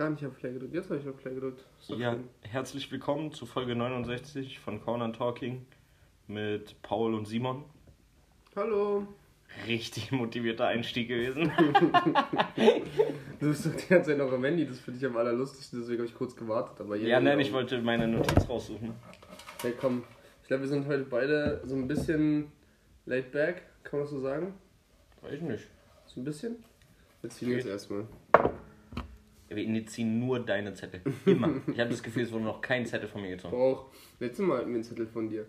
[0.00, 0.74] gar nicht auf Play gedrückt.
[0.74, 1.62] Jetzt habe ich auf Play gedrückt.
[1.88, 2.24] Ja, schön.
[2.40, 5.66] herzlich willkommen zu Folge 69 von Corner Talking
[6.26, 7.64] mit Paul und Simon.
[8.56, 9.06] Hallo.
[9.66, 11.52] Richtig motivierter Einstieg gewesen.
[13.40, 14.66] Du bist doch die ganze Zeit noch am Handy.
[14.66, 15.80] Das finde ich am allerlustigsten.
[15.80, 16.80] Deswegen habe ich kurz gewartet.
[16.80, 18.94] Aber ja, nein, ich wollte meine Notiz raussuchen.
[19.60, 20.04] Hey, komm.
[20.42, 22.52] Ich glaube, wir sind heute beide so ein bisschen
[23.04, 23.62] laid back.
[23.82, 24.54] Kann man das so sagen?
[25.20, 25.68] Weiß ich nicht.
[26.06, 26.56] So ein bisschen?
[27.20, 28.06] Wir ziehen jetzt erstmal.
[29.52, 31.00] Wir ziehen nur deine Zettel.
[31.26, 31.48] Immer.
[31.66, 33.56] Ich habe das Gefühl, es wurde noch kein Zettel von mir gezogen.
[33.56, 33.90] Auch.
[34.20, 35.44] Letztes Mal hatten wir einen Zettel von dir.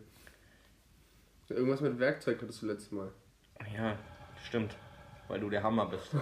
[1.49, 3.11] Irgendwas mit Werkzeug hattest du letztes Mal.
[3.75, 3.97] Ja,
[4.43, 4.75] stimmt.
[5.27, 6.15] Weil du der Hammer bist.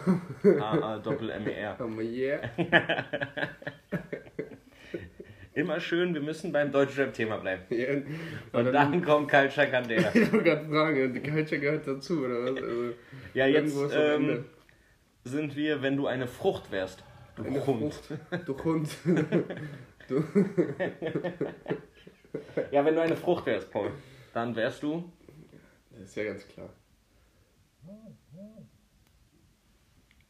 [0.61, 1.79] A-A-Doppel-M-E-R.
[1.79, 2.41] Aber yeah.
[5.53, 7.63] Immer schön, wir müssen beim Deutschrap-Thema bleiben.
[7.69, 7.87] ja.
[8.51, 10.09] Und dann kommt Culture Candela.
[10.13, 12.61] Ich wollte gerade fragen, die Culture gehört dazu, oder was?
[12.61, 12.93] Also,
[13.33, 14.45] Ja, jetzt ähm,
[15.23, 17.03] sind wir, wenn du eine Frucht wärst.
[17.43, 18.01] Du Hund.
[18.45, 18.89] Du Hund.
[20.07, 20.23] du.
[22.71, 23.91] Ja, wenn du eine Frucht wärst, Paul,
[24.33, 25.11] dann wärst du.
[25.91, 26.69] Das ist ja ganz klar.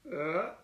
[0.06, 0.58] Ja.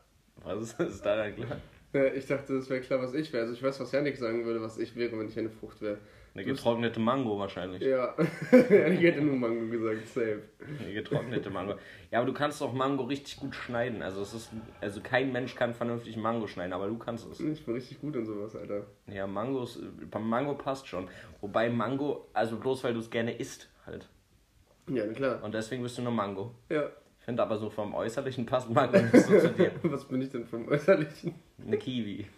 [0.44, 1.58] Was ist, ist da dann klar?
[1.94, 3.44] Ja, Ich dachte, das wäre klar, was ich wäre.
[3.44, 5.98] Also ich weiß, was Janik sagen würde, was ich wäre, wenn ich eine Frucht wäre.
[6.36, 7.82] Eine getrocknete Mango wahrscheinlich.
[7.82, 8.14] Ja,
[8.52, 10.42] Janik hätte nur Mango gesagt, safe.
[10.82, 11.76] Eine getrocknete Mango.
[12.12, 14.02] Ja, aber du kannst auch Mango richtig gut schneiden.
[14.02, 17.40] Also es ist, also kein Mensch kann vernünftig Mango schneiden, aber du kannst es.
[17.40, 18.86] Ich bin richtig gut in sowas, Alter.
[19.08, 19.82] Ja, Mangos,
[20.20, 21.08] Mango passt schon.
[21.40, 24.10] Wobei Mango, also bloß weil du es gerne isst, halt.
[24.90, 25.42] Ja, klar.
[25.42, 26.54] Und deswegen bist du eine Mango.
[26.70, 26.90] Ja.
[27.18, 29.72] Ich finde aber so vom Äußerlichen passt Mango nicht so zu dir.
[29.84, 31.34] Was bin ich denn vom Äußerlichen?
[31.66, 32.28] Eine Kiwi.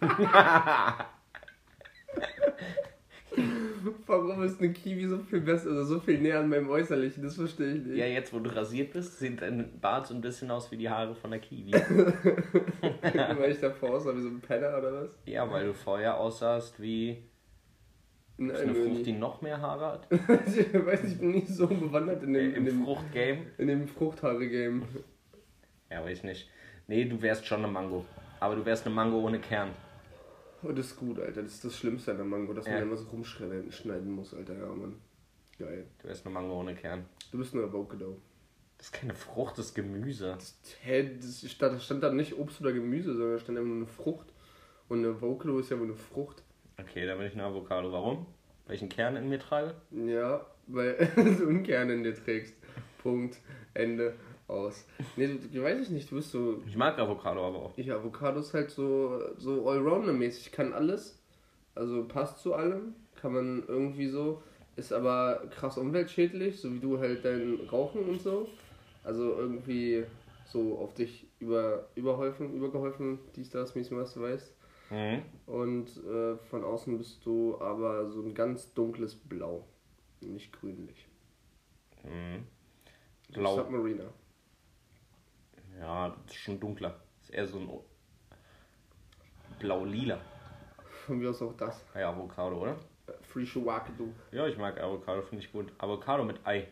[4.06, 7.22] Warum ist eine Kiwi so viel besser, also so viel näher an meinem Äußerlichen?
[7.22, 7.96] Das verstehe ich nicht.
[7.96, 10.88] Ja, jetzt wo du rasiert bist, sieht dein Bart so ein bisschen aus wie die
[10.88, 11.72] Haare von der Kiwi.
[13.02, 15.10] Weil ich davor aussah wie so ein Penner oder was?
[15.26, 17.10] Ja, weil du vorher aussahst wie
[18.38, 20.06] ist Nein, eine nur Frucht, die noch mehr Haare hat.
[20.12, 23.38] ich weiß ich bin nicht so bewandert in dem, in Im dem, Fruchtgame.
[23.58, 24.82] in dem Fruchthaare-Game.
[25.90, 26.48] Ja, weiß nicht.
[26.86, 28.04] Nee, du wärst schon eine Mango.
[28.38, 29.70] Aber du wärst eine Mango ohne Kern.
[30.62, 31.42] Oh, das ist gut, Alter.
[31.42, 32.74] Das ist das Schlimmste an der Mango, dass Ja.
[32.74, 34.54] man immer so rumschneiden schneiden muss, Alter.
[34.58, 34.96] Ja, Mann.
[35.58, 35.86] Geil.
[36.00, 37.04] Du wärst eine Mango ohne Kern.
[37.30, 38.20] Du bist nur Avocado.
[38.76, 40.38] Das ist keine Frucht, das ist Gemüse.
[40.82, 43.76] Hä, das stand, das stand da nicht Obst oder Gemüse, sondern da stand einfach nur
[43.78, 44.32] eine Frucht.
[44.88, 46.42] Und eine Avocado ist ja wohl eine Frucht.
[46.80, 47.90] Okay, dann bin ich eine Avocado.
[47.92, 48.26] Warum?
[48.66, 49.74] Weil ich einen Kern in mir trage?
[49.90, 52.54] Ja, weil du einen Kern in dir trägst.
[53.02, 53.38] Punkt.
[53.74, 54.14] Ende.
[54.48, 54.86] Aus.
[55.16, 56.62] Nee, weiß ich nicht, du bist so.
[56.66, 57.72] Ich mag Avocado aber auch.
[57.76, 61.22] Ich, Avocado ist halt so, so Allrounder-mäßig, kann alles.
[61.74, 62.94] Also passt zu allem.
[63.20, 64.42] Kann man irgendwie so.
[64.76, 68.48] Ist aber krass umweltschädlich, so wie du halt dein Rauchen und so.
[69.04, 70.04] Also irgendwie
[70.46, 74.54] so auf dich über, überholfen, übergeholfen, dies, das, mäßig, was du weißt.
[74.90, 75.22] Mhm.
[75.46, 79.66] Und äh, von außen bist du aber so ein ganz dunkles Blau.
[80.20, 81.06] Nicht grünlich.
[82.04, 82.44] Mhm.
[83.32, 83.56] Blau.
[83.56, 84.10] Submariner.
[85.78, 87.00] Ja, das ist schon dunkler.
[87.20, 87.70] Das ist eher so ein
[89.58, 90.20] Blau-lila.
[91.06, 91.84] Von mir aus auch das.
[91.94, 92.76] Ja, Avocado, oder?
[93.22, 94.12] Free Shawakadu.
[94.32, 95.72] Ja, ich mag Avocado, finde ich gut.
[95.78, 96.68] Avocado mit Ei.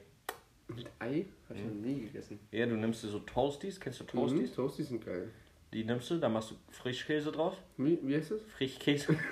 [0.69, 1.27] Mit Ei?
[1.49, 2.41] Hab ich noch nie gegessen.
[2.51, 4.39] Ja, du nimmst dir so Toasties, kennst du Toasties?
[4.39, 4.55] Toasties?
[4.55, 5.31] Toasties sind geil.
[5.73, 7.57] Die nimmst du, da machst du Frischkäse drauf.
[7.77, 8.43] Wie, wie heißt das?
[8.43, 9.17] Frischkäse.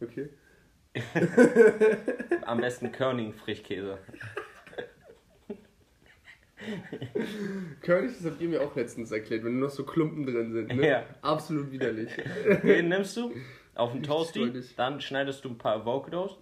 [0.00, 0.30] Okay.
[2.46, 3.98] Am besten Körning Frischkäse.
[7.82, 10.74] Currys, das habt ihr mir auch letztens erklärt, wenn nur noch so Klumpen drin sind.
[10.74, 10.88] Ne?
[10.88, 11.04] Ja.
[11.22, 12.10] Absolut widerlich.
[12.62, 13.32] Den nimmst du
[13.74, 16.38] auf den Toasty, dann schneidest du ein paar Avocados.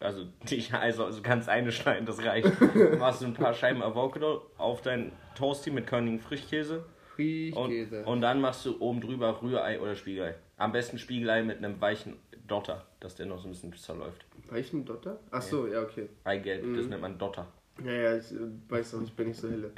[0.00, 2.50] Also, die, also, also kannst eine schneiden, das reicht.
[2.98, 6.84] Machst du ein paar Scheiben Avocado auf dein Toasty mit Körnigen Frischkäse.
[7.16, 8.04] Und, Frischkäse.
[8.04, 10.34] und dann machst du oben drüber Rührei oder Spiegelei.
[10.56, 14.26] Am besten Spiegelei mit einem weichen Dotter, dass der noch so ein bisschen zerläuft.
[14.50, 15.20] Weichen Dotter?
[15.30, 16.08] Ach so, ja, okay.
[16.24, 16.76] Eigelb, Mhm.
[16.76, 17.46] das nennt man Dotter.
[17.82, 19.72] Ja, ja, ich äh, weiß auch, ich bin nicht so helle.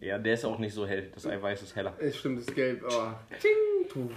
[0.00, 1.10] Ja, der ist auch nicht so hell.
[1.14, 1.94] Das Eiweiß ist heller.
[1.98, 2.84] Es stimmt, das Gelb.
[2.88, 3.12] Oh.
[3.40, 4.10] Ting.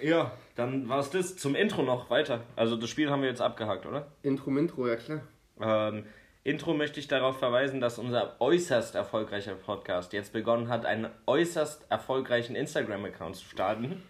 [0.00, 1.36] Ja, dann war es das.
[1.36, 2.42] Zum Intro noch weiter.
[2.56, 4.12] Also das Spiel haben wir jetzt abgehakt, oder?
[4.22, 5.22] Intro, Intro, ja klar.
[5.60, 6.04] Ähm,
[6.42, 11.86] Intro möchte ich darauf verweisen, dass unser äußerst erfolgreicher Podcast jetzt begonnen hat, einen äußerst
[11.90, 14.02] erfolgreichen Instagram-Account zu starten.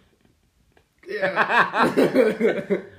[1.07, 1.93] Ja.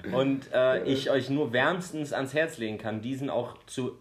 [0.13, 3.99] Und äh, ich euch nur wärmstens ans Herz legen kann, diesen auch zu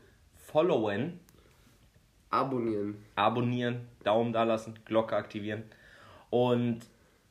[0.56, 1.19] followen,
[2.30, 2.96] Abonnieren.
[3.16, 5.63] abonnieren, Daumen da lassen, Glocke aktivieren.
[6.30, 6.80] Und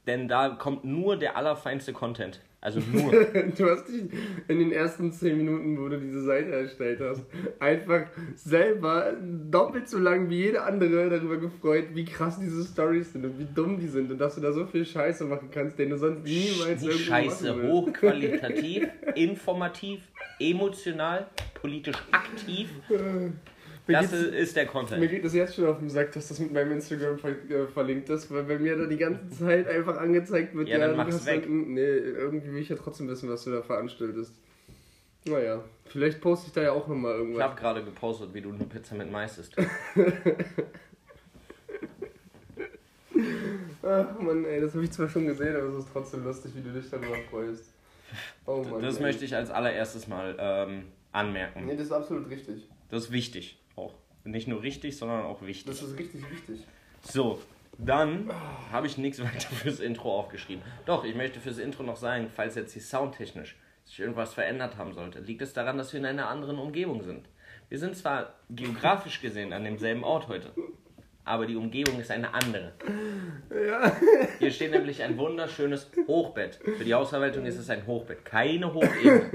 [0.07, 2.43] denn da kommt nur der allerfeinste Content.
[2.61, 3.13] Also nur.
[3.57, 4.03] Du hast dich
[4.49, 7.23] in den ersten 10 Minuten, wo du diese Seite erstellt hast,
[7.61, 8.07] einfach
[8.37, 9.15] selber
[9.51, 13.47] doppelt so lang wie jede andere darüber gefreut, wie krass diese Stories sind und wie
[13.55, 16.25] dumm die sind und dass du da so viel Scheiße machen kannst, den du sonst
[16.25, 20.01] niemals Die irgendwo Scheiße hochqualitativ, informativ,
[20.39, 21.27] emotional,
[21.61, 22.69] politisch aktiv.
[22.89, 23.33] Mir
[24.01, 25.11] Das ist der Mir Content.
[25.11, 28.09] geht das jetzt schon auf den Sack, dass das mit meinem Instagram ver äh, verlinkt
[28.09, 31.15] ist, weil bei mir da die ganze Zeit einfach angezeigt wird, Ja, dann du mach's
[31.17, 31.43] hast weg.
[31.43, 34.35] dann- Nee, irgendwie will ich ja trotzdem wissen, was du da veranstaltest.
[35.27, 37.43] Naja, vielleicht poste ich da ja auch nochmal Ich irgendwas.
[37.43, 39.55] habe gerade gepostet, wie du eine Pizza mit Mais isst.
[43.83, 46.63] Ach man, ey, das habe ich zwar schon gesehen, aber es ist trotzdem lustig, wie
[46.63, 47.74] du dich darüber freust.
[48.47, 48.83] Oh Mann.
[48.83, 49.03] Das ey.
[49.03, 51.67] möchte ich als allererstes mal ähm, anmerken.
[51.67, 52.69] Nee, das ist absolut richtig.
[52.91, 53.95] Das ist wichtig auch.
[54.25, 55.73] Nicht nur richtig, sondern auch Das wichtig.
[55.73, 56.67] ist richtig wichtig.
[57.03, 57.41] So,
[57.79, 58.31] dann
[58.71, 60.63] habe ich nichts weiter fürs Intro aufgeschrieben.
[60.87, 64.95] Doch, ich möchte fürs Intro noch sagen, falls jetzt hier soundtechnisch sich irgendwas verändert haben
[64.95, 67.29] sollte, liegt es daran, dass wir in einer anderen Umgebung sind.
[67.69, 70.53] Wir sind zwar geografisch gesehen an demselben Ort heute,
[71.25, 72.73] aber die Umgebung ist eine andere.
[73.51, 73.93] Ja.
[74.39, 76.57] Hier steht nämlich ein wunderschönes Hochbett.
[76.77, 79.31] Für die Hausverwaltung ist es ein Hochbett, keine Hochebene.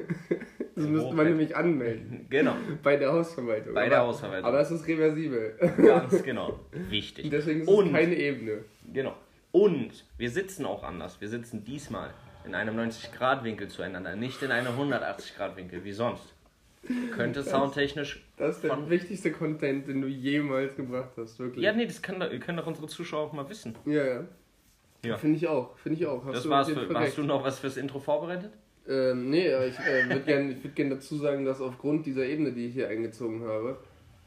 [0.75, 2.27] Das müsste man nämlich anmelden.
[2.30, 3.74] Genau, Bei der Hausverwaltung.
[3.74, 4.47] Bei der Hausverwaltung.
[4.47, 5.56] Aber es ist reversibel.
[5.77, 6.59] ganz genau.
[6.71, 7.30] Wichtig.
[7.30, 8.63] Deswegen ist Und es keine Ebene.
[8.94, 9.15] Genau.
[9.51, 11.19] Und wir sitzen auch anders.
[11.19, 12.12] Wir sitzen diesmal
[12.45, 16.33] in einem 90-Grad-Winkel zueinander, nicht in einem 180-Grad-Winkel wie sonst.
[17.11, 18.23] Könnte soundtechnisch.
[18.37, 21.63] Das ist der Von- wichtigste Content, den du jemals gebracht hast, wirklich.
[21.63, 23.75] Ja, nee, das kann, können doch unsere Zuschauer auch mal wissen.
[23.85, 24.05] ja.
[24.05, 24.23] ja.
[25.05, 25.15] Ja.
[25.15, 26.25] Finde ich auch, finde ich auch.
[26.25, 26.69] Hast Das du war's.
[26.69, 28.51] Für, hast du noch was fürs Intro vorbereitet?
[28.85, 32.65] Ähm, nee, ich äh, würde gerne würd gern dazu sagen, dass aufgrund dieser Ebene, die
[32.65, 33.77] ich hier eingezogen habe,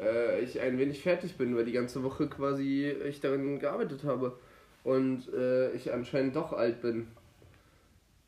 [0.00, 4.38] äh, ich ein wenig fertig bin, weil die ganze Woche quasi ich daran gearbeitet habe.
[4.82, 7.08] Und äh, ich anscheinend doch alt bin.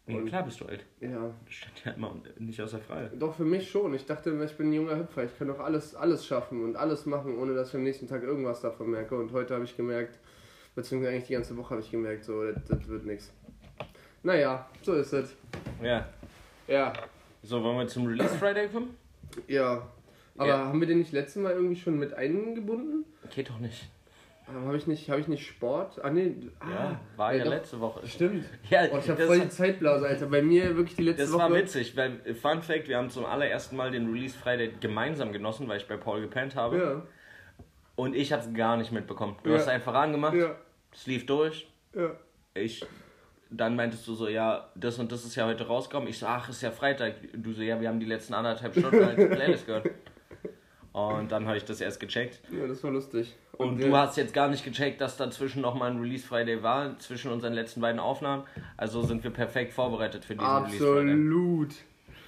[0.06, 0.84] Ja, klar bist du alt.
[1.00, 3.10] Ja, Das steht ja immer nicht außer Frage.
[3.16, 3.94] doch für mich schon.
[3.94, 5.24] Ich dachte immer, ich bin ein junger Hüpfer.
[5.24, 8.22] Ich kann doch alles, alles schaffen und alles machen, ohne dass ich am nächsten Tag
[8.22, 9.16] irgendwas davon merke.
[9.16, 10.18] Und heute habe ich gemerkt,
[10.74, 13.32] beziehungsweise eigentlich die ganze Woche habe ich gemerkt, so, das, das wird nichts.
[14.22, 15.34] Naja, so ist es.
[15.82, 16.06] Ja.
[16.66, 16.92] Ja,
[17.42, 18.96] So, wollen wir zum Release Friday kommen?
[19.48, 19.86] ja.
[20.36, 20.58] Aber Ja.
[20.66, 23.04] haben wir den nicht letztes Mal irgendwie schon mit eingebunden?
[23.34, 23.88] Geht doch nicht.
[24.46, 25.98] Habe ich nicht, habe ich nicht Sport?
[26.04, 27.50] Ah nee, ah, Ja, war ja doch.
[27.50, 28.06] letzte Woche.
[28.06, 28.44] Stimmt.
[28.70, 30.26] Ja, Oh, ich habe das, voll die Zeitblase, Alter.
[30.26, 31.42] Bei mir wirklich die letzte das Woche.
[31.42, 35.32] war witzig, weil, äh, Fun Fact, wir haben zum allerersten Mal den Release Friday gemeinsam
[35.32, 36.76] genossen, weil ich bei Paul gepennt habe.
[36.78, 37.02] Ja,
[37.96, 39.36] Und ich hab's gar nicht mitbekommen.
[39.44, 39.56] Du Ja.
[39.56, 40.54] hast einfach angemacht, ja,
[40.92, 41.66] es lief durch.
[41.94, 42.10] ja.
[42.56, 42.84] Ich,
[43.50, 46.08] dann meintest du so, ja, das und das ist ja heute rausgekommen.
[46.08, 47.14] Ich so, ach, ist ja Freitag.
[47.32, 49.90] Du so, ja, wir haben die letzten anderthalb Stunden als Playlist gehört.
[50.94, 52.40] Und dann habe ich das erst gecheckt.
[52.52, 53.34] Ja, das war lustig.
[53.58, 56.96] Und ja, du hast jetzt gar nicht gecheckt, dass dazwischen nochmal ein Release Friday war,
[57.00, 58.44] zwischen unseren letzten beiden Aufnahmen.
[58.76, 61.12] Also sind wir perfekt vorbereitet für diesen Release Friday.
[61.14, 61.74] Absolut.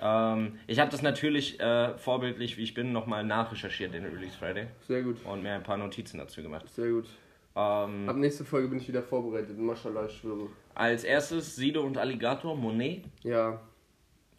[0.03, 4.67] Ähm, ich habe das natürlich äh, vorbildlich, wie ich bin, nochmal nachrecherchiert, den Release Friday.
[4.87, 5.25] Sehr gut.
[5.25, 6.69] Und mir ein paar Notizen dazu gemacht.
[6.69, 7.07] Sehr gut.
[7.55, 9.57] Ähm, Ab nächste Folge bin ich wieder vorbereitet.
[9.59, 10.49] Maschallah, ich schwöre.
[10.75, 13.05] als erstes Sido und Alligator, Monet.
[13.23, 13.61] Ja.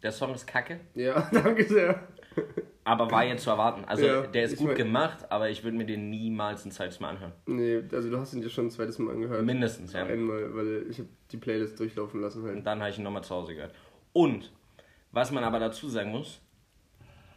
[0.04, 2.00] Der Song ist kacke, Ja, danke sehr.
[2.84, 3.84] Aber war jetzt zu erwarten.
[3.86, 7.00] Also Ja, der ist gut mein- gemacht, aber ich würde mir den niemals ein zweites
[7.00, 7.34] Mal anhören.
[7.46, 9.44] Nee, also du hast ihn dir schon ein zweites Mal angehört.
[9.44, 10.04] Mindestens, ja.
[10.06, 12.56] Einmal, weil ich habe die Playlist durchlaufen lassen halt.
[12.56, 13.74] Und dann habe ich ihn nochmal zu Hause gehört.
[14.14, 14.52] Und,
[15.12, 16.40] was man aber dazu sagen muss,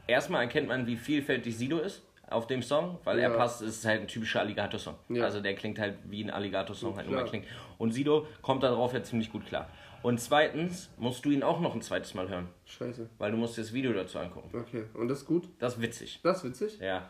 [0.06, 3.37] erstmal erkennt man, wie vielfältig Sido ist auf dem Song, weil er Ja.
[3.37, 4.94] passt, es ist halt ein typischer Alligator-Song.
[5.08, 5.25] Ja.
[5.25, 7.47] Also der klingt halt wie ein Alligator-Song halt immer klingt.
[7.79, 9.69] Und Sido kommt darauf ja ziemlich gut klar.
[10.02, 13.09] Und zweitens musst du ihn auch noch ein zweites Mal hören, Scheiße.
[13.19, 14.50] weil du musst dir das Video dazu angucken.
[14.59, 14.85] Okay.
[14.95, 15.49] Und das ist gut?
[15.59, 16.21] Das ist witzig.
[16.23, 16.78] Das ist witzig?
[16.80, 17.09] Ja,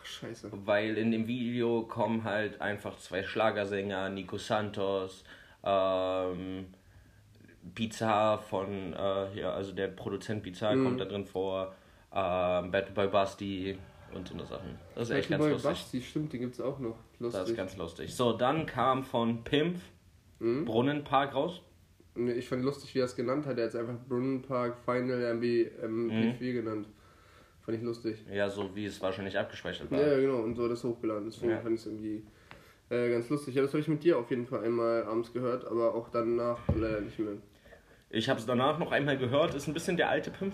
[0.00, 0.50] Ach, scheiße.
[0.64, 5.24] weil in dem Video kommen halt einfach zwei Schlagersänger, Nico Santos,
[5.62, 6.66] ähm,
[7.74, 10.84] Pizza von, äh, hier, also der Produzent Pizza Mhm.
[10.84, 11.74] kommt da drin vor,
[12.12, 13.78] ähm, Battle Boy Basti
[14.14, 14.78] und so eine Sachen.
[14.94, 15.70] Das ist echt ganz Boy lustig.
[15.70, 16.96] Basti, stimmt, den gibt's auch noch.
[17.18, 17.40] Lustig.
[17.40, 18.14] Das ist ganz lustig.
[18.14, 19.78] So, dann kam von Pimp
[20.38, 20.64] Mhm.
[20.64, 21.60] Brunnenpark raus.
[22.16, 23.56] Ich fand lustig, wie er es genannt hat.
[23.58, 25.44] Er hat es einfach Brunnenpark Final MB,
[25.84, 26.88] MP4 genannt.
[27.62, 28.18] Fand ich lustig.
[28.32, 30.00] Ja, so wie es wahrscheinlich abgespeichert war.
[30.00, 30.38] Ja, genau.
[30.42, 31.26] Und so hat es hochgeladen.
[31.26, 31.60] Deswegen Ja.
[31.60, 32.22] fand ich es irgendwie
[32.90, 33.54] äh, ganz lustig.
[33.54, 36.58] Ja, das habe ich mit dir auf jeden Fall einmal abends gehört, aber auch danach
[36.74, 37.34] leider nicht mehr.
[38.10, 40.52] Ich habe es danach noch einmal gehört, ist ein bisschen der alte Pimp.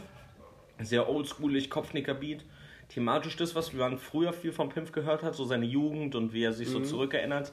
[0.82, 2.44] Sehr oldschoolig, Kopfnicker-Beat.
[2.90, 6.42] Thematisch das, was man früher viel von Pimp gehört hat, so seine Jugend und wie
[6.44, 7.52] er sich so zurückerinnert.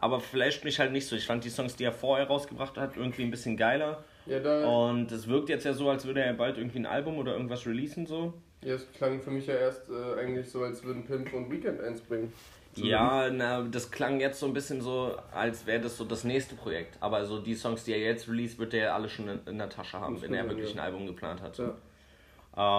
[0.00, 1.14] Aber flasht mich halt nicht so.
[1.16, 4.02] Ich fand die Songs, die er vorher rausgebracht hat, irgendwie ein bisschen geiler.
[4.26, 7.18] Ja, da, Und es wirkt jetzt ja so, als würde er bald irgendwie ein Album
[7.18, 8.34] oder irgendwas releasen so.
[8.62, 11.80] ja, es klang für mich ja erst äh, eigentlich so, als würden Pimp und Weekend
[11.80, 12.32] eins bringen.
[12.76, 16.54] Ja, na, das klang jetzt so ein bisschen so, als wäre das so das nächste
[16.54, 16.96] Projekt.
[17.00, 19.58] Aber so die Songs, die er jetzt released, wird er ja alle schon in, in
[19.58, 20.80] der Tasche haben, Das wenn er wirklich ja.
[20.82, 21.58] ein Album geplant hat.
[21.58, 21.74] Ja.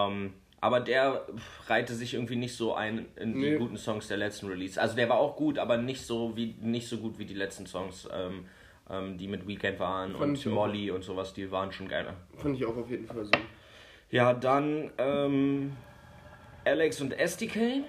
[0.07, 1.25] Ähm, aber der
[1.68, 3.58] reihte sich irgendwie nicht so ein in die Nee.
[3.58, 4.80] guten Songs der letzten Release.
[4.80, 7.65] Also der war auch gut, aber nicht so wie nicht so gut wie die letzten
[7.65, 8.46] Songs, ähm,
[8.89, 10.56] ähm, die mit Weekend waren Fand und auch.
[10.56, 12.13] Molly und sowas, die waren schon geiler.
[12.38, 13.32] Fand ich auch auf jeden Fall so.
[14.12, 15.75] Ja, dann ähm,
[16.63, 17.84] Alex und SDK.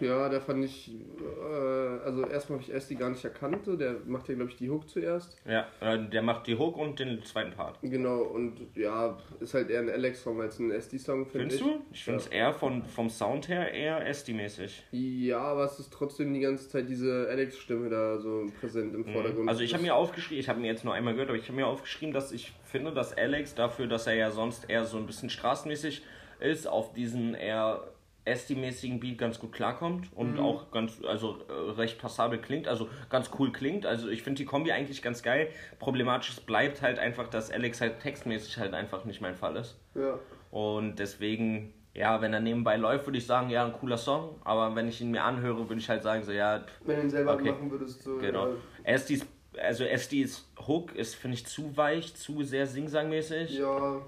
[0.00, 3.96] Ja, der fand ich, äh, also erstmal habe ich erst die gar nicht erkannt, der
[4.06, 5.36] macht ja glaube ich die Hook zuerst.
[5.46, 7.78] Ja, äh, der macht die Hook und den zweiten Part.
[7.82, 11.66] Genau, und ja, ist halt eher ein Alex-Song als ein SD-Song, finde Findest ich.
[11.66, 11.84] du?
[11.92, 14.82] Ich finde es eher von, vom Sound her eher SD-mäßig.
[14.90, 19.48] Ja, aber es ist trotzdem die ganze Zeit diese Alex-Stimme da so präsent im Vordergrund.
[19.48, 21.56] Also ich habe mir aufgeschrieben, ich habe mir jetzt nur einmal gehört, aber ich habe
[21.56, 25.06] mir aufgeschrieben, dass ich finde, dass Alex dafür, dass er ja sonst eher so ein
[25.06, 26.02] bisschen straßenmäßig
[26.40, 27.84] ist, auf diesen eher
[28.24, 33.30] SD-mäßigen Beat ganz gut klarkommt und auch ganz, also äh, recht passabel klingt, also ganz
[33.38, 33.84] cool klingt.
[33.84, 35.48] Also ich finde die Kombi eigentlich ganz geil.
[35.78, 39.78] Problematisch bleibt halt einfach, dass Alex halt textmäßig halt einfach nicht mein Fall ist.
[39.94, 40.18] Ja.
[40.50, 44.40] Und deswegen, ja, wenn er nebenbei läuft, würde ich sagen, ja, ein cooler Song.
[44.44, 47.02] Aber wenn ich ihn mir anhöre, würde ich halt sagen, so, ja, pff, Wenn du
[47.02, 47.50] ihn selber Okay.
[47.52, 48.16] machen würdest, so.
[48.18, 48.48] Genau.
[48.48, 48.54] Ja,
[48.94, 49.26] SDs,
[49.62, 53.58] also SDs Hook ist, finde ich, zu weich, zu sehr singsangmäßig.
[53.58, 54.00] ja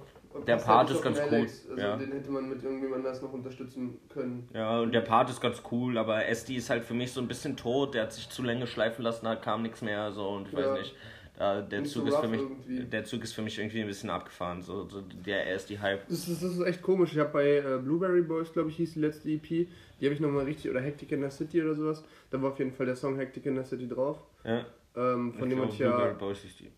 [0.44, 1.64] Der passt Part ist ganz Alex.
[1.66, 1.96] cool, Also ja.
[1.96, 4.48] den hätte man mit irgendjemand anders noch unterstützen können.
[4.54, 7.28] Ja, und der Part ist ganz cool, aber SD ist halt für mich so ein
[7.28, 7.94] bisschen tot.
[7.94, 10.58] Der hat sich zu lange schleifen lassen, da kam nichts mehr, so und ich Ja.
[10.72, 10.94] weiß nicht.
[11.38, 12.84] Da, der, Zug so ist für mich, irgendwie.
[12.84, 14.62] der Zug ist für mich irgendwie ein bisschen abgefahren.
[14.62, 16.08] So, so der SD-Hype.
[16.08, 17.12] Das ist, das ist echt komisch.
[17.12, 19.42] Ich habe bei äh, Blueberry Boys, glaube ich, hieß die letzte EP.
[19.46, 19.68] Die
[20.02, 22.02] habe ich nochmal richtig, oder Hectic in the City oder sowas.
[22.30, 24.18] Da war auf jeden Fall der Song Hectic in the City drauf.
[24.44, 24.64] Ja,
[24.96, 25.90] Ähm, von dem glaub, hatte ich ja.
[25.90, 26.70] Blueberry Boys ist die.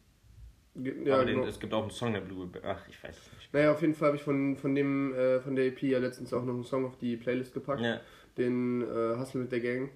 [1.04, 1.40] ja aber genau.
[1.42, 2.64] den, es gibt auch einen Song der Blueberry.
[2.66, 3.37] Ach, ich weiß es nicht.
[3.52, 6.32] Naja, auf jeden Fall habe ich von, von dem äh, von der EP ja letztens
[6.32, 7.80] auch noch einen Song auf die Playlist gepackt.
[7.80, 8.00] Ja.
[8.36, 9.88] Den äh, Hustle mit der Gang.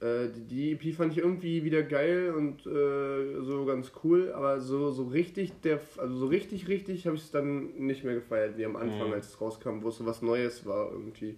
[0.00, 4.60] Äh, die, die EP fand ich irgendwie wieder geil und äh, so ganz cool, aber
[4.60, 8.56] so, so richtig, der, also so richtig, richtig habe ich es dann nicht mehr gefeiert,
[8.58, 9.14] wie am Anfang, Mhm.
[9.14, 11.36] als es rauskam, wo es so was Neues war irgendwie.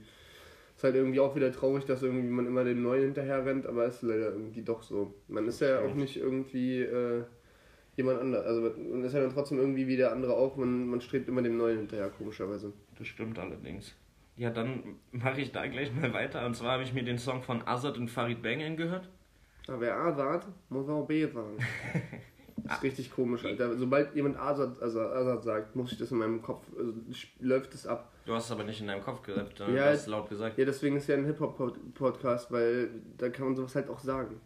[0.77, 3.87] Ist halt irgendwie auch wieder traurig, dass irgendwie man immer dem Neuen hinterher rennt, aber
[3.87, 5.15] ist leider irgendwie doch so.
[5.29, 7.23] Man ist ja auch nicht irgendwie äh,
[7.97, 8.45] jemand anders.
[8.47, 11.43] Also man ist ja dann trotzdem irgendwie wie der andere auch, man, man strebt immer
[11.43, 12.73] dem Neuen hinterher, komischerweise.
[12.99, 13.95] Das stimmt allerdings.
[14.37, 16.45] Ja, dann mache ich da gleich mal weiter.
[16.45, 19.09] Und zwar habe ich mir den Song von Azad und Farid Bang angehört.
[19.67, 21.57] Aber wer A sagt, muss auch B sagen.
[22.65, 23.77] Das ist richtig komisch, Alter.
[23.77, 26.93] Sobald jemand Azad, also Azad sagt, muss ich das in meinem Kopf, also
[27.41, 28.13] läuft es ab.
[28.25, 30.59] Du hast es aber nicht in deinem Kopf Ja, du hast es laut gesagt.
[30.59, 34.41] Ja, deswegen ist ja ein Hip-Hop-Podcast, weil da kann man sowas halt auch sagen.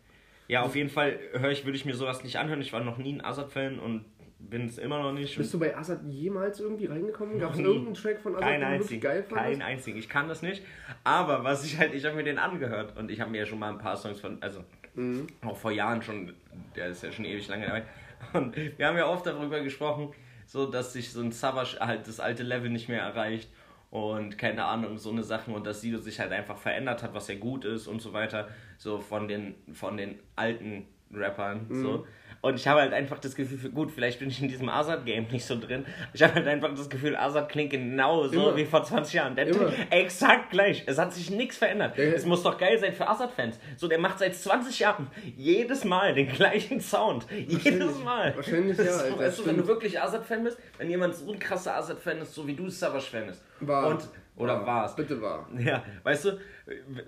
[0.50, 2.61] Ja, auf jeden Fall höre ich, würde ich mir sowas nicht anhören.
[2.61, 4.04] Ich war noch nie ein Azad-Fan und
[4.40, 5.37] bin es immer noch nicht.
[5.37, 7.38] Bist du bei Azad jemals irgendwie reingekommen?
[7.38, 9.00] Gab es irgendeinen Track von Azad, Kein den du einzigen.
[9.00, 9.62] geil Kein fandest?
[9.62, 9.99] einzigen.
[9.99, 10.62] Ich kann das nicht.
[11.04, 13.59] Aber was ich halt, ich habe mir den angehört und ich habe mir ja schon
[13.61, 14.64] mal ein paar Songs von, also
[14.95, 15.28] Mhm.
[15.47, 16.33] auch vor Jahren schon,
[16.75, 17.85] der ist ja schon ewig lange dabei.
[18.33, 20.09] Und wir haben ja oft darüber gesprochen,
[20.47, 23.49] so dass sich so ein Savage halt das alte Level nicht mehr erreicht
[23.92, 27.28] und keine Ahnung, so eine Sachen und dass Sido sich halt einfach verändert hat, was
[27.28, 28.49] ja gut ist und so weiter,
[28.80, 32.06] so von den, von den alten Rappern, so.
[32.42, 35.44] Und ich habe halt einfach das Gefühl, gut, vielleicht bin ich in diesem Azad-Game nicht
[35.44, 35.84] so drin.
[36.14, 38.56] Ich habe halt einfach das Gefühl, Azad klingt genau so Immer.
[38.56, 39.37] wie vor 20 Jahren.
[39.37, 39.70] Der Immer.
[39.90, 40.82] exakt gleich.
[40.87, 41.99] Es hat sich nichts verändert.
[41.99, 42.04] Ja.
[42.04, 43.58] Es muss doch geil sein für Azad-Fans.
[43.76, 47.26] So, der macht seit 20 Jahren jedes Mal den gleichen Sound.
[47.30, 48.34] Jedes Mal.
[48.34, 51.14] Wahrscheinlich ja, Das ist so, Alter, weißt du, wenn du wirklich Azad-Fan bist, wenn jemand
[51.16, 53.44] so ein krasser Azad-Fan ist, so wie du Savage-Fan ist.
[53.60, 53.88] War.
[53.88, 54.08] Und,
[54.40, 54.97] oder warst.
[54.97, 55.49] Bitte war.
[55.59, 56.38] Ja, weißt du,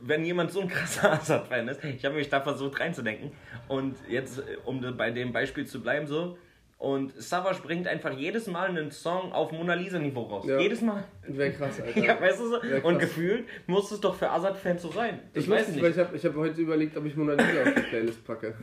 [0.02, 3.32] wenn jemand so ein krasser Assad-Fan ist, ich habe mich da versucht reinzudenken
[3.68, 6.36] und jetzt, äh, um bei dem Beispiel zu bleiben, so,
[6.78, 10.44] und Savage bringt einfach jedes Mal einen Song auf Mona Lisa-Niveau raus.
[10.48, 10.58] Ja.
[10.58, 11.04] Jedes Mal.
[11.28, 12.00] Wäre krass, Alter.
[12.00, 12.60] Ja, weißt du so?
[12.82, 15.20] Und gefühlt muss es doch für Assad-Fans so sein.
[15.32, 15.80] Ich, Ich, weiß nicht.
[15.80, 18.54] weil ich habe ich hab heute überlegt, ob ich Mona Lisa auf die Playlist packe.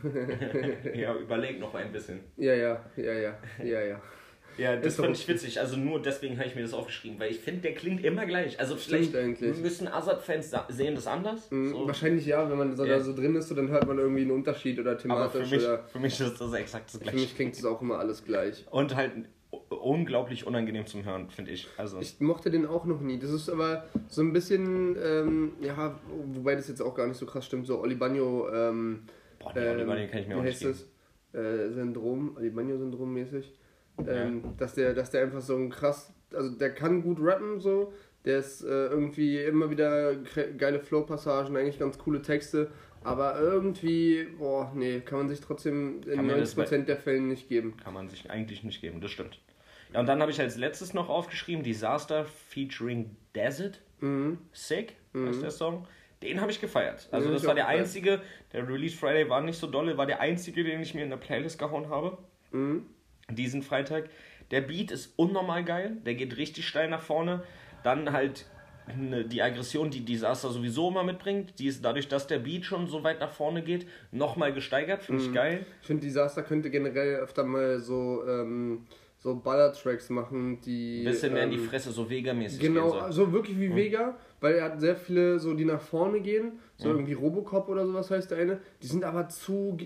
[0.94, 2.20] ja, überleg noch ein bisschen.
[2.36, 4.02] ja, ja, ja, ja, ja, ja.
[4.60, 5.60] Ja, das fand ich witzig.
[5.60, 8.60] Also nur deswegen habe ich mir das aufgeschrieben, weil ich finde, der klingt immer gleich.
[8.60, 9.58] Also vielleicht eigentlich.
[9.58, 11.50] müssen Assad-Fans sa- sehen das anders.
[11.52, 11.88] Mhm, So.
[11.88, 12.98] Wahrscheinlich ja, wenn man so Ja.
[12.98, 15.52] da so drin ist, so, dann hört man irgendwie einen Unterschied oder Aber für thematisch
[15.52, 15.84] mich, oder.
[15.88, 17.18] für mich ist das exakt das Für gleiche.
[17.18, 18.66] mich klingt es auch immer alles gleich.
[18.70, 19.12] Und halt
[19.70, 21.68] unglaublich unangenehm zum Hören, finde ich.
[21.78, 23.18] Also, Ich mochte den auch noch nie.
[23.20, 26.00] Das ist aber so ein bisschen, ähm, ja,
[26.34, 29.04] wobei das jetzt auch gar nicht so krass stimmt, so Olibagno, ähm,
[29.40, 30.86] boah, nee, Oliver, den kann ich mir auch nicht das?
[31.34, 33.54] Äh, Syndrom, Olibagno-Syndrom mäßig.
[34.08, 37.94] Ähm, dass, der, dass der einfach so ein krass, also der kann gut rappen so,
[38.26, 40.16] der ist äh, irgendwie immer wieder
[40.58, 42.70] geile Flow-Passagen, eigentlich ganz coole Texte,
[43.04, 47.28] aber irgendwie, boah, nee, kann man sich trotzdem in Kann man das 90% der Fällen
[47.30, 47.78] nicht geben.
[47.78, 49.40] Kann man sich eigentlich nicht geben, das stimmt.
[49.94, 53.82] Ja, und dann habe ich als letztes noch aufgeschrieben, Disaster featuring Desert.
[54.02, 54.38] Mhm.
[54.52, 55.88] Sick heißt der Song.
[56.22, 57.08] Den habe ich gefeiert.
[57.12, 57.82] Also hab das war der gefeiert.
[57.82, 61.10] einzige, der Release Friday war nicht so dolle, war der einzige, den ich mir in
[61.10, 62.18] der Playlist gehauen habe.
[62.52, 62.86] Mhm.
[63.30, 64.10] Diesen Freitag.
[64.52, 67.44] Der Beat ist unnormal geil, der geht richtig steil nach vorne.
[67.84, 68.46] Dann halt
[68.98, 72.88] ne, die Aggression, die Disaster sowieso immer mitbringt, die ist dadurch, dass der Beat schon
[72.88, 75.30] so weit nach vorne geht, nochmal gesteigert, finde Mhm.
[75.30, 75.66] ich geil.
[75.82, 78.88] Ich finde, Disaster könnte generell öfter mal so, ähm,
[79.20, 81.04] so Ballertracks machen, die.
[81.04, 82.60] Bisschen mehr in die ähm, Fresse, so Vega-mäßig.
[82.60, 83.12] Genau, soll.
[83.12, 86.90] so wirklich wie Vega, weil er hat sehr viele so, die nach vorne gehen, so
[86.90, 88.60] irgendwie Robocop oder sowas heißt der eine.
[88.82, 89.78] Die sind aber zu,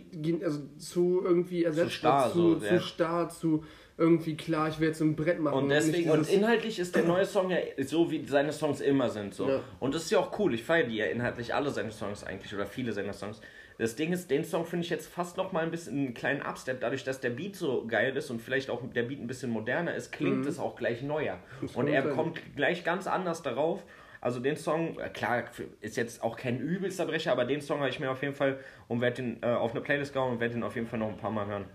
[0.43, 2.79] also zu irgendwie ersetzt, starr, zu, so, zu ja.
[2.79, 3.63] starr, zu
[3.97, 5.55] irgendwie klar, ich will jetzt ein Brett machen.
[5.55, 9.33] Und deswegen, und inhaltlich ist der neue Song ja so, wie seine Songs immer sind.
[9.33, 9.47] So.
[9.47, 9.59] Ja.
[9.79, 10.53] Und das ist ja auch cool.
[10.53, 13.39] Ich feiere die ja inhaltlich alle seine Songs eigentlich oder viele seiner Songs.
[13.77, 16.41] Das Ding ist, den Song finde ich jetzt fast noch mal ein bisschen einen kleinen
[16.41, 16.79] Upstep.
[16.79, 19.95] Dadurch, dass der Beat so geil ist und vielleicht auch der Beat ein bisschen moderner
[19.95, 21.39] ist, klingt es auch gleich neuer.
[21.61, 22.13] Und kann er sein.
[22.13, 23.83] kommt gleich ganz anders darauf.
[24.23, 25.43] Also den Song, äh, klar,
[25.81, 28.57] ist jetzt auch kein übelster Brecher, aber den Song habe ich mir auf jeden Fall
[28.87, 31.09] und werde den äh, auf eine Playlist gehauen und werde den auf jeden Fall noch
[31.09, 31.65] ein paar Mal hören.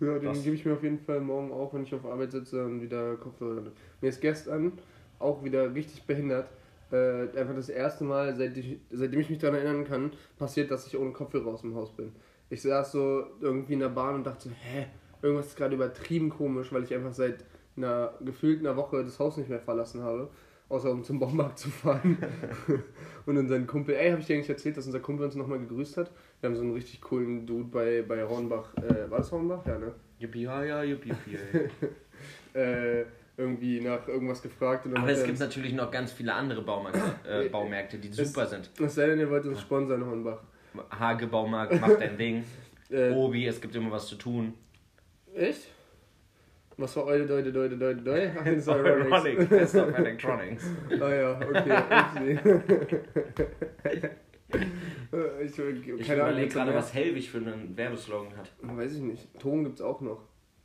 [0.00, 2.64] Ja, den gebe ich mir auf jeden Fall morgen auch, wenn ich auf Arbeit sitze
[2.64, 3.62] und wieder Kopfhörer.
[4.00, 4.72] Mir ist gestern
[5.20, 6.48] auch wieder richtig behindert.
[6.90, 10.10] Äh, einfach das erste Mal, seit ich, seitdem ich mich daran erinnern kann,
[10.40, 12.12] passiert, dass ich ohne Kopfhörer aus dem Haus bin.
[12.50, 14.86] Ich saß so irgendwie in der Bahn und dachte so, hä,
[15.22, 17.44] irgendwas ist gerade übertrieben komisch, weil ich einfach seit
[17.76, 20.28] einer gefühlt einer Woche das Haus nicht mehr verlassen habe.
[20.68, 22.18] Außer um zum Baumarkt zu fahren.
[23.26, 25.96] und unseren Kumpel, ey, habe ich dir eigentlich erzählt, dass unser Kumpel uns nochmal gegrüßt
[25.96, 26.10] hat?
[26.40, 28.76] Wir haben so einen richtig coolen Dude bei, bei Hornbach.
[28.78, 29.64] Äh, war das Hornbach?
[29.64, 29.94] Ja, ne?
[30.18, 31.68] Yippie, ja, ja, yippie, yippie.
[32.58, 33.04] äh,
[33.36, 34.86] irgendwie nach irgendwas gefragt.
[34.92, 38.70] Aber es gibt natürlich noch ganz viele andere Baumärkte, äh, Baumärkte die Es- super sind.
[38.80, 40.42] Es sei denn, ihr wollt uns sponsern, Hornbach.
[40.90, 42.44] Hage Baumarkt, mach dein Ding.
[42.88, 44.54] Äh, Obi, es gibt immer was zu tun.
[45.34, 45.72] Echt?
[46.78, 48.34] Was war eure Deute, Deute, Deute, Deute?
[48.66, 50.66] War Ironic, Best of Electronics.
[51.00, 52.38] Ah ja, okay.
[55.42, 58.52] ich, ich, überlege gibt's gerade, was Helwig für einen Werbeslogan hat.
[58.60, 59.26] Weiß ich nicht.
[59.40, 60.20] Ton gibt's auch noch.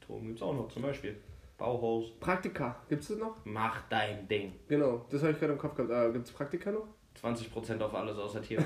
[0.06, 1.16] Ton gibt's auch noch, zum Beispiel.
[1.58, 2.12] Bauhaus.
[2.20, 3.38] Praktika, gibt's das noch?
[3.46, 4.52] Mach dein Ding.
[4.68, 5.94] Genau, das habe ich gerade im Kopf gehabt.
[5.94, 6.88] Ah, gibt's Praktika noch?
[7.22, 8.66] 20% auf alles außer Thema.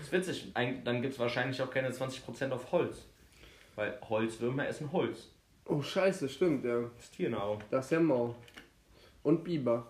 [0.00, 0.50] ist witzig.
[0.54, 3.06] Dann gibt es wahrscheinlich auch keine 20% auf Holz.
[3.76, 5.30] Weil Holzwürmer essen Holz.
[5.66, 6.80] Oh, scheiße, stimmt, ja.
[6.82, 7.58] Das ist Tiernahrung.
[7.70, 8.34] Das ist ja Mau.
[9.22, 9.86] Und Biber.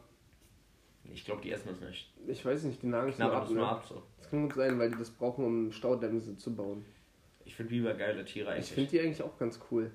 [1.12, 2.12] Ich glaube, die essen das nicht.
[2.26, 4.02] Ich weiß nicht, die nagen es nur ab, das nur ab so.
[4.18, 6.84] Das kann gut sein, weil die das brauchen, um Staudämme zu bauen.
[7.44, 8.72] Ich finde Biber geile Tiere Ich eigentlich.
[8.72, 9.90] finde die eigentlich auch ganz cool.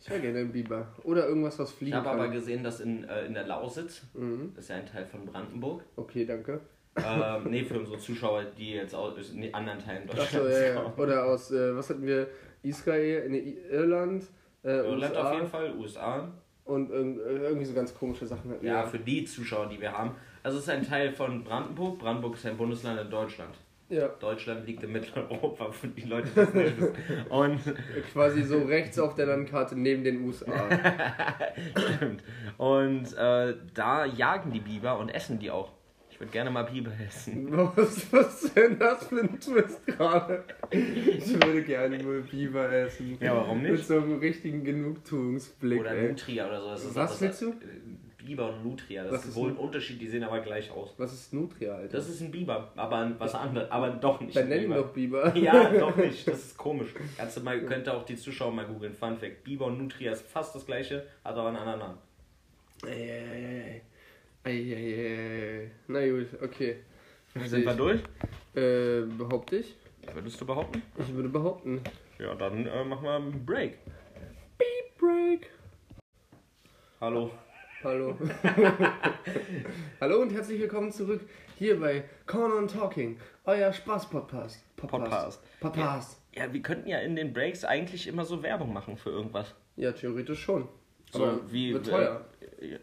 [0.00, 0.88] Ich wäre gerne ein Biber.
[1.04, 4.52] Oder irgendwas, was Ich fliegen habe aber gesehen, dass in, äh, in der Lausitz, mhm.
[4.54, 6.60] das ist ja ein Teil von Brandenburg, Okay, danke.
[6.96, 9.14] ähm, nee, für unsere Zuschauer, die jetzt aus
[9.52, 10.80] anderen Teilen Deutschlands Achso, ja, ja.
[10.80, 10.94] kommen.
[10.96, 12.28] Oder aus, äh, was hatten wir?
[12.62, 14.24] Israel, nee, Irland,
[14.64, 16.28] äh, Irland USA auf jeden Fall, USA.
[16.64, 18.86] und irg- irgendwie so ganz komische Sachen Ja, wir.
[18.86, 20.12] für die Zuschauer, die wir haben.
[20.42, 21.98] Also es ist ein Teil von Brandenburg.
[21.98, 23.54] Brandenburg ist ein Bundesland in Deutschland.
[23.90, 26.94] Ja, Deutschland liegt in Mitteleuropa, für die Leute, das nicht wissen.
[27.30, 27.58] Und
[28.12, 30.52] quasi so rechts auf der Landkarte neben den USA.
[31.96, 32.22] Stimmt.
[32.58, 35.72] Und äh, da jagen die Biber und essen die auch.
[36.18, 37.46] Ich würde gerne mal Biber essen.
[37.76, 40.42] was, was ist denn das für ein Twist gerade?
[40.68, 43.16] Ich würde gerne mal Biber essen.
[43.20, 43.70] Ja, warum nicht?
[43.70, 46.08] Mit so einem richtigen Genugtuungsblick, Oder ey.
[46.08, 46.70] Nutria oder so.
[46.70, 47.48] Das ist Was das- willst du?
[47.50, 49.04] äh, Biber und Nutria.
[49.04, 50.92] Das Was ist wohl ein Unterschied, die sehen aber gleich aus.
[50.98, 51.96] Was ist Nutria, Alter?
[51.96, 53.70] Das ist ein Biber, aber was anderes.
[53.70, 54.34] Aber doch nicht.
[54.36, 54.82] Dann ein nenn ihn Biber.
[54.82, 55.36] doch Biber.
[55.36, 56.26] Ja, doch nicht.
[56.26, 56.88] Das ist komisch.
[57.16, 58.92] Kannst du mal, könnte auch die Zuschauer mal googeln.
[58.92, 59.44] Fun Fact.
[59.44, 61.98] Biber und Nutria ist fast das gleiche, hat aber einen anderen Namen.
[62.84, 63.82] Eieiei.
[64.44, 65.70] Eieiei.
[65.88, 66.76] Na gut, okay.
[67.44, 68.00] Sind wir durch?
[68.54, 69.76] Äh, behaupte ich?
[70.14, 70.82] Würdest du behaupten?
[70.96, 71.80] Ich würde behaupten.
[72.18, 73.78] Ja, dann äh, machen wir einen Break.
[74.56, 75.50] Beep Break.
[77.00, 77.30] Hallo.
[77.84, 78.16] Hallo.
[80.00, 81.20] Hallo und herzlich willkommen zurück
[81.58, 84.64] hier bei Corner on Talking, euer Spaß-Podcast.
[84.76, 85.42] Podcast.
[85.60, 86.20] Podcast.
[86.34, 89.54] Ja, wir könnten ja in den Breaks eigentlich immer so Werbung machen für irgendwas.
[89.76, 90.68] Ja, theoretisch schon.
[91.12, 92.24] So Aber wie wird teuer.
[92.60, 92.78] äh,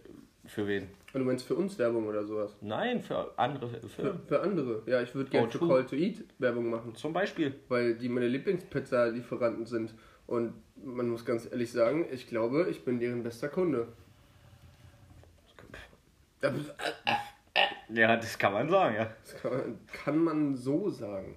[0.45, 0.89] für wen?
[1.19, 2.55] Du meinst für uns Werbung oder sowas?
[2.61, 4.21] Nein, für andere Für, Firmen.
[4.27, 4.83] für andere.
[4.85, 5.67] Ja, ich würde gerne für O2.
[5.67, 7.55] Call to Eat Werbung machen, Zum Beispiel.
[7.69, 9.93] weil die meine Lieblingspizza-Lieferanten sind.
[10.27, 13.87] Und man muss ganz ehrlich sagen, ich glaube, ich bin deren bester Kunde.
[16.41, 16.53] Das
[17.93, 19.09] Ja, das kann man sagen, ja.
[19.41, 21.35] kann, kann man so sagen.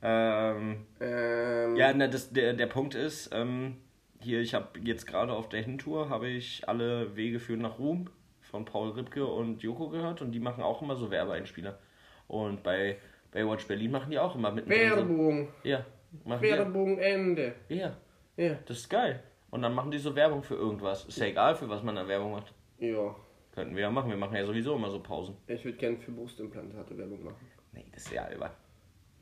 [0.00, 3.78] Ähm, Ähm, ja, na, das, der, der Punkt ist, ähm,
[4.20, 8.08] hier, ich habe jetzt gerade auf der Hintour, habe ich alle Wege führen nach Ruhm
[8.50, 11.78] von Paul Ripke und Joko gehört und die machen auch immer so Werbeeinspieler.
[12.26, 12.96] Und bei
[13.30, 15.48] Baywatch Berlin machen die auch immer mit Werbung.
[15.62, 15.84] Ja,
[16.24, 16.50] machen die.
[16.50, 17.54] Werbung Ende.
[17.68, 17.96] Ja,
[18.36, 18.54] Ja.
[18.66, 19.22] das ist geil.
[19.50, 21.04] Und dann machen die so Werbung für irgendwas.
[21.06, 22.52] Ist ja egal, für was man da Werbung macht.
[22.78, 23.14] Ja.
[23.54, 24.10] Könnten wir ja machen.
[24.10, 25.36] Wir machen ja sowieso immer so Pausen.
[25.46, 27.46] Ich würde gerne für Brustimplantate Werbung machen.
[27.72, 28.50] Nee, das ist ja albern.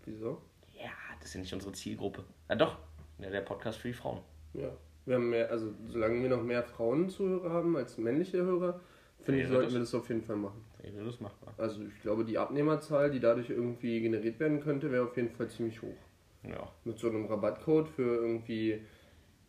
[0.04, 0.42] Wieso?
[0.72, 2.24] Ja, das ist ja nicht unsere Zielgruppe.
[2.48, 2.76] Ja, doch.
[3.18, 4.20] Ja, der Podcast für die Frauen.
[4.52, 4.68] Ja.
[5.06, 8.80] Wir haben mehr, also solange wir noch mehr Frauenzuhörer haben als männliche Hörer,
[9.26, 10.64] finde ich, sollten das- wir das auf jeden Fall machen.
[10.82, 11.52] Wäre das machbar.
[11.58, 15.48] Also ich glaube, die Abnehmerzahl, die dadurch irgendwie generiert werden könnte, wäre auf jeden Fall
[15.48, 15.96] ziemlich hoch.
[16.44, 16.68] Ja.
[16.84, 18.80] Mit so einem Rabattcode für irgendwie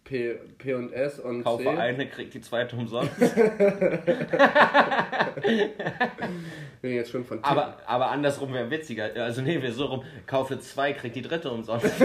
[0.08, 1.70] P, P und S und Kaufe C.
[1.70, 3.12] eine, kriegt die zweite umsonst.
[6.82, 9.10] Bin jetzt schon von aber, aber andersrum wäre witziger.
[9.16, 10.04] Also nee, wir so rum.
[10.26, 12.00] Kaufe zwei, kriegt die dritte umsonst.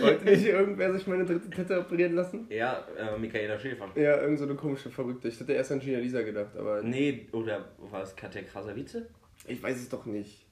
[0.00, 2.46] Wollte nicht irgendwer sich meine dritte Tette operieren lassen?
[2.48, 3.88] ja, äh, Michaela Schäfer.
[3.96, 5.26] Ja, irgend so eine komische Verrückte.
[5.26, 9.02] Ich hatte erst an Gina Lisa gedacht, aber Nee, oder war es Katja Krasavice?
[9.48, 10.46] ich weiß es doch nicht.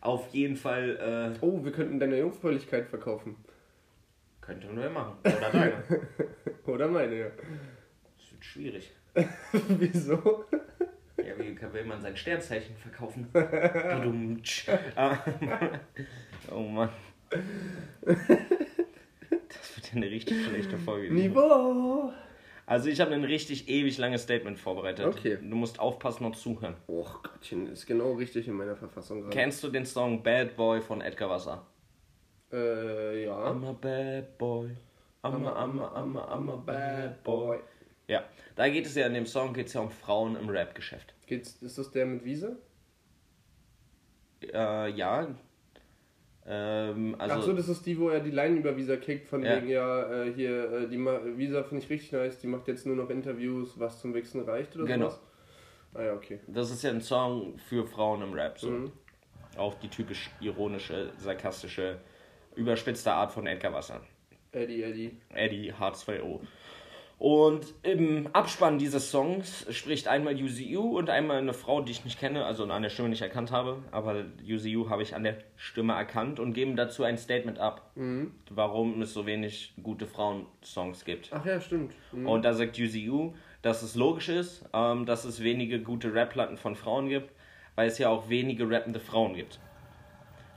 [0.00, 3.36] Auf jeden Fall äh, Oh, wir könnten deine Jungfräulichkeit verkaufen.
[4.44, 5.16] Könnte man ja machen.
[5.24, 5.82] Oder deine.
[6.66, 7.26] Oder meine, ja.
[7.26, 8.92] Das wird schwierig.
[9.68, 10.44] Wieso?
[11.16, 13.28] Ja, wie will man sein Sternzeichen verkaufen?
[14.96, 15.18] Ah.
[16.50, 16.90] oh Mann.
[18.10, 18.18] Das
[19.76, 21.12] wird ja eine richtig schlechte Folge.
[21.12, 22.12] Niveau!
[22.66, 25.06] Also ich habe ein richtig ewig langes Statement vorbereitet.
[25.06, 25.38] Okay.
[25.40, 26.76] Du musst aufpassen und zuhören.
[26.88, 29.34] Och Gottchen, ist genau richtig in meiner Verfassung gerade.
[29.36, 31.66] Kennst du den Song Bad Boy von Edgar Wasser?
[32.54, 33.50] Äh, ja.
[33.50, 34.70] I'm a bad boy.
[35.24, 37.58] I'm a, I'm a, I'm a, I'm a bad boy.
[38.06, 38.22] Ja,
[38.54, 41.14] da geht es ja in dem Song geht's ja um Frauen im Rap-Geschäft.
[41.26, 42.58] Geht's, ist das der mit Wiese?
[44.52, 45.26] Äh, ja.
[46.46, 49.42] Ähm, also, Ach so, das ist die, wo er die Line über Visa kickt, von
[49.42, 49.56] Ja.
[49.56, 52.84] wegen, ja, äh, hier, äh, die Ma Visa finde ich richtig nice, die macht jetzt
[52.84, 55.08] nur noch Interviews, was zum Wichsen reicht oder Genau.
[55.08, 55.20] sowas.
[55.94, 56.40] Ah ja, okay.
[56.48, 58.58] das ist ja ein Song für Frauen im Rap.
[58.58, 58.68] So.
[58.70, 58.92] Mhm.
[59.56, 61.98] Auf die typisch ironische, sarkastische,
[62.56, 64.00] überspitzte Art von Edgar Wasser.
[64.52, 65.16] Eddie, Eddie.
[65.34, 66.40] Eddie H2O.
[67.18, 72.18] Und im Abspann dieses Songs spricht einmal UZU und einmal eine Frau, die ich nicht
[72.18, 75.92] kenne, also an der Stimme nicht erkannt habe, aber UZU habe ich an der Stimme
[75.94, 78.32] erkannt und geben dazu ein Statement ab, Mhm.
[78.50, 81.30] warum es so wenig gute Frauensongs gibt.
[81.32, 81.94] Ach ja, stimmt.
[82.12, 82.26] Mhm.
[82.28, 86.74] Und da sagt UZU, dass es logisch ist, ähm, dass es wenige gute Rap-Platten von
[86.74, 87.30] Frauen gibt,
[87.76, 89.60] weil es ja auch wenige rappende Frauen gibt.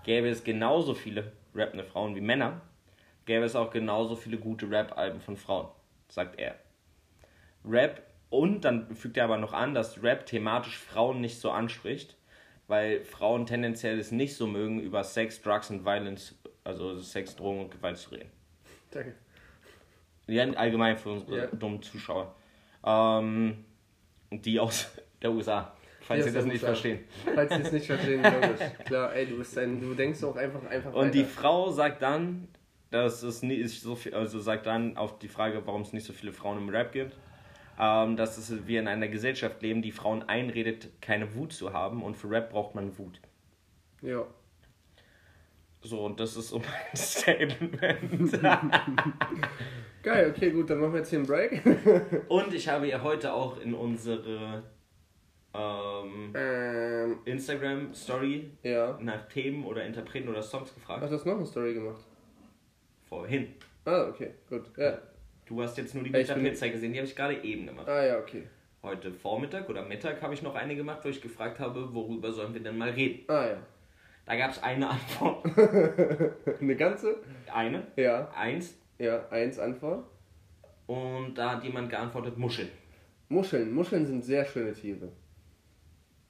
[0.04, 2.62] Gäbe es genauso viele rappende Frauen wie Männer,
[3.26, 5.68] gäbe es auch genauso viele gute Rap-Alben von Frauen,
[6.08, 6.56] sagt er.
[7.66, 12.18] Rap, und dann fügt er aber noch an, dass Rap thematisch Frauen nicht so anspricht,
[12.68, 17.62] weil Frauen tendenziell es nicht so mögen, über Sex, Drugs und Violence, also Sex, Drogen
[17.62, 18.30] und Gewalt zu reden.
[18.92, 19.16] Danke.
[20.28, 21.48] Ja, allgemein für unsere Ja.
[21.48, 22.36] dummen Zuschauer.
[22.84, 23.64] Ähm,
[24.32, 24.90] die aus
[25.22, 25.77] der USA.
[26.08, 26.68] Falls Die sie aus das nicht USA.
[26.68, 27.00] verstehen.
[27.36, 28.62] Falls sie es nicht verstehen, logisch.
[28.86, 31.30] Klar, ey, du bist ein, du denkst auch einfach, einfach Und die weiter.
[31.30, 32.48] Frau sagt dann,
[32.92, 36.14] dass es nicht so viel, also sagt dann auf die Frage, warum es nicht so
[36.14, 37.18] viele Frauen im Rap gibt,
[37.78, 42.02] ähm, dass es, wir in einer Gesellschaft leben, die Frauen einredet, keine Wut zu haben
[42.02, 43.20] und für Rap braucht man Wut.
[44.02, 44.24] Ja.
[45.82, 47.82] So, und das ist so mein Statement.
[50.04, 51.62] Geil, okay, gut, dann machen wir jetzt hier einen Break.
[52.30, 54.64] und ich habe ihr heute auch in unsere
[55.58, 58.98] ähm, ähm, Instagram-Story ja.
[59.02, 61.02] nach Themen oder Interpreten oder Songs gefragt.
[61.02, 62.04] Hast du hast noch eine Story gemacht?
[63.10, 63.54] Vorhin.
[63.86, 64.64] Ah, okay, gut.
[64.78, 64.98] Ja.
[65.46, 67.16] Du hast jetzt nur die Ja, ich mit der bin- Pizza gesehen, die habe ich
[67.16, 67.88] gerade eben gemacht.
[67.88, 68.44] Ah ja, okay.
[68.84, 72.54] Heute Vormittag oder Mittag habe ich noch eine gemacht, wo ich gefragt habe, worüber sollen
[72.54, 73.24] wir denn mal reden.
[73.28, 73.58] Ah ja.
[74.26, 75.46] Da gab es eine Antwort.
[76.62, 77.16] Eine ganze?
[77.54, 78.30] Eine, Ja.
[78.36, 78.76] eins.
[79.00, 80.04] Ja, eins Antwort.
[80.86, 82.68] Und da hat jemand geantwortet, Muscheln.
[83.30, 83.74] Muscheln.
[83.74, 85.10] Muscheln sind sehr schöne Tiere.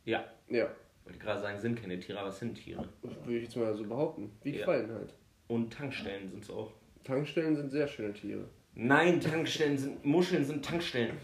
[0.08, 0.24] Ja.
[0.50, 0.68] Ja.
[1.04, 2.88] Wollte gerade sagen, sind keine Tiere, aber es sind Tiere.
[3.02, 4.32] Würde ich jetzt mal so behaupten.
[4.44, 4.64] Wie Ja.
[4.64, 5.14] Quallen halt.
[5.48, 6.72] Und Tankstellen sind es auch.
[7.04, 8.46] Tankstellen sind sehr schöne Tiere.
[8.74, 11.18] Nein, Tankstellen sind, Muscheln sind Tankstellen.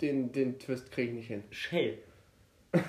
[0.00, 1.42] Den, den Twist krieg ich nicht hin.
[1.50, 1.98] Shell.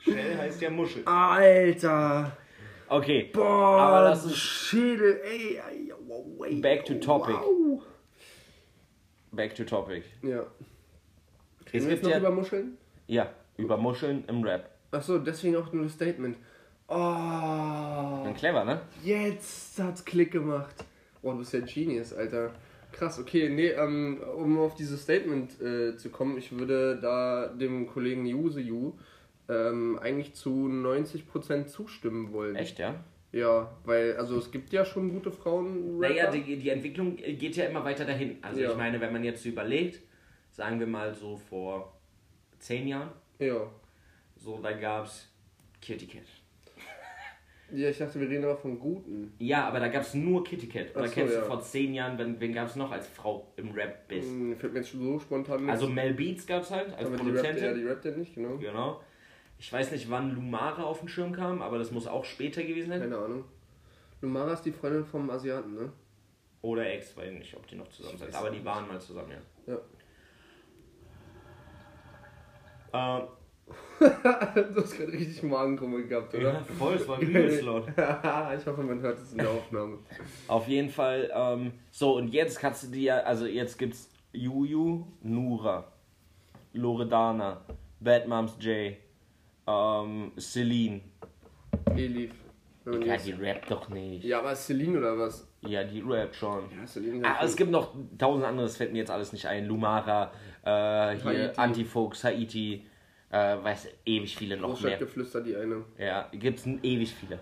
[0.00, 1.02] Shell heißt ja Muschel.
[1.06, 2.36] Alter!
[2.88, 3.46] Okay, Boah,
[3.80, 5.60] Aber lass uns- Schädel, ey,
[6.60, 7.34] Back to topic.
[7.36, 7.82] Wow.
[9.32, 10.04] Back to topic.
[10.22, 10.44] Ja.
[11.66, 12.78] Es Reden wir jetzt noch ja, über Muscheln?
[13.06, 14.70] ja, über Muscheln im Rap.
[14.90, 16.36] Achso, deswegen auch nur das Statement.
[16.88, 16.94] Oh,
[18.24, 18.80] Dann clever, ne?
[19.04, 20.74] jetzt hat's Klick gemacht.
[21.22, 22.50] Boah, du bist ja Genius, Alter.
[22.90, 27.86] Krass, okay, nee, ähm, um auf dieses Statement äh, zu kommen, ich würde da dem
[27.86, 28.94] Kollegen Yuse Yu
[29.48, 32.56] ähm, eigentlich zu 90% zustimmen wollen.
[32.56, 32.96] Echt, ja?
[33.32, 35.98] Ja, weil, also es gibt ja schon gute Frauen.
[35.98, 38.38] Naja, die, die Entwicklung geht ja immer weiter dahin.
[38.42, 38.70] Also Ja.
[38.72, 40.00] ich meine, wenn man jetzt überlegt,
[40.50, 41.92] sagen wir mal so vor
[42.58, 43.70] zehn Jahren, Ja.
[44.36, 45.28] so da gab's
[45.80, 46.22] Kitty Cat.
[47.72, 49.32] Ja, ich dachte, wir reden aber von guten.
[49.38, 50.96] Ja, aber da gab es nur Kitty Cat.
[50.96, 51.40] Oder so, kennst ja.
[51.40, 54.28] du vor zehn Jahren, wen, wen gab es noch als Frau im Rap bist?
[54.28, 55.70] Hm, fällt mir jetzt so spontan nichts.
[55.70, 57.64] Also Mel Beats gab es halt als aber die rappt, Produzentin.
[57.64, 58.56] ja, die rappt ja nicht, genau.
[58.56, 59.00] Genau.
[59.60, 62.88] Ich weiß nicht, wann Lumara auf den Schirm kam, aber das muss auch später gewesen
[62.88, 63.00] sein.
[63.00, 63.44] Keine Ahnung.
[64.22, 65.92] Lumara ist die Freundin vom Asiaten, ne?
[66.62, 68.34] Oder Ex, weiß nicht, ob die noch zusammen sind.
[68.34, 69.32] Aber die waren mal zusammen,
[69.66, 69.74] ja.
[72.94, 73.20] Ja.
[73.20, 73.28] Ähm,
[74.74, 76.64] du hast gerade richtig Magenkrummel gehabt, ja, oder?
[76.64, 77.86] voll, es war übelst laut.
[77.88, 79.98] ich hoffe, man hört es in der Aufnahme.
[80.48, 85.92] Auf jeden Fall, ähm, so und jetzt kannst du dir, also jetzt gibt's Juju, Nura,
[86.72, 87.60] Loredana,
[88.00, 88.96] Bad Moms J,
[89.70, 91.00] ähm, Celine.
[91.96, 92.32] Elif.
[92.86, 94.24] Ja, jetzt- die rappt doch nicht.
[94.24, 95.46] ja, aber Celine oder was?
[95.60, 96.64] Ja, die rappt schon.
[96.76, 99.66] Ja, Celine Ah, es gibt noch tausend andere, das fällt mir jetzt alles nicht ein.
[99.66, 100.32] Lumara,
[100.64, 101.58] äh, hier Haiti.
[101.60, 102.86] Antifolks, Haiti,
[103.30, 104.76] äh, weiß ewig viele noch mehr.
[104.96, 105.84] Großstadtgeflüster, die eine.
[105.98, 107.38] Ja, gibt's ewig viele.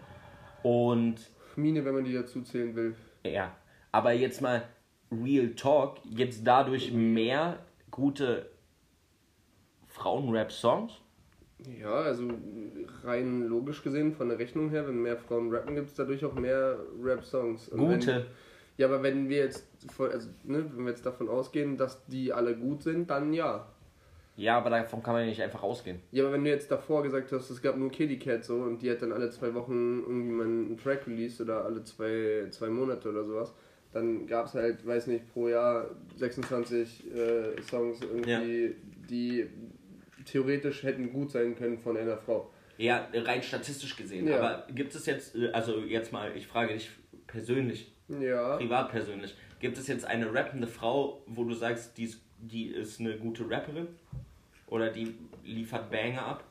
[0.65, 1.17] Und
[1.57, 2.95] Mine, wenn man die dazu zählen will.
[3.25, 3.55] ja,
[3.93, 4.65] aber jetzt mal
[5.11, 7.61] Real Talk, gibt's dadurch mehr
[7.91, 8.51] gute
[9.87, 10.93] Frauen-Rap-Songs?
[11.81, 12.29] Ja, also
[13.05, 16.35] rein logisch gesehen von der Rechnung her, wenn mehr Frauen rappen, gibt es dadurch auch
[16.35, 17.71] mehr Rap-Songs.
[17.71, 18.07] Gute.
[18.07, 18.25] Wenn,
[18.77, 22.33] ja, aber wenn wir jetzt voll, also, ne, wenn wir jetzt davon ausgehen, dass die
[22.33, 23.67] alle gut sind, dann ja.
[24.37, 25.99] Ja, aber davon kann man ja nicht einfach ausgehen.
[26.13, 28.81] Ja, aber wenn du jetzt davor gesagt hast, es gab nur Kitty Cat so und
[28.81, 32.69] die hat dann alle zwei Wochen irgendwie mal einen Track released oder alle zwei, zwei
[32.69, 33.53] Monate oder sowas,
[33.93, 38.77] dann gab es halt, weiß nicht, pro Jahr 26 äh, Songs irgendwie,
[39.11, 39.49] die
[40.31, 42.51] theoretisch hätten gut sein können von einer Frau.
[42.77, 44.29] Ja, rein statistisch gesehen.
[44.29, 44.39] Ja.
[44.39, 46.91] Aber gibt es jetzt, äh, also jetzt mal, ich frage dich
[47.27, 48.57] persönlich, Ja.
[48.57, 53.01] privat persönlich, gibt es jetzt eine rappende Frau, wo du sagst, die ist, die ist
[53.01, 53.89] eine gute Rapperin?
[54.69, 55.15] Oder die
[55.45, 56.45] liefert Banger ab?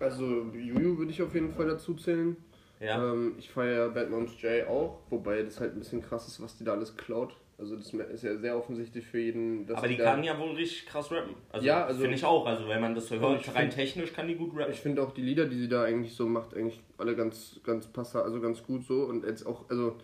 [0.00, 2.36] Also Juju würde ich auf jeden Fall dazu zählen.
[2.80, 3.12] Ja.
[3.12, 6.56] Ähm, ich feiere Bad Moms J auch, wobei das halt ein bisschen krass ist, was
[6.56, 7.36] die da alles klaut.
[7.60, 9.70] Also das ist ja sehr offensichtlich für jeden.
[9.70, 11.34] Aber die kann ja wohl richtig krass rappen.
[11.50, 12.46] Also, Ja, also- finde ich auch.
[12.46, 14.72] Also wenn man das so hört, rein find- technisch kann die gut rappen.
[14.72, 17.86] Ich finde auch die Lieder, die sie da eigentlich so macht, eigentlich alle ganz, ganz
[17.86, 19.96] passar, also ganz gut so und jetzt auch, also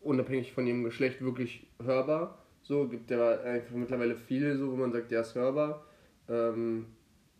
[0.00, 2.42] unabhängig von ihrem Geschlecht wirklich hörbar.
[2.62, 5.86] So gibt ja einfach mittlerweile viele so, wo man sagt, ja, ist hörbar.
[6.28, 6.86] Ähm,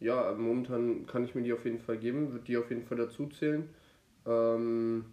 [0.01, 2.97] ja, momentan kann ich mir die auf jeden Fall geben, würde die auf jeden Fall
[2.99, 3.68] dazu zählen.
[4.25, 5.05] Ähm,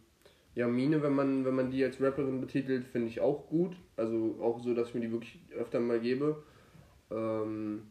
[0.55, 3.75] ja, Mine, wenn man, wenn man die als Rapperin betitelt, finde ich auch gut.
[3.97, 6.43] Also auch so, dass ich mir die wirklich öfter mal gebe.
[7.11, 7.83] Ähm,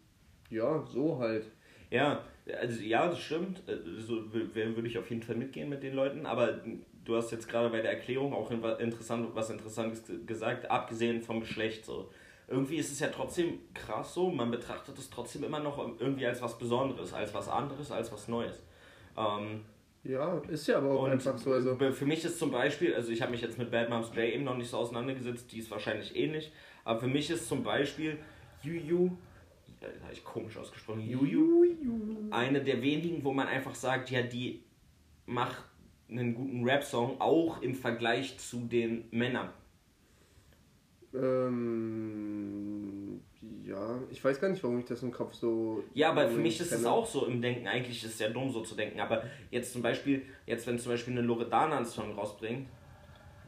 [0.51, 1.47] ja, so halt.
[1.91, 2.23] Ja,
[2.61, 3.63] also ja, das stimmt.
[3.99, 6.27] So w- würde ich auf jeden Fall mitgehen mit den Leuten.
[6.27, 6.61] Aber
[7.05, 11.41] du hast jetzt gerade bei der Erklärung auch in- interessant, was Interessantes gesagt, abgesehen vom
[11.41, 12.11] Geschlecht so.
[12.49, 16.43] Irgendwie ist es ja trotzdem krass so, man betrachtet es trotzdem immer noch irgendwie als
[16.43, 18.63] was Besonderes, als was anderes, als was Neues.
[19.17, 19.63] Ähm,
[20.05, 21.53] Ja, ist ja aber auch Und einfach so.
[21.53, 24.25] Also, für mich ist zum Beispiel, also ich habe mich jetzt mit Bad Moms J
[24.25, 26.53] eben noch nicht so auseinandergesetzt, die ist wahrscheinlich ähnlich,
[26.85, 28.19] aber für mich ist zum Beispiel
[28.63, 29.13] Juju,
[29.81, 31.65] ja, das habe ich komisch ausgesprochen, Juju,
[32.31, 34.63] eine der wenigen, wo man einfach sagt, ja, die
[35.25, 35.65] macht
[36.11, 39.49] einen guten Rap-Song, auch im Vergleich zu den Männern.
[41.15, 42.94] Ähm,
[43.75, 45.83] ja, ich weiß gar nicht, warum ich das im Kopf so.
[45.95, 47.67] Ja, aber für mich ist es auch so im Denken.
[47.67, 49.01] Eigentlich ist es ja dumm, so zu denken.
[49.01, 52.69] Aber jetzt zum Beispiel, jetzt wenn zum Beispiel eine Loredana einen Song rausbringt,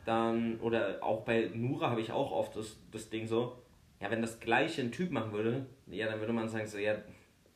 [0.05, 3.57] dann, oder auch bei Nura habe ich auch oft das, das Ding so,
[4.01, 6.97] ja, wenn das gleiche ein Typ machen würde, ja, dann würde man sagen so, ja,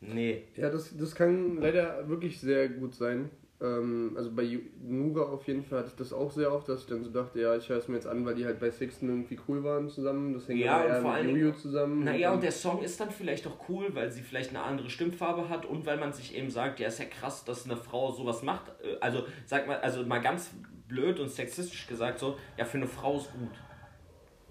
[0.00, 0.44] nee.
[0.56, 3.30] Ja, das, das kann leider wirklich sehr gut sein.
[3.62, 6.86] Ähm, also bei Nuga auf jeden Fall hatte ich das auch sehr oft, dass ich
[6.86, 9.08] dann so dachte, ja, ich höre es mir jetzt an, weil die halt bei Sixten
[9.08, 10.32] irgendwie cool waren zusammen.
[10.32, 12.04] Das hängt Ja, und vor mit Juju zusammen.
[12.04, 14.88] Naja, und dann- der Song ist dann vielleicht auch cool, weil sie vielleicht eine andere
[14.88, 18.10] Stimmfarbe hat und weil man sich eben sagt, ja, ist ja krass, dass eine Frau
[18.12, 18.62] sowas macht.
[18.82, 20.50] Äh, Also, sag mal, also mal ganz
[20.88, 23.50] blöd und sexistisch gesagt so, ja, für eine Frau ist gut.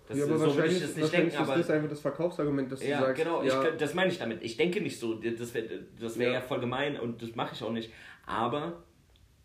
[0.07, 1.57] Das, ja, aber so wahrscheinlich, ich das nicht wahrscheinlich denken, ist aber.
[1.59, 4.41] das einfach das Verkaufsargument, dass Ja, du sagst, genau, ja, ich, das meine ich damit.
[4.43, 5.67] Ich denke nicht so, das wäre
[5.99, 6.33] das wär Ja.
[6.35, 6.41] ja.
[6.41, 7.91] voll gemein und das mache ich auch nicht.
[8.25, 8.83] Aber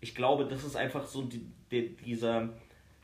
[0.05, 2.51] ich glaube, das ist einfach so die, die, dieser,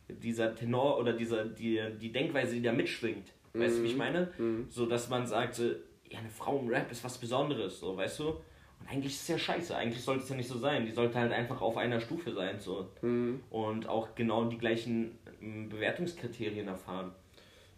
[0.07, 3.33] dieser Tenor oder dieser, die, die Denkweise, die da mitschwingt.
[3.55, 4.31] Weißt du, wie ich meine?
[4.69, 8.19] So, dass man sagt, so, ja, eine Frau im Rap ist was Besonderes, so, weißt
[8.19, 8.29] du?
[8.29, 10.85] Und eigentlich ist es ja scheiße, eigentlich sollte es ja nicht so sein.
[10.85, 12.91] Die sollte halt einfach auf einer Stufe sein, so.
[13.01, 13.41] Mhm.
[13.49, 17.13] Und auch genau die gleichen ähm, Bewertungskriterien erfahren.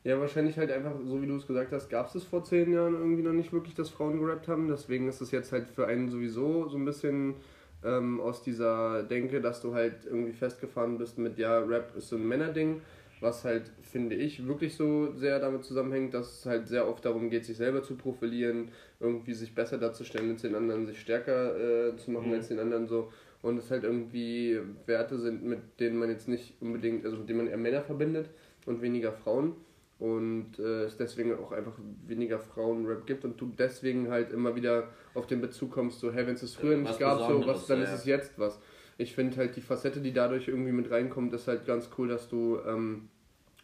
[0.03, 2.73] Ja, wahrscheinlich halt einfach, so wie du es gesagt hast, gab es es vor zehn
[2.73, 4.67] Jahren irgendwie noch nicht wirklich, dass Frauen gerappt haben.
[4.67, 7.37] Deswegen ist es jetzt halt für einen sowieso so ein bisschen
[7.85, 12.17] ähm, aus dieser Denke, dass du halt irgendwie festgefahren bist mit, ja, Rap ist so
[12.17, 12.81] ein Männerding.
[13.21, 17.31] was halt, finde ich, wirklich so sehr damit zusammenhängt, dass es halt sehr oft darum
[17.31, 21.97] geht, sich selber zu profilieren, irgendwie sich besser darzustellen als den anderen, sich stärker äh,
[21.97, 22.35] zu machen mhm.
[22.35, 23.13] als den anderen so.
[23.41, 27.39] Und es halt irgendwie Werte sind, mit denen man jetzt nicht unbedingt, also mit denen
[27.39, 28.29] man eher Männer verbindet
[28.67, 29.55] und weniger Frauen.
[30.03, 31.75] Und äh, es deswegen auch einfach
[32.09, 36.27] weniger Frauen-Rap gibt und du deswegen halt immer wieder auf den Bezug kommst, so, hey,
[36.27, 37.85] wenn es früher nicht gab, so, was, dann ja.
[37.85, 38.59] ist es jetzt was.
[38.99, 42.29] Ich finde halt die Facette, die dadurch irgendwie mit reinkommt, ist halt ganz cool, dass
[42.29, 43.11] du ähm,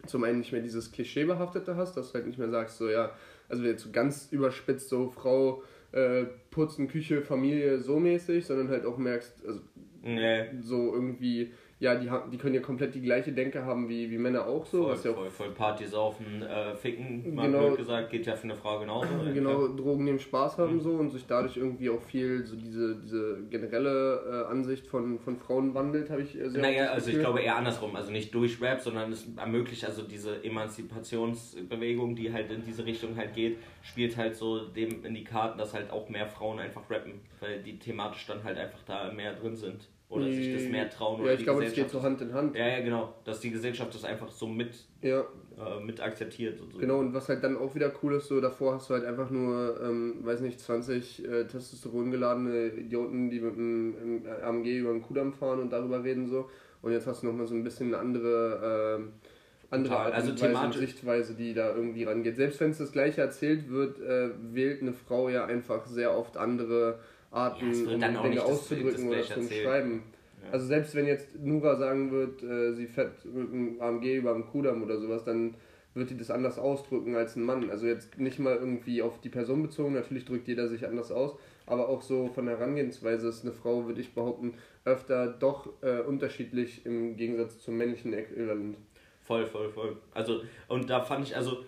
[0.06, 3.10] zum einen nicht mehr dieses Klischeebehaftete hast, dass du halt nicht mehr sagst, so ja,
[3.48, 8.86] also jetzt so ganz überspitzt, so Frau äh, putzen, Küche, Familie, so mäßig, sondern halt
[8.86, 9.60] auch merkst, also
[10.02, 10.46] nee.
[10.60, 14.18] so irgendwie ja, die, haben, die können ja komplett die gleiche Denke haben wie, wie
[14.18, 14.82] Männer auch so.
[14.82, 18.44] Voll, was ja voll, voll Party saufen, äh, ficken, mal genau, gesagt, geht ja für
[18.44, 19.08] eine Frau genauso.
[19.38, 20.80] Genau, Drogen nehmen Spaß haben mhm.
[20.80, 25.36] so und sich dadurch irgendwie auch viel so diese, diese generelle äh, Ansicht von, von
[25.36, 28.80] Frauen wandelt, habe ich sehr Naja, also ich glaube eher andersrum, also nicht durch Rap,
[28.80, 34.34] sondern es ermöglicht also diese Emanzipationsbewegung, die halt in diese Richtung halt geht, spielt halt
[34.34, 38.26] so dem in die Karten, dass halt auch mehr Frauen einfach rappen, weil die thematisch
[38.26, 41.24] dann halt einfach da mehr drin sind oder sich das mehr trauen.
[41.24, 42.56] Ja, ich glaube, es geht so Hand in Hand.
[42.56, 43.14] Ja, ja, genau.
[43.24, 44.70] Dass die Gesellschaft das einfach so mit,
[45.02, 45.20] ja.
[45.20, 46.60] äh, mit akzeptiert.
[46.60, 46.78] Und so.
[46.78, 49.28] Genau, und was halt dann auch wieder cool ist, so davor hast du halt einfach
[49.28, 55.02] nur, ähm, weiß nicht, 20 äh, Testosteron geladene Idioten, die mit dem AMG über den
[55.02, 56.48] Kudamm fahren und darüber reden so.
[56.80, 60.78] Und jetzt hast du nochmal so ein bisschen eine andere, äh, andere Art also thematisch.
[60.78, 62.36] Sichtweise, die da irgendwie rangeht.
[62.36, 66.38] Selbst wenn es das gleiche erzählt wird, äh, wählt eine Frau ja einfach sehr oft
[66.38, 70.02] andere Arten, ja, um Dinge auszudrücken oder zu schreiben.
[70.42, 70.52] Ja.
[70.52, 74.46] Also selbst wenn jetzt Nura sagen wird, äh, sie fährt mit einem AMG über einen
[74.46, 75.54] Kudamm oder sowas, dann
[75.94, 77.70] wird die das anders ausdrücken als ein Mann.
[77.70, 81.34] Also jetzt nicht mal irgendwie auf die Person bezogen, natürlich drückt jeder sich anders aus,
[81.66, 86.00] aber auch so von der Herangehensweise ist eine Frau, würde ich behaupten, öfter doch äh,
[86.00, 88.76] unterschiedlich im Gegensatz zum männlichen Äquivalent.
[89.22, 89.96] Voll, voll, voll.
[90.14, 91.64] Also, und da fand ich, also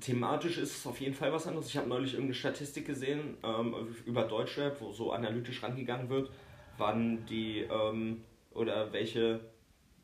[0.00, 1.68] thematisch ist es auf jeden Fall was anderes.
[1.68, 3.74] Ich habe neulich irgendeine Statistik gesehen ähm,
[4.06, 6.30] über Deutschrap, wo so analytisch rangegangen wird,
[6.78, 9.40] wann die ähm, oder welche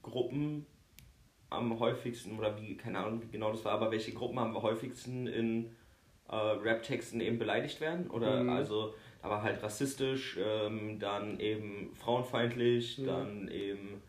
[0.03, 0.67] Gruppen
[1.51, 5.27] am häufigsten oder wie, keine Ahnung, wie genau das war, aber welche Gruppen am häufigsten
[5.27, 5.71] in
[6.29, 8.11] äh, Rap-Texten eben beleidigt werden.
[8.11, 8.51] Oder mhm.
[8.51, 13.07] also, aber halt rassistisch, ähm, dann eben frauenfeindlich, mhm.
[13.07, 14.03] dann eben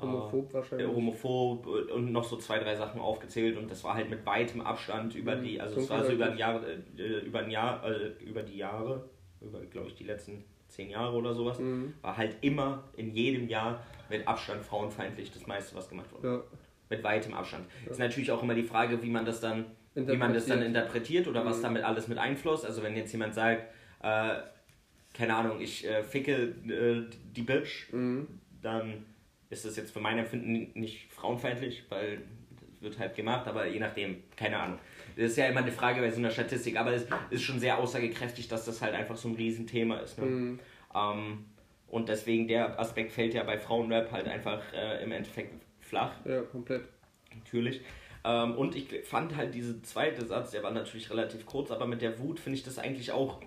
[0.00, 0.88] Homophob wahrscheinlich.
[0.88, 5.14] Homophob und noch so zwei, drei Sachen aufgezählt und das war halt mit weitem Abstand
[5.14, 5.44] über mhm.
[5.44, 8.58] die, also es war so über ein Jahr, äh, über ein Jahr, äh, über die
[8.58, 9.08] Jahre,
[9.40, 11.94] über glaube ich die letzten zehn Jahre oder sowas, mhm.
[12.02, 16.28] war halt immer in jedem Jahr mit Abstand frauenfeindlich das meiste, was gemacht wurde.
[16.28, 16.42] Ja.
[16.88, 17.66] Mit weitem Abstand.
[17.84, 17.92] Ja.
[17.92, 21.26] Ist natürlich auch immer die Frage, wie man das dann, wie man das dann interpretiert
[21.26, 21.46] oder mhm.
[21.46, 22.64] was damit alles mit einfluss.
[22.64, 23.62] Also wenn jetzt jemand sagt,
[24.02, 24.36] äh,
[25.14, 28.26] keine Ahnung, ich äh, ficke äh, die Bitch, mhm.
[28.60, 29.04] dann
[29.50, 32.22] ist das jetzt für mein Empfinden nicht frauenfeindlich, weil
[32.72, 34.78] das wird halt gemacht, aber je nachdem, keine Ahnung.
[35.16, 37.78] Das ist ja immer eine Frage bei so einer Statistik, aber es ist schon sehr
[37.78, 40.18] aussagekräftig, dass das halt einfach so ein Riesenthema ist.
[40.18, 40.26] Ne?
[40.26, 40.60] Mhm.
[40.94, 41.44] Ähm,
[41.88, 46.12] und deswegen der Aspekt fällt ja bei Frauenrap halt einfach äh, im Endeffekt flach.
[46.24, 46.82] Ja, komplett.
[47.34, 47.80] Natürlich.
[48.24, 52.02] Ähm, und ich fand halt diesen zweiten Satz, der war natürlich relativ kurz, aber mit
[52.02, 53.40] der Wut finde ich das eigentlich auch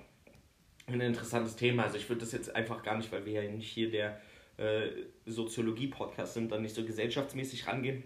[0.88, 1.84] ein interessantes Thema.
[1.84, 4.20] Also ich würde das jetzt einfach gar nicht, weil wir ja nicht hier der
[4.60, 4.90] äh,
[5.26, 8.04] Soziologie-Podcasts sind, dann nicht so gesellschaftsmäßig rangehen.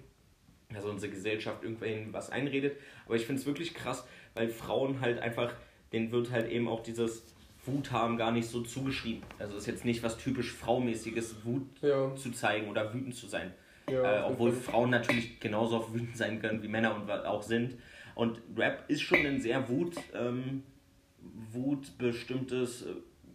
[0.74, 2.78] Also unsere Gesellschaft irgendwann was einredet.
[3.06, 5.54] Aber ich finde es wirklich krass, weil Frauen halt einfach,
[5.92, 7.26] denen wird halt eben auch dieses
[7.66, 9.24] Wut haben gar nicht so zugeschrieben.
[9.40, 12.14] Also ist jetzt nicht was typisch Fraumäßiges, Wut ja.
[12.16, 13.54] zu zeigen oder wütend zu sein.
[13.90, 17.78] Ja, äh, obwohl Frauen natürlich genauso oft wütend sein können wie Männer und auch sind.
[18.16, 20.64] Und Rap ist schon ein sehr Wut, ähm,
[21.52, 22.94] wutbestimmtes äh,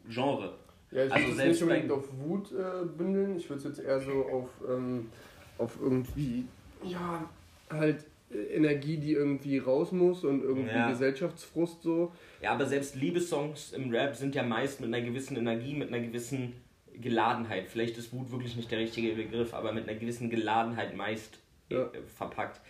[0.08, 0.58] Genre.
[0.90, 3.86] Ja, ich also würde es nicht unbedingt auf Wut äh, bündeln, ich würde es jetzt
[3.86, 5.10] eher so auf, ähm,
[5.58, 6.46] auf irgendwie,
[6.82, 7.28] ja,
[7.70, 10.90] halt äh, Energie, die irgendwie raus muss und irgendwie ja.
[10.90, 12.12] Gesellschaftsfrust so.
[12.40, 16.00] Ja, aber selbst Liebessongs im Rap sind ja meist mit einer gewissen Energie, mit einer
[16.00, 16.54] gewissen
[16.94, 17.68] Geladenheit.
[17.68, 21.82] Vielleicht ist Wut wirklich nicht der richtige Begriff, aber mit einer gewissen Geladenheit meist ja.
[21.82, 22.60] äh, verpackt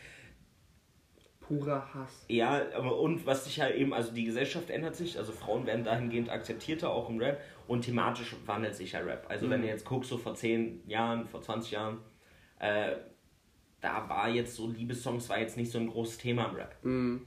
[1.48, 2.24] purer Hass.
[2.28, 5.82] Ja, aber und was sich halt eben, also die Gesellschaft ändert sich, also Frauen werden
[5.82, 9.26] dahingehend akzeptierter, auch im Rap, und thematisch wandelt sich ja Rap.
[9.28, 9.50] Also mhm.
[9.50, 11.98] wenn du jetzt guckst, so vor 10 Jahren, vor 20 Jahren,
[12.58, 12.96] äh,
[13.80, 16.74] da war jetzt so Liebessongs war jetzt nicht so ein großes Thema im Rap.
[16.82, 17.26] Mhm.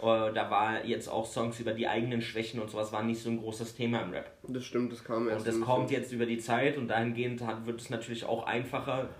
[0.00, 3.30] Uh, da war jetzt auch Songs über die eigenen Schwächen und sowas war nicht so
[3.30, 4.32] ein großes Thema im Rap.
[4.48, 5.46] Das stimmt, das kam erst.
[5.46, 9.10] Und das kommt jetzt über die Zeit und dahingehend hat, wird es natürlich auch einfacher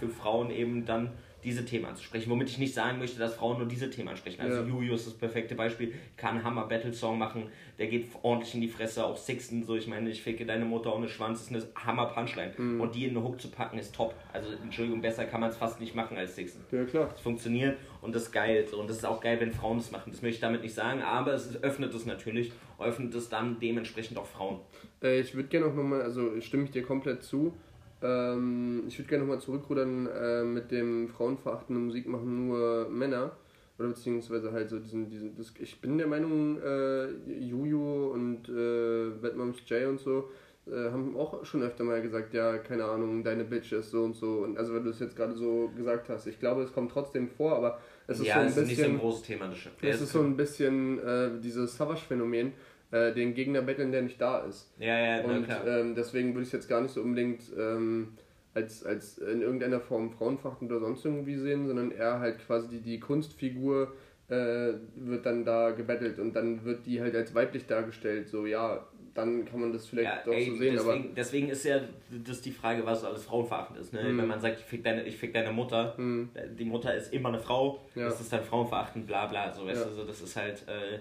[0.00, 1.12] für Frauen eben dann
[1.44, 2.30] diese Themen anzusprechen.
[2.30, 4.40] Womit ich nicht sagen möchte, dass Frauen nur diese Themen ansprechen.
[4.40, 4.66] Also Ja.
[4.66, 7.48] Juju ist das perfekte Beispiel, kann einen Hammer-Battle-Song machen,
[7.78, 10.94] der geht ordentlich in die Fresse, auch Sixten, so ich meine, ich ficke deine Mutter
[10.94, 12.52] ohne Schwanz, ist eine Hammer-Punchline.
[12.56, 12.80] Mhm.
[12.80, 14.14] Und die in eine Hook zu packen, ist top.
[14.32, 16.64] Also Entschuldigung, besser kann man es fast nicht machen als Sixten.
[16.74, 17.08] Ja, klar.
[17.10, 18.66] Das funktioniert und das ist geil.
[18.78, 20.10] Und das ist auch geil, wenn Frauen das machen.
[20.12, 24.18] Das möchte ich damit nicht sagen, aber es öffnet es natürlich, öffnet es dann dementsprechend
[24.18, 24.60] auch Frauen.
[25.02, 27.54] Äh, ich würde gerne auch nochmal, also stimme ich dir komplett zu.
[28.02, 33.32] Ähm, ich würde gerne nochmal zurückrudern äh, mit dem frauenverachtenden Musik machen nur Männer.
[33.78, 39.10] Oder beziehungsweise halt so diesen, diesen das, ich bin der Meinung, äh, Juju und äh,
[39.20, 40.28] Bad Moms J und so
[40.66, 44.14] äh, haben auch schon öfter mal gesagt, ja, keine Ahnung, deine Bitch ist so und
[44.14, 44.38] so.
[44.38, 47.28] Und also wenn du es jetzt gerade so gesagt hast, ich glaube, es kommt trotzdem
[47.28, 49.00] vor, aber es ist ja, so ein es ist nicht so ein bisschen.
[49.00, 49.58] großes Thema, das.
[49.82, 52.52] Es ist so ein bisschen äh, dieses Savage-Phänomen,
[52.92, 54.72] äh, den Gegner betteln, der nicht da ist.
[54.78, 58.14] ja, ja, Und ähm, deswegen würde ich es jetzt gar nicht so unbedingt ähm,
[58.54, 62.80] als, als in irgendeiner Form frauenverachtend oder sonst irgendwie sehen, sondern eher halt quasi die,
[62.80, 63.92] die Kunstfigur
[64.28, 68.28] äh, wird dann da gebettelt und dann wird die halt als weiblich dargestellt.
[68.28, 70.92] So, ja, dann kann man das vielleicht Ja, doch ey, so sehen, aber.
[70.92, 71.80] deswegen, deswegen ist ja
[72.24, 73.92] das die Frage, was alles frauenverachtend ist.
[73.92, 74.02] Ne?
[74.04, 74.18] Mhm.
[74.18, 76.30] Wenn man sagt, ich fick deine, ich fick deine Mutter, Mhm.
[76.58, 78.04] die Mutter ist immer eine Frau, Ja.
[78.04, 79.52] das ist dann frauenverachtend, bla bla.
[79.52, 79.88] So, weißt Ja.
[79.88, 80.98] du, so, das ist halt, äh,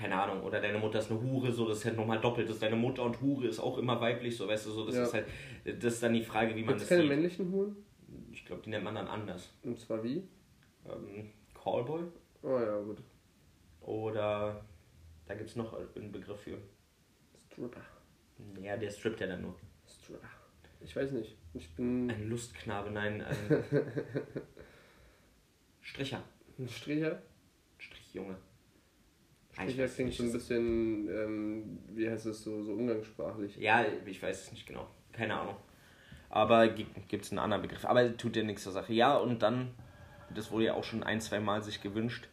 [0.00, 2.48] keine Ahnung, oder deine Mutter ist eine Hure, so, das ist halt nochmal doppelt.
[2.48, 4.94] Das ist deine Mutter und Hure ist auch immer weiblich, so, weißt du, so, das
[4.96, 5.02] Ja.
[5.02, 5.26] ist halt,
[5.64, 7.10] das ist dann die Frage, wie man Gibt das keine sieht.
[7.10, 7.76] männlichen Huren?
[8.32, 9.52] Ich glaube, die nennt man dann anders.
[9.62, 10.26] Und zwar wie?
[10.88, 12.02] Ähm, Callboy
[12.42, 13.02] Oh ja, gut.
[13.82, 14.64] oder
[15.26, 16.56] da gibt es noch einen Begriff für.
[17.46, 17.82] Stripper.
[18.62, 19.54] Ja, der strippt ja dann nur.
[19.86, 20.26] Stripper.
[20.80, 21.36] Ich weiß nicht.
[21.52, 23.34] Ich bin Ein Lustknabe, nein, ein
[25.82, 26.22] Stricher.
[26.58, 27.20] ein Stricher.
[27.78, 28.36] Strichjunge.
[29.60, 33.56] Ah, ich weiß klingt so ein das- bisschen, ähm, wie heißt es so, so umgangssprachlich.
[33.56, 34.86] Ja, ich weiß es nicht genau.
[35.12, 35.56] Keine Ahnung.
[36.28, 37.84] Aber gibt es einen anderen Begriff.
[37.84, 38.92] Aber tut ja nichts zur Sache.
[38.92, 39.72] Ja, und dann,
[40.34, 42.28] das wurde ja auch schon ein, zwei Mal sich gewünscht,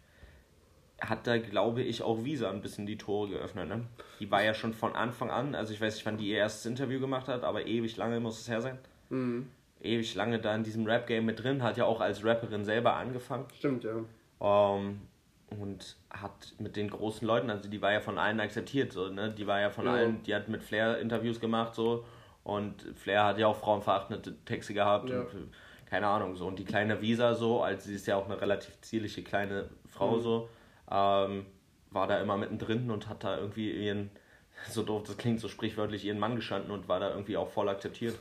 [1.01, 3.67] hat da, glaube ich, auch Visa ein bisschen die Tore geöffnet.
[3.69, 3.85] Ne?
[4.19, 6.65] Die war ja schon von Anfang an, also ich weiß nicht, wann die ihr erstes
[6.65, 8.79] Interview gemacht hat, aber ewig lange muss es her sein.
[9.09, 9.47] Mhm.
[9.81, 13.45] Ewig lange da in diesem Rap-Game mit drin, hat ja auch als Rapperin selber angefangen.
[13.55, 14.03] Stimmt, ja.
[14.41, 15.01] Ähm,
[15.49, 19.31] und hat mit den großen Leuten, also die war ja von allen akzeptiert, so, ne?
[19.31, 19.93] Die war ja von Ja.
[19.93, 22.05] allen, die hat mit Flair Interviews gemacht, so.
[22.43, 25.21] Und Flair hat ja auch frauenverachtende Texte gehabt Ja.
[25.21, 25.47] und äh,
[25.89, 26.47] keine Ahnung, so.
[26.47, 30.17] Und die kleine Visa, so, als sie ist ja auch eine relativ zierliche kleine Frau,
[30.17, 30.21] Mhm.
[30.21, 30.49] so,
[30.91, 31.45] ähm,
[31.91, 34.09] war da immer mittendrin und hat da irgendwie ihren,
[34.69, 37.69] so doof das klingt, so sprichwörtlich ihren Mann gestanden und war da irgendwie auch voll
[37.69, 38.15] akzeptiert.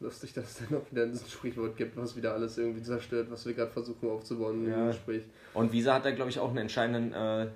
[0.00, 3.46] Lustig, dass es dann auch wieder dieses Sprichwort gibt, was wieder alles irgendwie zerstört, was
[3.46, 4.82] wir gerade versuchen aufzubauen Ja.
[4.82, 5.22] im Gespräch.
[5.54, 7.46] Und Visa hat da, glaube ich, auch einen entscheidenden äh,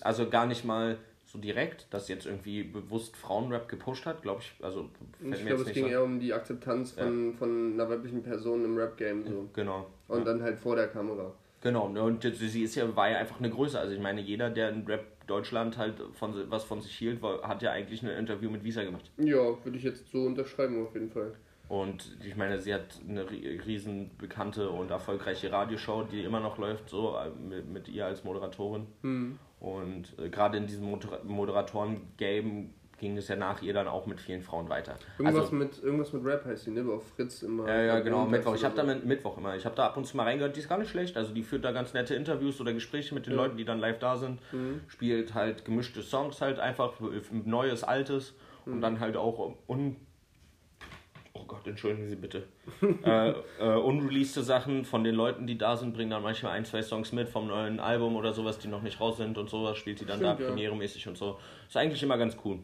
[0.00, 4.52] Also gar nicht mal so direkt, dass jetzt irgendwie bewusst Frauenrap gepusht hat, glaube ich.
[4.64, 4.88] Also
[5.22, 5.90] ich glaube, es ging so.
[5.90, 9.48] eher um die Akzeptanz von, von einer weiblichen Person im Rap-Game so.
[9.54, 9.86] Genau.
[10.08, 11.32] Und dann halt vor der Kamera.
[11.62, 11.86] Genau.
[11.86, 13.78] Und jetzt- sie ist ja, war ja einfach eine Größe.
[13.78, 17.46] Also ich meine, jeder, der in Rap Deutschland halt von was von sich hielt, war,
[17.46, 19.08] hat ja eigentlich ein Interview mit Visa gemacht.
[19.18, 21.32] Ja, würde ich jetzt so unterschreiben auf jeden Fall.
[21.70, 26.58] Und ich meine, sie hat eine ri- riesen bekannte und erfolgreiche Radioshow, die immer noch
[26.58, 28.88] läuft, so äh, mit, mit ihr als Moderatorin.
[29.02, 29.38] Hm.
[29.60, 34.20] Und äh, gerade in diesem Moder Moderatoren-Game ging es ja nach ihr dann auch mit
[34.20, 34.96] vielen Frauen weiter.
[35.18, 36.84] Irgendwas, also, mit, irgendwas mit Rap heißt die, ne?
[36.92, 37.66] Auf Fritz immer.
[37.66, 38.54] Ja, ja, genau, Mittwoch.
[38.56, 39.54] Ich habe da mit Mittwoch immer.
[39.56, 41.16] Ich habe da ab und zu mal reingehört, die ist gar nicht schlecht.
[41.16, 43.42] Also die führt da ganz nette Interviews oder Gespräche mit den Ja.
[43.42, 44.40] Leuten, die dann live da sind.
[44.52, 44.80] Mhm.
[44.88, 46.94] Spielt halt gemischte Songs halt einfach,
[47.44, 48.34] Neues, Altes
[48.66, 48.72] Mhm.
[48.74, 49.96] und dann halt auch un
[51.50, 52.44] Gott, entschuldigen Sie bitte.
[53.04, 56.80] äh, äh, unreleased Sachen von den Leuten, die da sind, bringen dann manchmal ein, zwei
[56.80, 59.98] Songs mit vom neuen Album oder sowas, die noch nicht raus sind und sowas, spielt
[59.98, 60.48] sie dann Stimmt, da ja.
[60.50, 61.40] premieremäßig und so.
[61.66, 62.60] Ist eigentlich immer ganz cool.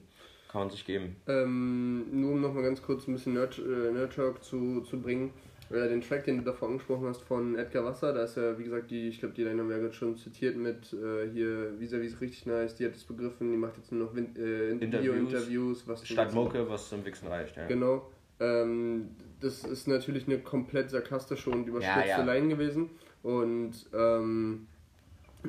[0.53, 1.17] Kann man sich geben.
[1.27, 5.33] Ähm, nur um nochmal ganz kurz ein bisschen Nerd, äh, Nerd Talk zu, zu bringen.
[5.69, 8.63] Äh, den Track, den du davor angesprochen hast von Edgar Wasser, da ist ja, wie
[8.63, 11.81] gesagt, die, ich glaube, die Line haben wir ja gerade schon zitiert mit äh, hier,
[11.81, 14.37] Visa, wie es richtig nice, die hat es begriffen, die macht jetzt nur noch Win
[14.37, 15.83] äh, Interviews.
[15.89, 17.57] Was du Statt Mucke, was zum Wichsen reicht.
[17.57, 17.67] Ja.
[17.67, 18.09] Genau.
[18.41, 19.11] Ähm,
[19.41, 22.25] das ist natürlich eine komplett sarkastische und überspitzte Ja, ja.
[22.25, 22.91] Line gewesen.
[23.23, 24.67] Und ähm,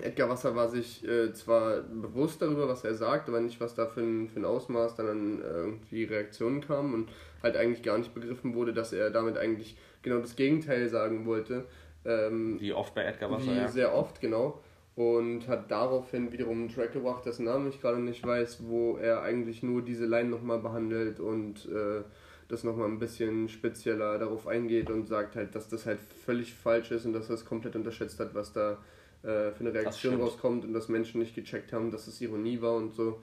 [0.02, 3.86] Edgar Wasser war sich äh, zwar bewusst darüber, was er sagt, aber nicht, was da
[3.88, 7.10] für ein, für ein Ausmaß dann an äh, irgendwie Reaktionen kam und
[7.44, 11.66] halt eigentlich gar nicht begriffen wurde, dass er damit eigentlich genau das Gegenteil sagen wollte.
[12.06, 13.68] Ähm, Wie oft bei Edgar Wasser, wie ja.
[13.68, 14.62] sehr oft, genau.
[14.96, 19.22] Und hat daraufhin wiederum einen Track gebracht, dessen Namen ich gerade nicht weiß, wo er
[19.22, 22.02] eigentlich nur diese Line nochmal behandelt und äh,
[22.48, 26.92] das nochmal ein bisschen spezieller darauf eingeht und sagt halt, dass das halt völlig falsch
[26.92, 28.78] ist und dass er es komplett unterschätzt hat, was da
[29.24, 32.76] äh, für eine Reaktion rauskommt und dass Menschen nicht gecheckt haben, dass es Ironie war
[32.76, 33.22] und so.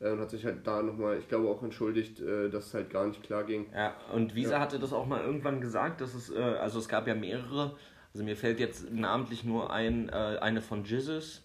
[0.00, 2.90] Äh, und hat sich halt da nochmal, ich glaube auch entschuldigt, äh, dass es halt
[2.90, 3.66] gar nicht klar ging.
[3.74, 4.60] Ja, und Visa Ja.
[4.60, 7.76] hatte das auch mal irgendwann gesagt, dass es, äh, also es gab ja mehrere
[8.12, 11.42] Also mir fällt jetzt namentlich nur ein, eine von Jizzes,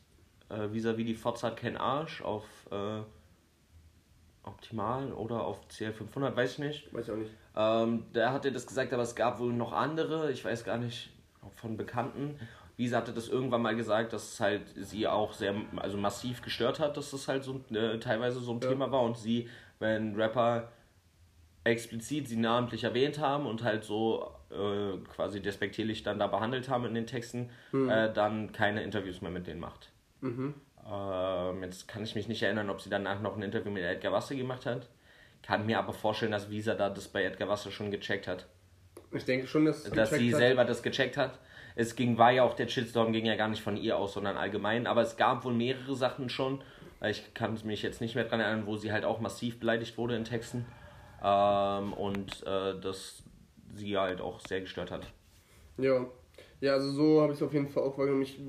[0.50, 2.46] äh, vis-à-vis die Forza hat keinen Arsch auf
[4.44, 6.94] Optimal oder auf CL500, weiß ich nicht.
[6.94, 7.32] Weiß ich auch nicht.
[7.56, 10.78] Ähm, da hat er das gesagt, aber es gab wohl noch andere, ich weiß gar
[10.78, 11.12] nicht,
[11.56, 12.40] von Bekannten.
[12.78, 16.80] Visa hatte das irgendwann mal gesagt, dass es halt sie auch sehr, also massiv gestört
[16.80, 18.70] hat, dass das halt so äh, teilweise so ein Ja.
[18.70, 20.70] Thema war und sie, wenn Rapper
[21.64, 26.86] explizit sie namentlich erwähnt haben und halt so äh, quasi despektierlich dann da behandelt haben
[26.86, 29.92] in den Texten, äh, dann keine Interviews mehr mit denen macht.
[30.22, 30.56] Mhm.
[30.92, 34.12] Ähm, jetzt kann ich mich nicht erinnern, ob sie danach noch ein Interview mit Edgar
[34.12, 34.88] Wasser gemacht hat.
[35.42, 38.48] Kann mir aber vorstellen, dass Visa da das bei Edgar Wasser schon gecheckt hat.
[39.12, 40.40] Ich denke schon, dass, Dass sie hat.
[40.40, 41.40] selber das gecheckt hat.
[41.76, 44.38] Es ging, war ja auch, der Shitstorm ging ja gar nicht von ihr aus, sondern
[44.38, 44.88] allgemein.
[44.88, 46.62] Aber es gab wohl mehrere Sachen schon.
[47.04, 50.16] Ich kann mich jetzt nicht mehr dran erinnern, wo sie halt auch massiv beleidigt wurde
[50.16, 50.66] in Texten.
[51.24, 53.24] Ähm, und äh, das
[53.74, 55.08] sie halt auch sehr gestört hat.
[55.78, 56.06] Ja.
[56.62, 58.22] Ja, also so habe ich es auf jeden Fall auch wahrgenommen.
[58.22, 58.40] Ich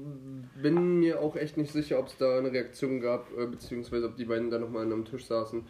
[0.62, 4.16] bin mir auch echt nicht sicher, ob es da eine Reaktion gab, äh, beziehungsweise ob
[4.16, 5.64] die beiden da nochmal an einem Tisch saßen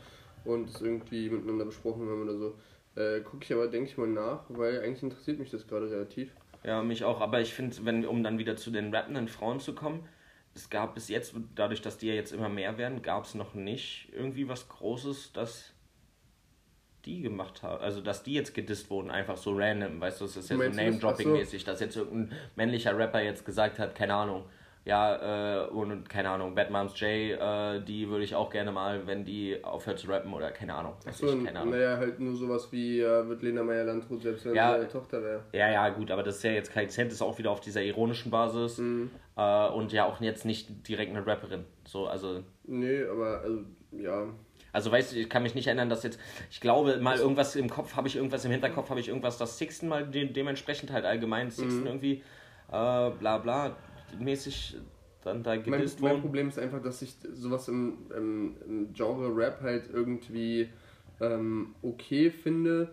[0.45, 2.55] und es irgendwie miteinander besprochen haben oder so.
[2.97, 6.33] Äh, Gucke ich aber, denke ich mal, nach, weil eigentlich interessiert mich das gerade relativ.
[6.65, 7.21] Ja, mich auch.
[7.21, 10.09] Aber ich finde, wenn, um dann wieder zu den rappenden Frauen zu kommen,
[10.55, 13.55] es gab bis jetzt, dadurch, dass die ja jetzt immer mehr werden, gab es noch
[13.55, 15.72] nicht irgendwie was Großes, das
[17.05, 17.83] die gemacht haben.
[17.83, 20.63] Also, dass die jetzt gedisst wurden, einfach so random, weißt du, es ist ja so?
[20.63, 24.45] Name-Dropping-mäßig, dass jetzt irgendein männlicher Rapper jetzt gesagt hat, keine Ahnung,
[24.85, 29.07] ja, äh, und keine Ahnung, Bad Moms J, äh, die würde ich auch gerne mal,
[29.07, 30.95] wenn die aufhört zu rappen oder keine Ahnung.
[31.07, 31.73] Achso, ich, keine Ahnung.
[31.73, 34.81] naja, halt nur sowas wie, äh, wird Lena Meyer-Landrut, selbst wenn Ja.
[34.81, 35.45] sie Tochter wäre.
[35.53, 37.81] Ja, ja, gut, aber das ist ja jetzt kein Cent, ist auch wieder auf dieser
[37.83, 38.81] ironischen Basis
[39.37, 41.65] äh, und ja auch jetzt nicht direkt eine Rapperin.
[41.85, 43.61] So, also, Nee, aber, also,
[43.93, 44.27] ja.
[44.73, 46.19] Also weißt du, ich kann mich nicht erinnern, dass jetzt,
[46.51, 49.59] ich glaube, mal irgendwas im Kopf, habe ich irgendwas im Hinterkopf, habe ich irgendwas, dass
[49.59, 52.23] Sixten mal de dementsprechend halt allgemein Sixten irgendwie
[52.69, 53.77] äh, bla bla
[54.19, 54.77] mäßig
[55.25, 56.23] dann da Mein, gedisst mein wurden.
[56.23, 60.69] Problem ist einfach, dass ich sowas im, im, im Genre Rap halt irgendwie
[61.21, 62.91] ähm, okay finde,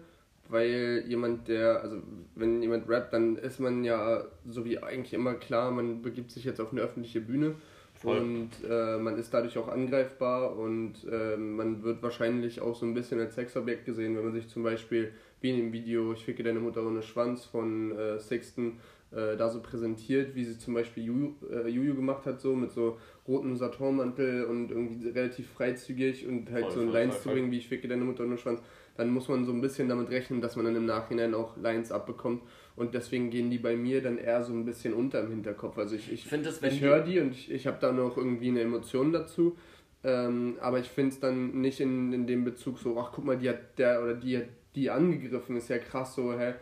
[0.48, 2.02] weil jemand, der, also
[2.36, 6.44] wenn jemand rappt, dann ist man ja so wie eigentlich immer klar, man begibt sich
[6.44, 7.56] jetzt auf eine öffentliche Bühne
[8.02, 8.18] Voll.
[8.18, 12.94] und äh, man ist dadurch auch angreifbar und äh, man wird wahrscheinlich auch so ein
[12.94, 16.44] bisschen als Sexobjekt gesehen, wenn man sich zum Beispiel wie in dem Video Ich ficke
[16.44, 18.80] deine Mutter ohne Schwanz von äh, Sixten
[19.12, 22.72] äh, da so präsentiert, wie sie zum Beispiel Juju, äh, Juju gemacht hat, so mit
[22.72, 22.98] so
[23.28, 27.58] rotem Saturmantel und irgendwie relativ freizügig und halt Voll, so ein Lines zu bringen, wie
[27.58, 28.62] ich ficke deine Mutter ohne Schwanz,
[28.96, 31.92] dann muss man so ein bisschen damit rechnen, dass man dann im Nachhinein auch Lines
[31.92, 32.44] abbekommt
[32.80, 35.78] und deswegen gehen die bei mir dann eher so ein bisschen unter im Hinterkopf.
[35.78, 36.26] Also ich, ich,
[36.64, 39.58] Ich ich höre die und ich, ich habe da noch irgendwie eine Emotion dazu.
[40.02, 43.38] Ähm, aber ich finde es dann nicht in, in dem Bezug so, ach guck mal,
[43.38, 46.54] die hat der oder die hat die angegriffen, ist ja krass so, hä,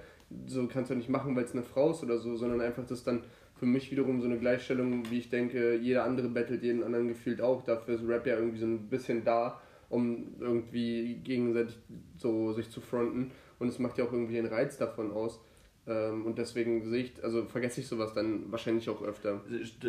[0.47, 3.03] so kannst du nicht machen, weil es eine Frau ist oder so, sondern einfach das
[3.03, 3.21] dann
[3.53, 7.41] für mich wiederum so eine Gleichstellung, wie ich denke, jeder andere bettelt jeden anderen gefühlt
[7.41, 7.63] auch.
[7.63, 11.77] Dafür ist Rap ja irgendwie so ein bisschen da, um irgendwie gegenseitig
[12.17, 13.29] so sich zu fronten.
[13.59, 15.39] Und es macht ja auch irgendwie den Reiz davon aus.
[15.87, 19.41] Ähm, und deswegen sehe ich, also vergesse ich sowas dann wahrscheinlich auch öfter.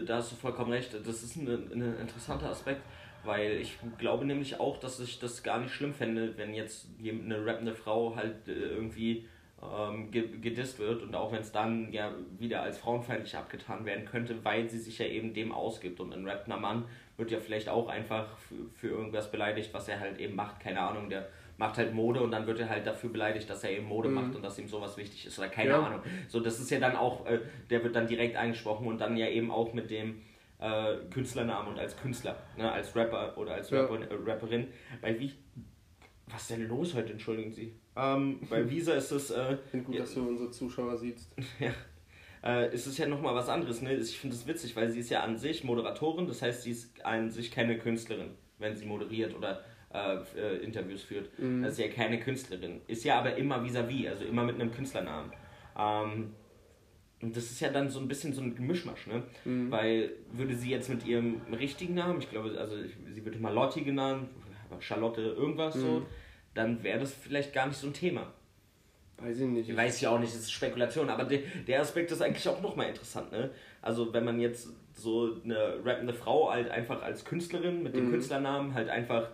[0.07, 0.95] Da hast du vollkommen recht.
[0.95, 2.83] Das ist ein, ein interessanter Aspekt,
[3.25, 7.45] weil ich glaube nämlich auch, dass ich das gar nicht schlimm fände, wenn jetzt eine
[7.45, 9.27] rappende Frau halt äh, irgendwie
[9.61, 14.05] ähm, ge gedisst wird und auch wenn es dann ja wieder als frauenfeindlich abgetan werden
[14.05, 15.99] könnte, weil sie sich ja eben dem ausgibt.
[15.99, 16.85] Und ein rappender Mann
[17.17, 20.61] wird ja vielleicht auch einfach für, für irgendwas beleidigt, was er halt eben macht.
[20.61, 21.29] Keine Ahnung, der
[21.59, 24.35] macht halt Mode und dann wird er halt dafür beleidigt, dass er eben Mode macht
[24.35, 25.83] und dass ihm sowas wichtig ist oder keine Ja.
[25.83, 26.01] Ahnung.
[26.29, 29.29] So, das ist ja dann auch, äh, der wird dann direkt angesprochen und dann ja
[29.29, 30.23] eben auch mit dem
[30.61, 33.83] äh, Künstlernamen und als Künstler, ne, als Rapper oder als Ja.
[33.83, 34.69] Rapper, äh, Rapperin.
[35.03, 35.33] Bei wie.
[36.31, 37.73] Was ist denn los heute, entschuldigen Sie?
[37.97, 39.31] Ähm, bei Visa ist es.
[39.31, 41.35] Äh, Ich finde gut, ja, dass du unsere Zuschauer siehst.
[41.59, 41.73] ja.
[42.45, 43.83] Äh, ist es ja nochmal was anderes.
[43.83, 43.95] Ne?
[43.95, 47.05] Ich finde es witzig, weil sie ist ja an sich Moderatorin, das heißt, sie ist
[47.05, 51.31] an sich keine Künstlerin, wenn sie moderiert oder äh, äh, Interviews führt.
[51.63, 52.81] Das ist ja keine Künstlerin.
[52.87, 55.33] Ist ja aber immer vis-à-vis, also immer mit einem Künstlernamen.
[55.79, 56.35] Ähm,
[57.21, 59.23] und das ist ja dann so ein bisschen so ein Mischmasch, ne?
[59.71, 63.51] Weil würde sie jetzt mit ihrem richtigen Namen, ich glaube, also ich, sie wird immer
[63.51, 64.29] Lotti genannt,
[64.81, 66.07] Charlotte irgendwas so,
[66.55, 68.33] dann wäre das vielleicht gar nicht so ein Thema.
[69.17, 69.77] Weiß ich nicht.
[69.77, 72.89] Weiß ich auch nicht, das ist Spekulation, aber de, der Aspekt ist eigentlich auch nochmal
[72.89, 73.51] interessant, ne?
[73.83, 78.75] Also wenn man jetzt so eine rappende Frau halt einfach als Künstlerin mit dem Künstlernamen
[78.75, 79.29] halt einfach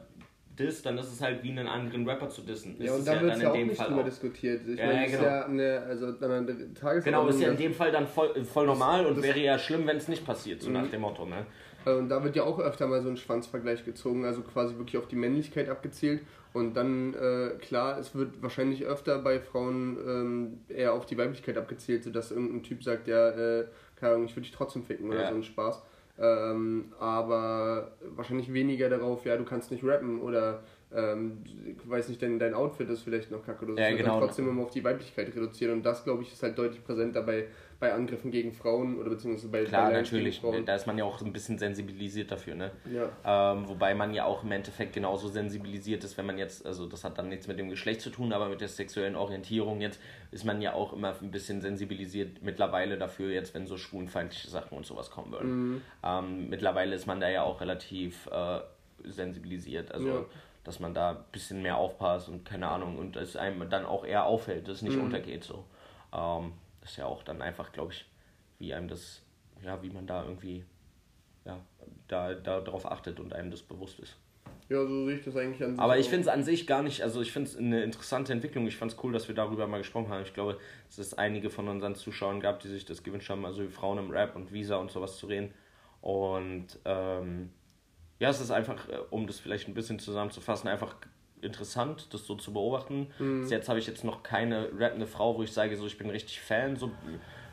[0.58, 2.76] disst, dann ist es halt wie einen anderen Rapper zu dissen.
[2.78, 4.62] Ja, Ist und es da wird dann ja auch nicht drüber diskutiert.
[4.68, 5.30] Ich Ja, meine, ja, das ist genau.
[5.30, 7.02] ja eine, also dann eine Tagesordnung.
[7.04, 9.96] Genau, ist ja in dem Fall dann voll, voll normal und wäre ja schlimm, wenn
[9.96, 10.74] es nicht passiert, so Mhm.
[10.74, 11.46] nach dem Motto, ne?
[11.86, 14.96] Äh, Und da wird ja auch öfter mal so ein Schwanzvergleich gezogen, also quasi wirklich
[14.96, 16.22] auf die Männlichkeit abgezielt.
[16.52, 21.58] Und dann, äh, klar, es wird wahrscheinlich öfter bei Frauen ähm, eher auf die Weiblichkeit
[21.58, 23.64] abgezielt, sodass irgendein Typ sagt, ja, äh,
[23.96, 25.28] keine Ahnung, ich würde dich trotzdem ficken oder Ja.
[25.30, 25.82] so ein Spaß.
[26.16, 30.62] Ähm, aber wahrscheinlich weniger darauf, ja, du kannst nicht rappen oder
[30.94, 31.38] ähm,
[31.84, 33.80] weiß nicht, dein, dein Outfit ist vielleicht noch kacke oder so.
[33.80, 34.20] Ja, genau.
[34.20, 37.22] dann trotzdem immer auf die Weiblichkeit reduziert und das, glaube ich, ist halt deutlich präsenter
[37.22, 37.46] bei,
[37.84, 40.40] bei Angriffen gegen Frauen oder beziehungsweise bei Klar, bei natürlich.
[40.64, 42.70] Da ist man ja auch ein bisschen sensibilisiert dafür, ne?
[42.90, 43.52] Ja.
[43.52, 47.04] Ähm, wobei man ja auch im Endeffekt genauso sensibilisiert ist, wenn man jetzt, also das
[47.04, 50.46] hat dann nichts mit dem Geschlecht zu tun, aber mit der sexuellen Orientierung jetzt ist
[50.46, 54.86] man ja auch immer ein bisschen sensibilisiert mittlerweile dafür, jetzt wenn so schwulenfeindliche Sachen und
[54.86, 55.50] sowas kommen würden.
[55.74, 55.82] Mhm.
[56.02, 58.60] Ähm, mittlerweile ist man da ja auch relativ äh,
[59.06, 60.24] sensibilisiert, also Ja.
[60.64, 64.06] dass man da ein bisschen mehr aufpasst und keine Ahnung und es einem dann auch
[64.06, 65.04] eher auffällt, dass es nicht Mhm.
[65.04, 65.64] untergeht so.
[66.16, 66.52] Ähm,
[66.84, 68.06] ist ja auch dann einfach, glaube ich,
[68.58, 69.22] wie einem das,
[69.62, 70.64] ja, wie man da irgendwie
[71.44, 71.60] ja,
[72.08, 74.16] da, da darauf achtet und einem das bewusst ist.
[74.68, 76.82] Ja, so sehe ich das eigentlich an sich Aber ich finde es an sich gar
[76.82, 78.66] nicht, also ich finde es eine interessante Entwicklung.
[78.66, 80.22] Ich fand es cool, dass wir darüber mal gesprochen haben.
[80.22, 83.62] Ich glaube, dass es einige von unseren Zuschauern gab, die sich das gewünscht haben, also
[83.62, 85.52] wie Frauen im Rap und Visa und sowas zu reden.
[86.00, 87.50] Und ähm,
[88.18, 90.96] ja, es ist einfach, äh, um das vielleicht ein bisschen zusammenzufassen, einfach
[91.44, 93.08] interessant, das so zu beobachten.
[93.18, 93.42] Mhm.
[93.42, 96.10] Bis jetzt habe ich jetzt noch keine rappende Frau, wo ich sage, so ich bin
[96.10, 96.76] richtig Fan.
[96.76, 96.90] So,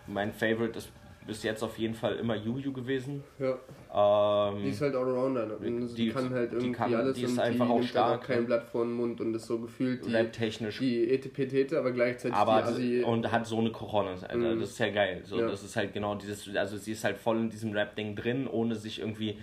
[0.07, 0.89] mein Favorite ist
[1.27, 3.23] bis jetzt auf jeden Fall immer Juju gewesen.
[3.37, 3.55] Ja,
[3.93, 5.45] Ähm, die ist halt Allrounder.
[5.45, 5.57] Ne?
[5.61, 7.89] Die- die, kann halt die irgendwie kann- alles die ist und einfach die auch nimmt
[7.89, 8.45] stark, kein ne?
[8.45, 12.63] Blatt vor den Mund und ist so gefühlt die, Rap-technisch die Etepetete, aber gleichzeitig aber
[12.63, 13.03] die Assi.
[13.03, 14.35] und hat so eine Cojones, Alter.
[14.55, 14.59] Mhm.
[14.61, 15.21] Das ist ja geil.
[15.23, 15.47] So, Ja.
[15.47, 18.75] Das ist halt genau dieses, also sie ist halt voll in diesem Rap-Ding drin, ohne
[18.75, 19.37] sich irgendwie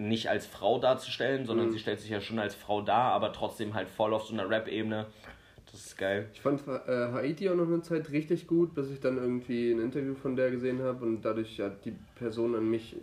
[0.00, 1.72] nicht als Frau darzustellen, sondern Mhm.
[1.72, 4.48] sie stellt sich ja schon als Frau dar, aber trotzdem halt voll auf so einer
[4.48, 5.06] Rap-Ebene.
[5.70, 6.28] Das ist geil.
[6.32, 9.78] Ich fand äh, Haiti auch noch eine Zeit richtig gut, bis ich dann irgendwie ein
[9.80, 12.96] Interview von der gesehen habe und dadurch hat die Person an mich,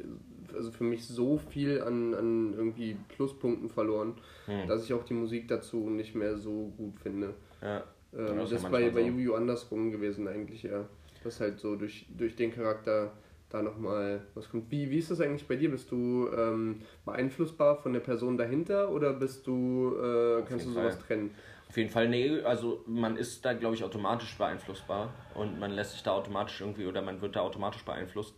[0.53, 4.15] also für mich so viel an, an irgendwie Pluspunkten verloren,
[4.47, 4.67] Hm.
[4.67, 7.35] dass ich auch die Musik dazu nicht mehr so gut finde.
[7.61, 7.83] Ja.
[8.17, 9.07] Ähm, das ist bei, manchmal bei so.
[9.07, 10.85] Yu-Yu andersrum gewesen eigentlich, ja.
[11.23, 13.11] Das halt so durch, durch den Charakter
[13.49, 14.69] da nochmal was kommt.
[14.71, 15.71] Wie, wie ist das eigentlich bei dir?
[15.71, 20.95] Bist du ähm, beeinflussbar von der Person dahinter oder bist du, äh, kannst du sowas
[20.95, 21.05] Fall.
[21.05, 21.31] trennen?
[21.69, 25.91] Auf jeden Fall, nee, also man ist da, glaube ich, automatisch beeinflussbar und man lässt
[25.93, 28.35] sich da automatisch irgendwie oder man wird da automatisch beeinflusst,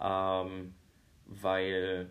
[0.00, 0.74] ähm,
[1.26, 2.10] weil,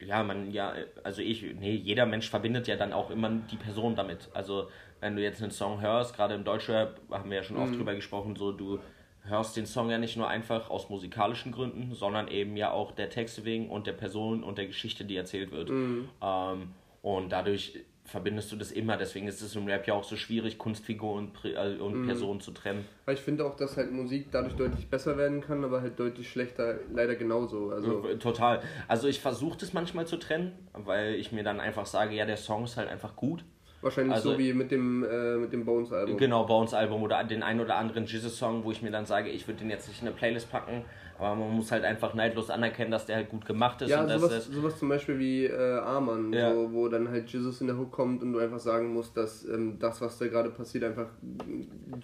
[0.00, 3.96] ja, man, ja, also ich, nee, jeder Mensch verbindet ja dann auch immer die Person
[3.96, 4.28] damit.
[4.34, 4.68] Also,
[5.00, 7.94] wenn du jetzt einen Song hörst, gerade im Deutschrap, haben wir ja schon oft drüber
[7.94, 8.78] gesprochen, so, du
[9.24, 13.10] hörst den Song ja nicht nur einfach aus musikalischen Gründen, sondern eben ja auch der
[13.10, 15.70] Texte wegen und der Person und der Geschichte, die erzählt wird.
[15.70, 16.70] Ähm,
[17.02, 18.96] und dadurch verbindest du das immer.
[18.96, 22.50] Deswegen ist es im Rap ja auch so schwierig, Kunstfigur und, äh, und Person zu
[22.50, 22.84] trennen.
[23.04, 26.28] Weil ich finde auch, dass halt Musik dadurch deutlich besser werden kann, aber halt deutlich
[26.28, 27.70] schlechter leider genauso.
[27.70, 28.62] Also Total.
[28.88, 32.36] Also ich versuche das manchmal zu trennen, weil ich mir dann einfach sage, ja, der
[32.36, 33.44] Song ist halt einfach gut.
[33.82, 36.16] Wahrscheinlich also- so wie mit dem, äh, mit dem Bones-Album.
[36.16, 39.60] Genau, Bones-Album oder den ein oder anderen Jesus-Song, wo ich mir dann sage, ich würde
[39.60, 40.84] den jetzt nicht in eine Playlist packen,
[41.18, 44.08] aber man muss halt einfach neidlos anerkennen, dass der halt gut gemacht ist Ja, und
[44.08, 46.54] sowas, sowas zum Beispiel wie äh, Arman, Ja.
[46.54, 49.44] so, wo dann halt Jesus in der Hook kommt und du einfach sagen musst, dass
[49.46, 51.08] ähm, das, was da gerade passiert, einfach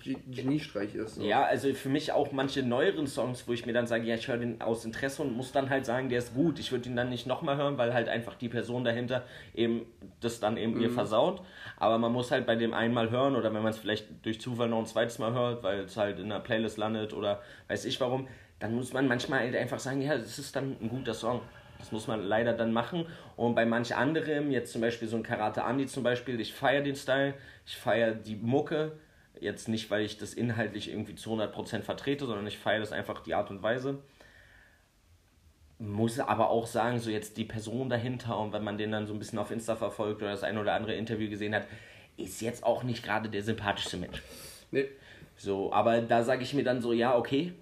[0.03, 1.15] G- Geniestreich ist.
[1.17, 1.23] So.
[1.23, 4.29] Ja, also für mich auch manche neueren Songs, wo ich mir dann sage, ja, ich
[4.29, 6.59] höre den aus Interesse und muss dann halt sagen, der ist gut.
[6.59, 9.25] Ich würde ihn dann nicht nochmal hören, weil halt einfach die Person dahinter
[9.55, 9.87] eben
[10.21, 11.41] das dann eben ihr versaut.
[11.79, 14.69] Aber man muss halt bei dem einmal hören oder wenn man es vielleicht durch Zufall
[14.69, 18.01] noch ein zweites Mal hört, weil es halt in einer Playlist landet oder weiß ich
[18.01, 21.43] warum, dann muss man manchmal halt einfach sagen, ja, das ist dann ein guter Song.
[21.79, 23.07] Das muss man leider dann machen.
[23.37, 26.83] Und bei manch anderem, jetzt zum Beispiel so ein Karate Andy zum Beispiel, ich feiere
[26.83, 27.35] den Style,
[27.67, 28.93] ich feiere die Mucke.
[29.39, 33.23] Jetzt nicht, weil ich das inhaltlich irgendwie zu 100% vertrete, sondern ich feiere das einfach
[33.23, 33.99] die Art und Weise.
[35.79, 39.13] Muss aber auch sagen, so jetzt die Person dahinter und wenn man den dann so
[39.13, 41.67] ein bisschen auf Insta verfolgt oder das ein oder andere Interview gesehen hat,
[42.17, 44.23] ist jetzt auch nicht gerade der sympathischste Mensch.
[44.71, 44.87] Nee,
[45.37, 47.53] So, aber da sage ich mir dann so, ja, okay.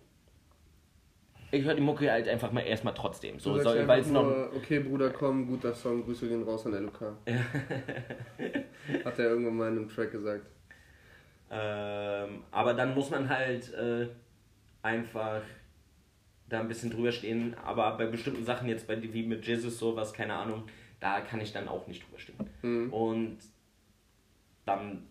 [1.51, 3.39] Ich höre die Mucke halt einfach mal erstmal trotzdem.
[3.39, 4.25] So, einfach weil es noch.
[4.57, 7.01] okay Bruder, komm, guter Song, Grüße gehen raus an LOK.
[9.05, 10.47] Hat er irgendwann mal in einem Track gesagt.
[11.51, 14.09] Ähm, aber dann muss man halt äh,
[14.83, 15.43] einfach
[16.49, 17.55] da ein bisschen drüber stehen.
[17.65, 20.65] Aber bei bestimmten Sachen jetzt, bei, wie mit Jesus, sowas, keine Ahnung,
[21.01, 22.37] da kann ich dann auch nicht drüber stehen.
[22.63, 22.93] Mhm.
[22.93, 23.39] Und
[24.67, 25.07] dann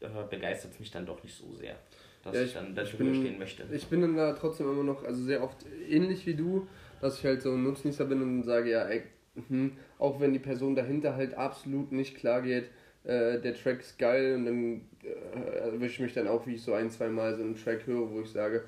[0.00, 1.76] äh, begeistert es mich dann doch nicht so sehr,
[2.22, 3.64] dass Ja, ich, ich- dann ich darüber bin- stehen möchte.
[3.72, 6.66] Ich bin dann da trotzdem immer noch, also sehr oft ähnlich wie du,
[7.00, 9.02] dass ich halt so ein Nutznießer bin und sage, ja, ey,
[9.48, 12.64] mhm, auch wenn die Person dahinter halt absolut nicht klar geht,
[13.04, 16.62] äh, der Track ist geil und dann äh, erwische ich mich dann auch, wie ich
[16.62, 18.64] so ein, zwei Mal so einen Track höre, wo ich sage,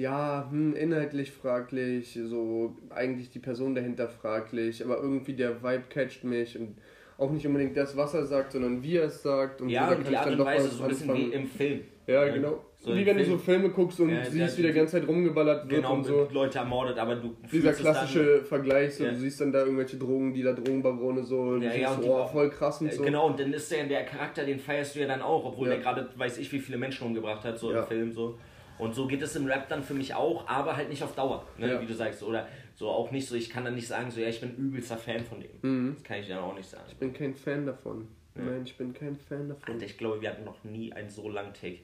[0.00, 6.24] ja, hm, inhaltlich fraglich, so eigentlich die Person dahinter fraglich, aber irgendwie der Vibe catcht
[6.24, 6.76] mich und
[7.18, 9.60] auch nicht unbedingt das, was er sagt, sondern wie er es sagt.
[9.60, 11.30] Und Ja, so, und die Art und Weise, so ein bisschen anfangen.
[11.30, 11.80] wie im Film.
[12.06, 12.32] Ja, Ne?
[12.32, 12.64] genau.
[12.78, 13.38] So wie wenn du Film.
[13.38, 16.26] so Filme guckst und Ja, siehst, wie der ganze Zeit rumgeballert wird Genau, und so.
[16.32, 19.10] Leute ermordet, aber du Dieser klassische Vergleich, so, Ja.
[19.10, 22.02] du siehst dann da irgendwelche Drogen, die da Drogenbarone so, und Ja, du ja, und
[22.04, 23.02] so, oh, voll krass und so.
[23.02, 25.74] Genau, und dann ist der, der Charakter, den feierst du ja dann auch, obwohl Ja.
[25.74, 27.80] der gerade weiß ich, wie viele Menschen umgebracht hat, so Ja.
[27.82, 28.38] im Film so.
[28.80, 31.46] Und so geht es im Rap dann für mich auch, aber halt nicht auf Dauer,
[31.58, 31.80] ne, Ja.
[31.80, 32.22] wie du sagst.
[32.22, 34.96] Oder so auch nicht so, ich kann dann nicht sagen, so ja, ich bin übelster
[34.96, 35.50] Fan von dem.
[35.62, 35.94] Mhm.
[35.94, 36.84] Das kann ich dann auch nicht sagen.
[36.88, 38.08] Ich bin kein Fan davon.
[38.34, 39.74] Nein, ich bin kein Fan davon.
[39.74, 41.80] Alter, ich glaube, wir hatten noch nie einen so langen Take.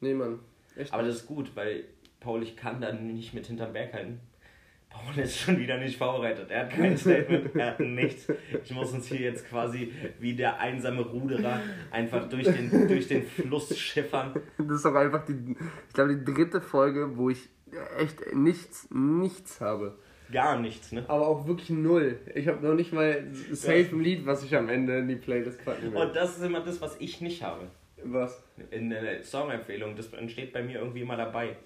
[0.00, 0.38] Nee, Mann.
[0.76, 0.92] Echt?
[0.92, 1.84] Aber das ist gut, weil
[2.20, 4.20] Paul, ich kann da nicht mit hinterm Berg halten.
[5.04, 6.50] Paul ist schon wieder nicht vorbereitet.
[6.50, 8.26] Er hat kein Statement, er hat nichts.
[8.64, 13.22] Ich muss uns hier jetzt quasi wie der einsame Ruderer einfach durch den, durch den
[13.22, 14.34] Fluss schiffern.
[14.58, 15.56] Das ist doch einfach die,
[15.88, 17.48] ich glaube, die dritte Folge, wo ich
[17.98, 19.96] echt nichts, nichts habe.
[20.30, 21.04] Gar nichts, ne?
[21.08, 22.18] Aber auch wirklich null.
[22.34, 25.64] Ich habe noch nicht mal safe ein Lied, was ich am Ende in die Playlist
[25.64, 26.02] packen will.
[26.02, 27.68] Und das ist immer das, was ich nicht habe.
[28.04, 28.44] was?
[28.70, 31.56] In der Songempfehlung, das entsteht bei mir irgendwie immer dabei.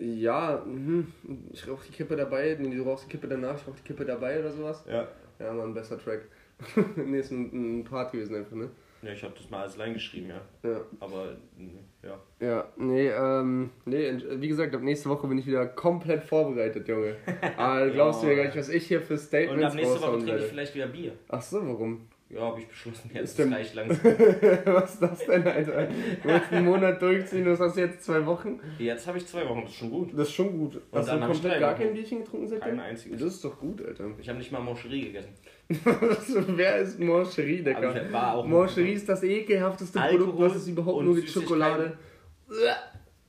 [0.00, 1.06] Ja, mhm.
[1.52, 4.04] ich rauche die Kippe dabei, nee, du rauchst die Kippe danach, ich rauche die Kippe
[4.04, 4.82] dabei oder sowas.
[4.88, 5.06] Ja.
[5.38, 6.22] Ja, war ein besser Track.
[6.96, 8.70] nee, ist ein, ein Part gewesen einfach, ne?
[9.02, 10.70] Ja, ich habe das mal als Line geschrieben, ja.
[10.70, 10.80] Ja.
[11.00, 12.18] Aber, mm, ja.
[12.40, 16.86] Ja, nee, ähm, nee, ent- wie gesagt, ab nächste Woche bin ich wieder komplett vorbereitet,
[16.86, 17.16] Junge.
[17.56, 20.18] Aber du glaubst mir gar nicht, was ich hier für Und Statements ab nächste Woche
[20.18, 21.12] trinke ich vielleicht wieder Bier.
[21.28, 22.08] Ach so, warum?
[22.30, 23.10] Ja, habe ich beschlossen.
[23.12, 24.04] Jetzt Ist reicht langsam.
[24.66, 25.88] was ist das denn, Alter?
[26.22, 28.60] Du willst einen Monat durchziehen, das hast du jetzt zwei Wochen?
[28.78, 30.12] Jetzt habe ich zwei Wochen, das ist schon gut.
[30.12, 30.80] Das ist schon gut.
[30.92, 32.68] Hast du dann ich komplett gar kein Bierchen getrunken seitdem?
[32.68, 33.20] Kein einziges.
[33.20, 34.10] Das ist doch gut, Alter.
[34.20, 35.34] Ich habe nicht mal Moncherie gegessen.
[35.68, 38.42] Wer ist Moncherie, Digga?
[38.44, 41.30] Moncherie ist das ekelhafteste Alkohol Produkt, was es überhaupt und nur gibt.
[41.30, 41.98] Schokolade.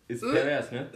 [0.08, 0.88] Ist pervers, ne?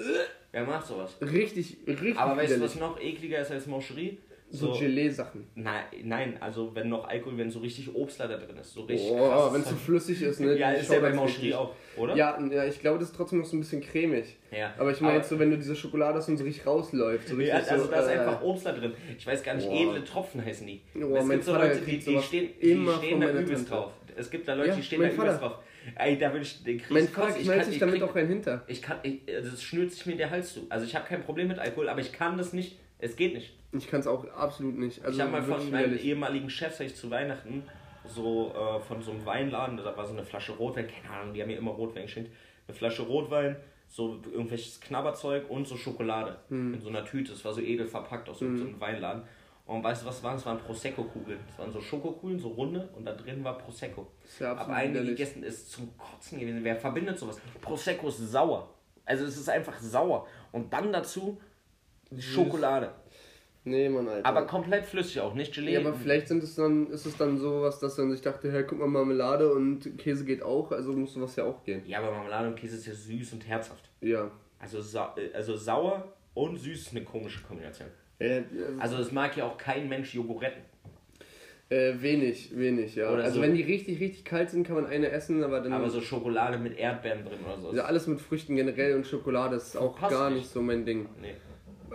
[0.51, 1.18] Wer macht sowas?
[1.22, 4.20] Richtig, richtig Aber weißt du, was noch ekliger ist als Moncherie?
[4.52, 5.48] So, So, Gelee-Sachen.
[5.56, 8.74] nein, nein, also wenn noch Alkohol, wenn so richtig Obstler da drin ist.
[8.74, 10.56] So richtig Oh, wenn es so flüssig ist, ne?
[10.58, 11.54] Ja, ist ja bei richtig.
[11.56, 12.16] auch, oder?
[12.16, 14.38] Ja, ja, ich glaube, das ist trotzdem noch so ein bisschen cremig.
[14.52, 14.74] Ja.
[14.78, 17.28] Aber ich meine jetzt so, wenn du diese Schokolade hast und so richtig rausläuft.
[17.28, 18.93] So richtig Ja, also so, da ist äh, einfach Obstler drin.
[19.18, 19.76] Ich weiß gar nicht, Boah.
[19.96, 20.82] edle Tropfen heißen die.
[20.93, 23.91] Boah, es gibt so Vater Leute, die, die stehen, die stehen da übelst drauf.
[24.16, 25.58] Es gibt da Leute, Ja, die stehen da übelst drauf.
[25.98, 28.16] Ey, da will ich den krieg Mein ich Vater knallt kann- sich damit krieg- auch
[28.16, 28.64] rein hinter.
[28.68, 30.62] Ich kann, ich, es schnürt sich mir der Hals zu.
[30.70, 32.78] Also ich habe kein Problem mit Alkohol, aber ich kann das nicht.
[33.06, 33.53] Es geht nicht.
[33.72, 35.03] Ich kann es auch absolut nicht.
[35.03, 37.64] Also ich habe mal von meinem ehemaligen Chef, ich zu Weihnachten,
[38.06, 41.41] so äh, von so einem Weinladen, da war so eine Flasche Rotwein, keine Ahnung, die
[41.41, 42.32] haben mir immer Rotwein geschenkt.
[42.68, 43.56] Eine Flasche Rotwein,
[43.88, 46.74] so irgendwelches Knabberzeug und so Schokolade Hm.
[46.74, 47.32] in so einer Tüte.
[47.32, 49.24] Das war so edel verpackt aus so so einem Weinladen.
[49.66, 50.36] Und weißt du, was waren?
[50.36, 51.39] Es waren Prosecco-Kugeln.
[51.47, 54.08] Das waren so Schokokugeln, so runde und da drin war Prosecco.
[54.39, 55.10] ja Ab absolut einen widerlich.
[55.18, 56.64] gegessen ist zum Kotzen gewesen.
[56.64, 57.39] Wer verbindet sowas?
[57.62, 58.70] Prosecco ist sauer.
[59.06, 60.28] Also es ist einfach sauer.
[60.51, 61.41] Und dann dazu
[62.18, 62.91] Schokolade.
[63.68, 64.28] Nee, Mann, Alter.
[64.28, 65.74] Aber komplett flüssig auch, nicht Gelee.
[65.74, 68.51] ja, aber vielleicht sind es dann, ist es dann so was, dass dann sich dachte,
[68.51, 71.82] hey, guck mal, Marmelade und Käse geht auch, also muss sowas ja auch gehen.
[71.88, 73.89] Ja, aber Marmelade und Käse ist ja süß und herzhaft.
[74.01, 74.30] Ja.
[74.60, 77.88] Also, sa äh, also sauer und süß ist eine komische Kombination.
[78.20, 78.43] Äh,
[78.80, 80.62] Also es mag ja auch kein Mensch Jogoretten.
[81.70, 83.12] äh, wenig, wenig, ja.
[83.12, 85.74] Oder also so- wenn die richtig, richtig kalt sind, kann man eine essen, aber dann.
[85.74, 87.70] Aber so Schokolade mit Erdbeeren drin oder so.
[87.70, 90.41] also alles mit Früchten generell und Schokolade ist auch Passt gar nicht.
[90.41, 91.10] nicht so mein Ding.
[91.20, 91.34] Nee.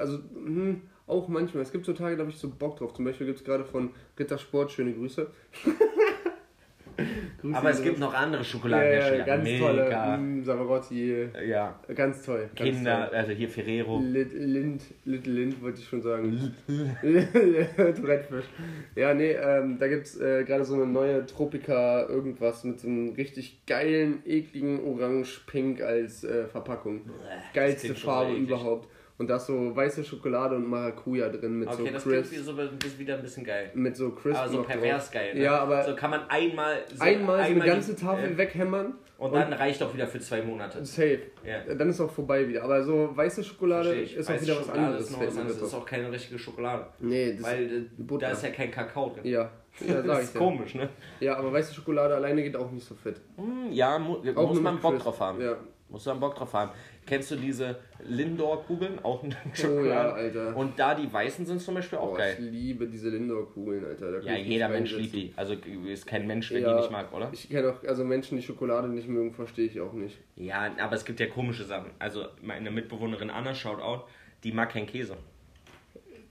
[0.00, 1.62] Also, hm, auch manchmal.
[1.62, 2.94] Es gibt so Tage, da habe ich so Bock drauf.
[2.94, 5.26] Zum Beispiel gibt es gerade von Rittersport schöne Grüße.
[7.40, 9.18] Grüße Aber es gibt noch andere ja, Schokoladenhersteller.
[9.18, 11.28] ja, ganz tolle mm, Savarotti.
[11.48, 11.80] Ja.
[11.94, 12.50] Ganz toll.
[12.54, 13.18] Ganz Kinder, Toll.
[13.18, 13.98] also hier Ferrero.
[14.00, 16.54] Lit, Lind, Little Lind wollte ich schon sagen.
[17.02, 18.44] Threadfish.
[18.94, 22.88] Ja, nee, ähm, da gibt es äh, gerade so eine neue Tropica irgendwas mit so
[22.88, 27.02] einem richtig geilen, ekligen Orange-Pink als äh, Verpackung.
[27.54, 28.88] Geilste Farbe überhaupt.
[29.20, 32.42] Und da ist so weiße Schokolade und Maracuja drin mit Okay, so das klingt Crisp.
[32.42, 33.70] so, bisschen- wieder ein bisschen geil.
[33.74, 35.12] Mit so Crisp Aber so pervers drauf.
[35.12, 35.34] geil.
[35.34, 35.42] Ne?
[35.42, 38.94] Ja, aber So kann man einmal so, einmal so eine die- ganze Tafel äh, weghämmern
[39.18, 40.82] Und dann reicht auch wieder für zwei Monate.
[40.86, 41.18] safe.
[41.44, 41.74] Ja.
[41.74, 42.64] Dann ist auch vorbei wieder.
[42.64, 45.04] Aber so weiße Schokolade ist auch Weiße wieder was Schokolade anderes.
[45.04, 45.48] Ist noch was anderes.
[45.52, 46.86] Das das ist auch keine richtige Schokolade.
[47.00, 48.26] Nee, das Weil äh, Butter.
[48.28, 49.30] da ist ja kein Kakao drin.
[49.30, 49.50] Ja,
[49.86, 50.40] ja das ist ja.
[50.40, 50.88] komisch, ne?
[51.20, 53.20] Ja, aber weiße Schokolade alleine geht auch nicht so fit.
[53.36, 55.42] Hm, Ja, mu Auch muss man Bock drauf haben.
[55.42, 55.56] Ja.
[55.90, 56.70] Muss man Bock drauf haben.
[57.10, 59.00] Kennst du diese Lindor-Kugeln?
[59.02, 60.12] Auch eine Oh ja, Schokolade.
[60.14, 60.56] Alter.
[60.56, 62.36] Und da die weißen sind zum Beispiel auch Boah, geil.
[62.38, 64.22] ich liebe diese Lindor-Kugeln, Alter.
[64.22, 65.32] Ja, ich jeder Mensch liebt die.
[65.34, 65.54] Also
[65.88, 66.72] ist kein Mensch, der Ja.
[66.74, 67.28] die nicht mag, oder?
[67.32, 70.18] Ich kenne auch, also Menschen, die Schokolade nicht mögen, verstehe ich auch nicht.
[70.36, 71.90] Ja, aber es gibt ja komische Sachen.
[71.98, 74.04] Also meine Mitbewohnerin Anna, Shoutout,
[74.44, 75.16] die mag keinen Käse.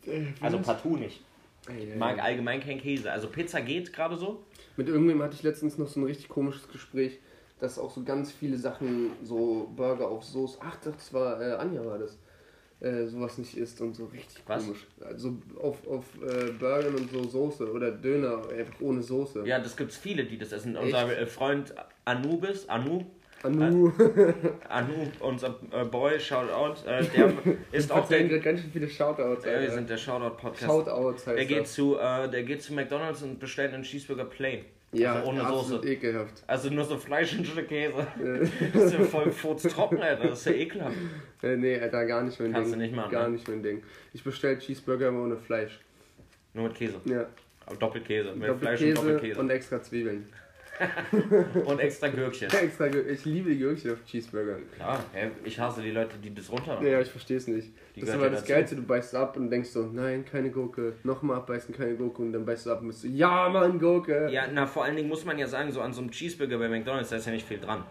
[0.07, 1.19] Äh, Also partout nicht.
[1.67, 3.11] Ey, Mag allgemein kein Käse.
[3.11, 4.43] Also Pizza geht gerade so.
[4.77, 7.19] Mit irgendwem hatte ich letztens noch so ein richtig komisches Gespräch,
[7.59, 11.85] dass auch so ganz viele Sachen, so Burger auf Soße, ach, das war, äh, Anja
[11.85, 12.17] war das,
[12.79, 14.63] äh, sowas nicht isst und so richtig Was?
[14.63, 14.87] komisch.
[15.05, 19.43] Also auf, auf äh, Burgern und so Soße oder Döner einfach ohne Soße.
[19.45, 20.75] Ja, das gibt's viele, die das essen.
[20.75, 20.85] Echt?
[20.85, 23.03] Unser äh, Freund Anubis, Anu,
[23.43, 23.91] Anu,
[24.69, 27.33] Anu, unser äh, Boy, Shoutout, äh, der
[27.73, 29.45] ist auch der, ganz schön viele Shoutouts.
[29.45, 30.65] äh, wir sind der Shoutout-Podcast.
[30.65, 31.73] Shoutouts heißt Der geht, das.
[31.73, 34.65] zu, äh, der geht zu McDonalds und bestellt einen Cheeseburger Plain.
[34.91, 35.81] Ja, also ohne Soße.
[35.87, 36.43] ekelhaft.
[36.47, 38.07] Also nur so Fleisch und Stück Käse.
[38.73, 40.29] Das ist ja voll furztrocken, Alter.
[40.29, 40.95] Das ist ja ekelhaft.
[41.43, 42.79] äh, nee, Alter, gar nicht mein Kannst Ding.
[42.79, 43.33] du nicht machen, Gar ne?
[43.35, 43.83] nicht mein Ding.
[44.13, 45.79] Ich bestell Cheeseburger aber ohne Fleisch.
[46.53, 46.95] Nur mit Käse.
[47.05, 47.27] Ja.
[47.67, 48.33] Aber Doppelkäse.
[48.33, 49.39] Mit Fleisch und Doppelkäse Doppelkäse.
[49.39, 50.27] und extra Zwiebeln.
[51.65, 52.49] Und extra Gürkchen.
[52.61, 54.57] extra, Gür- ich liebe die Gürkchen auf Cheeseburger.
[54.75, 55.03] Klar,
[55.43, 56.81] ich hasse die Leute, die das runter.
[56.81, 57.71] Ja, ich verstehe es nicht.
[57.95, 58.53] Die das ist aber das dazu.
[58.53, 60.93] Geilste, du beißt ab und denkst so, nein, keine Gurke.
[61.03, 64.29] Nochmal abbeißen, keine Gurke und dann beißt du ab und bist so, ja, Mann, Gurke.
[64.31, 66.69] Ja, na vor allen Dingen muss man ja sagen, so an so einem Cheeseburger bei
[66.69, 67.83] McDonalds, da ist ja nicht viel dran.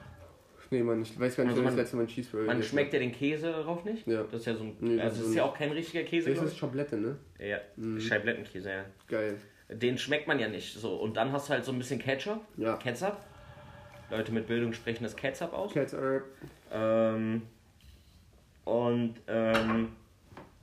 [0.70, 2.62] Nee, Mann, ich weiß gar nicht, Also ich das man- letzte Mal einen Cheeseburger Man
[2.62, 4.07] schmeckt ja den Käse darauf nicht.
[4.07, 4.22] Ja.
[4.30, 4.76] Das ist ja so ein.
[4.80, 6.05] Nee, also das ist so ja ein- auch kein richtiger.
[6.05, 6.30] Käse.
[6.34, 7.16] Das ist Schablette, ne?
[7.39, 7.99] Ja, Mhm.
[8.01, 8.84] Scheiblettenkäse, ja.
[9.09, 9.36] Geil.
[9.71, 10.95] Den schmeckt man ja nicht so.
[10.95, 12.41] Und dann hast du halt so ein bisschen Ketchup.
[12.57, 12.77] Ja.
[12.77, 13.16] Ketchup.
[14.11, 15.73] Leute mit Bildung sprechen das Ketchup aus.
[15.73, 16.25] Ketchup.
[16.73, 17.43] Ähm,
[18.64, 19.89] und ähm,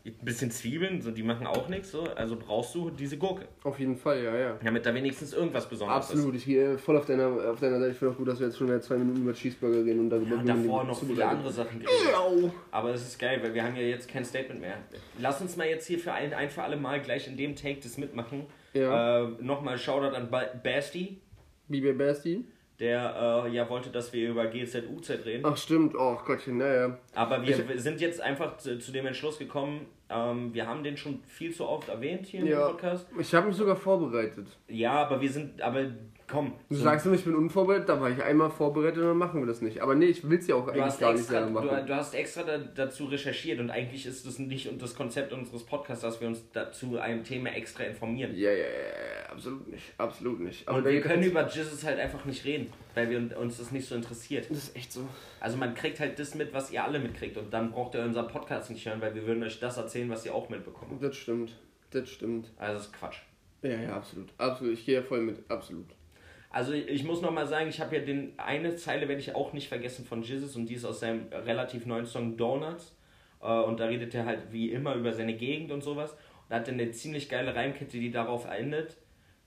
[0.05, 1.91] ein bisschen Zwiebeln, so, die machen auch nichts.
[1.91, 2.03] So.
[2.15, 3.47] Also brauchst du diese Gurke.
[3.63, 4.59] Auf jeden Fall, ja, ja.
[4.63, 7.91] Damit da wenigstens irgendwas Besonderes Absolut, ich gehe voll auf deiner, auf deiner Seite.
[7.91, 10.09] Ich finde auch gut, dass wir jetzt schon wieder zwei Minuten über Cheeseburger reden und
[10.11, 10.43] darüber ist.
[10.43, 11.37] wie man Davor noch viele zubereitet.
[11.37, 12.51] andere Sachen geredet.
[12.71, 14.77] Aber es ist geil, weil wir haben ja jetzt kein Statement mehr.
[15.19, 17.79] Lass uns mal jetzt hier für ein, ein für alle Mal gleich in dem Take
[17.81, 18.45] das mitmachen.
[18.75, 19.23] Ja.
[19.23, 21.19] Äh, Nochmal Shoutout an Ba- Basti,
[21.67, 22.45] Bibi Basti.
[22.79, 25.43] der äh, ja wollte, dass wir über GZUZ reden.
[25.45, 25.95] Ach, stimmt.
[25.95, 26.97] Oh, Gottchen, naja.
[27.13, 31.23] Aber wir sind jetzt einfach zu, zu dem Entschluss gekommen, ähm, wir haben den schon
[31.25, 32.65] viel zu oft erwähnt hier Ja.
[32.67, 33.07] im Podcast.
[33.17, 34.45] Ich habe mich sogar vorbereitet.
[34.67, 35.85] Ja, aber wir sind, aber
[36.27, 36.53] komm.
[36.69, 39.41] Du so- sagst immer, ich bin unvorbereitet, da war ich einmal vorbereitet und dann machen
[39.41, 39.81] wir das nicht.
[39.81, 41.67] Aber nee, ich will es ja auch Du eigentlich hast, gar nicht extra, selber du,
[41.67, 41.87] machen.
[41.87, 45.63] du hast extra da, dazu recherchiert und eigentlich ist das nicht und das Konzept unseres
[45.63, 48.35] Podcasts, dass wir uns dazu einem Thema extra informieren.
[48.35, 49.83] Ja, ja, ja, ja, absolut nicht.
[49.97, 50.67] Absolut nicht.
[50.67, 53.87] Und dann wir können über Jesus halt einfach nicht reden, weil wir uns das nicht
[53.87, 54.49] so interessiert.
[54.49, 55.07] Das ist echt so.
[55.39, 58.27] Also man kriegt halt das mit, was ihr alle mitkriegt und dann braucht ihr unseren
[58.27, 61.01] Podcast nicht hören, weil wir würden euch das erzählen, was ihr auch mitbekommt.
[61.03, 61.55] Das stimmt.
[61.91, 62.51] Das stimmt.
[62.57, 63.17] Also das ist Quatsch.
[63.61, 64.29] Ja, ja, absolut.
[64.37, 64.73] Absolut.
[64.73, 65.39] Ich gehe ja voll mit.
[65.49, 65.85] Absolut.
[66.55, 69.67] Also ich muss nochmal sagen, ich habe ja den eine Zeile werde ich auch nicht
[69.67, 72.95] vergessen von Jesus und die ist aus seinem relativ neuen Song Donuts.
[73.41, 76.11] Äh, und da redet er halt wie immer über seine Gegend und sowas.
[76.13, 78.95] Und da hat er eine ziemlich geile Reimkette, die darauf endet.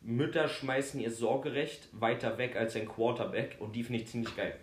[0.03, 4.57] Mütter schmeißen ihr Sorgerecht weiter weg als ein Quarterback und die finde ich ziemlich geil.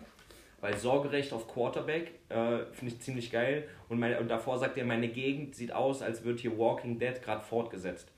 [0.61, 4.85] Weil Sorgerecht auf Quarterback äh, finde ich ziemlich geil und, meine, und davor sagt er,
[4.85, 8.11] meine Gegend sieht aus, als wird hier Walking Dead gerade fortgesetzt.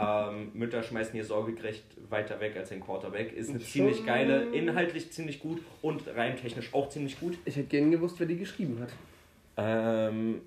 [0.00, 3.32] Ähm, Mütter schmeißen ihr Sorgerecht weiter weg als ein Quarterback.
[3.32, 7.36] Ist eine Schon- ziemlich geile, inhaltlich ziemlich gut und reimtechnisch auch ziemlich gut.
[7.44, 8.90] Ich hätte gerne gewusst, wer die geschrieben hat.
[9.56, 10.42] Ähm,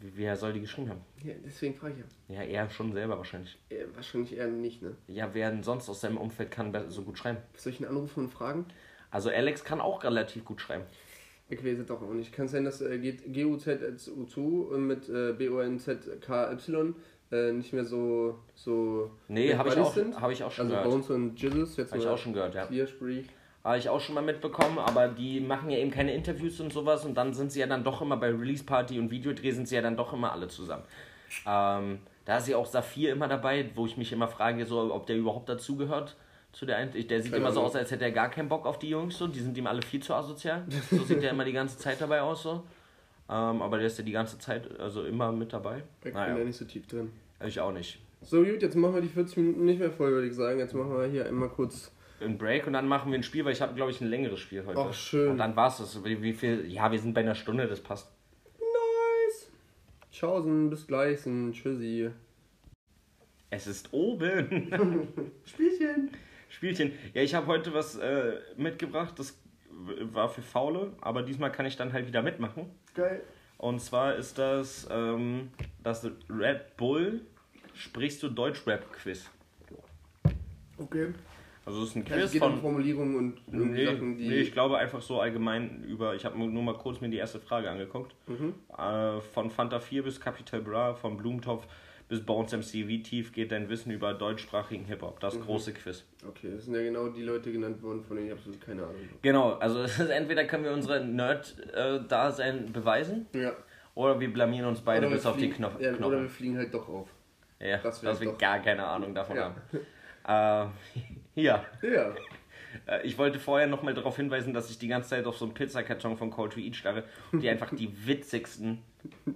[0.00, 1.00] wer soll die geschrieben haben?
[1.24, 2.42] Ja, deswegen frage ich ja.
[2.42, 3.56] Ja, er schon selber wahrscheinlich.
[3.70, 3.78] ja.
[3.94, 4.94] Wahrscheinlich eher nicht, ne?
[5.08, 7.38] Ja, wer denn sonst aus seinem Umfeld kann so gut schreiben?
[7.54, 8.66] Soll ich einen anrufen und fragen?
[9.10, 10.84] Also Alex kann auch relativ gut schreiben.
[11.48, 12.30] Ich weiß es doch auch nicht.
[12.32, 16.92] Kann sein, dass äh, geht GUZSU2 und mit äh, BONZKY
[17.30, 18.38] äh, nicht mehr so.
[18.54, 20.20] so Nee, habe ich, auch- sind.
[20.20, 20.90] hab ich auch schon Also gehört.
[20.90, 22.68] Bones und Jizzes, jetzt Habe ich auch schon gehört, ja.
[23.64, 27.04] Habe ich auch schon mal mitbekommen, aber die machen ja eben keine Interviews und sowas
[27.04, 29.74] und dann sind sie ja dann doch immer bei Release Party und Videodreh sind sie
[29.74, 30.84] ja dann doch immer alle zusammen.
[31.46, 35.06] Ähm, da ist ja auch Saphir immer dabei, wo ich mich immer frage, so, ob
[35.06, 36.16] der überhaupt dazugehört.
[36.52, 38.64] Zu der Ein der sieht Keine immer so aus, als hätte er gar keinen Bock
[38.64, 39.26] auf die Jungs, so.
[39.26, 40.64] die sind ihm alle viel zu asozial.
[40.90, 42.62] So sieht er immer die ganze Zeit dabei aus, so.
[43.30, 45.78] Ähm, aber der ist ja die ganze Zeit, also immer mit dabei.
[45.98, 47.12] Ich bin Naja, da nicht so tief drin.
[47.44, 48.00] ich auch nicht.
[48.22, 50.58] So gut, jetzt machen wir die 40 Minuten nicht mehr voll, würde ich sagen.
[50.58, 51.92] Jetzt machen wir hier einmal kurz.
[52.20, 54.40] Ein Break und dann machen wir ein Spiel, weil ich habe, glaube ich, ein längeres
[54.40, 54.80] Spiel heute.
[54.80, 55.30] Ach, schön.
[55.32, 56.04] Und dann war es das.
[56.04, 56.64] Wie, wie viel?
[56.66, 58.10] Ja, wir sind bei einer Stunde, das passt.
[58.58, 59.50] Nice!
[60.10, 62.10] Tschaußen, bis gleich, und tschüssi.
[63.50, 64.68] Es ist oben.
[65.44, 66.10] Spielchen!
[66.48, 66.92] Spielchen.
[67.14, 69.38] Ja, ich habe heute was äh, mitgebracht, das
[70.12, 72.66] war für Faule, aber diesmal kann ich dann halt wieder mitmachen.
[72.94, 73.22] Geil.
[73.58, 75.50] Und zwar ist das ähm,
[75.82, 77.22] das Red Bull
[77.78, 79.30] Sprichst du Deutsch-Rap-Quiz.
[80.78, 81.14] Okay.
[81.64, 82.60] Also es ist ein Also es Quiz geht um von...
[82.60, 84.28] Formulierungen und irgendwie Nee, Sachen, die.
[84.28, 86.14] nee, ich glaube einfach so allgemein über...
[86.16, 88.16] Ich habe nur mal kurz mir die erste Frage angeguckt.
[88.26, 88.54] Mhm.
[88.76, 91.68] Äh, von Fanta 4 bis Capital Bra, von Blumentopf
[92.08, 92.86] bis Bones MC.
[92.88, 95.20] Wie tief geht dein Wissen über deutschsprachigen Hip-Hop?
[95.20, 95.42] Das Mhm.
[95.42, 96.04] große Quiz.
[96.26, 98.94] Okay, das sind ja genau die Leute genannt worden, von denen ich absolut keine Ahnung
[98.96, 99.18] habe.
[99.22, 103.52] Genau, also es ist entweder können wir unsere Nerd-Dasein beweisen Ja.
[103.94, 106.28] oder wir blamieren uns beide bis auf die fliegen- Knopf ja, Oder wir Knochen.
[106.28, 107.08] fliegen halt doch auf.
[107.60, 109.54] Ja, Das dass wir doch- gar keine Ahnung davon Ja.
[110.24, 110.70] haben.
[111.34, 112.14] Äh, ja, Ja.
[112.86, 115.54] Äh, Ich wollte vorher nochmal darauf hinweisen, dass ich die ganze Zeit auf so einen
[115.54, 118.82] Pizzakarton von Cold to Eat starre und die einfach die witzigsten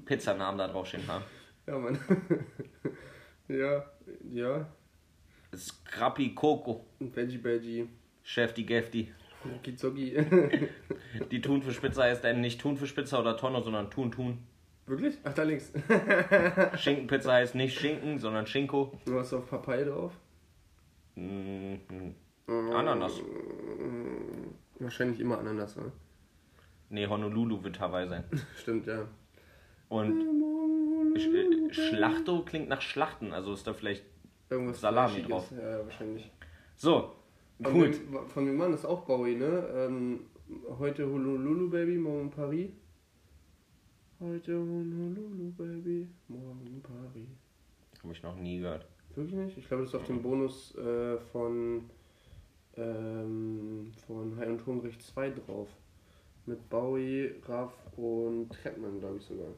[0.05, 1.25] Pizzanamen da draufstehen haben.
[1.67, 1.99] Ja, Mann.
[3.49, 3.85] ja,
[4.31, 4.67] ja.
[5.55, 7.89] Scrappy Coco, Veggie Veggie.
[8.23, 9.13] Chef die Gefti.
[9.63, 10.17] Kizogi.
[11.31, 14.39] Die Thunfischpizza heißt dann nicht Thunfischpizza oder Tonno, sondern Thun Thun.
[14.87, 15.19] Wirklich?
[15.25, 15.73] Ach, da links.
[16.77, 18.93] Schinkenpizza heißt nicht Schinken, sondern Schinko.
[19.05, 20.13] Du hast auf Papaya drauf?
[21.17, 21.77] Mm,
[22.47, 23.21] Ananas.
[24.79, 25.93] Wahrscheinlich immer Ananas, ne?
[26.89, 28.25] Nee, Honolulu wird Hawaii sein.
[28.57, 29.07] Stimmt, ja.
[29.89, 30.25] Und
[31.73, 34.05] Schlachto klingt nach Schlachten, also ist da vielleicht.
[34.51, 35.51] Irgendwas Salami drauf.
[35.51, 36.31] Ja, wahrscheinlich.
[36.77, 37.13] So,
[37.63, 38.01] Von gut.
[38.13, 39.69] Wem, von wem war das auch Bowie, ne?
[39.75, 40.21] Ähm,
[40.79, 42.71] heute Honolulu Baby, morgen Paris.
[44.21, 47.29] Heute Honolulu Baby, morgen Paris.
[48.03, 48.87] Habe ich noch nie gehört.
[49.15, 49.59] Wirklich nicht?
[49.59, 51.89] Ich glaube, das ist auf dem Bonus äh, von,
[52.77, 55.69] ähm, von High und Hungrig 2 drauf.
[56.47, 59.49] Mit Bowie, Raff und Trettmann, glaube ich sogar.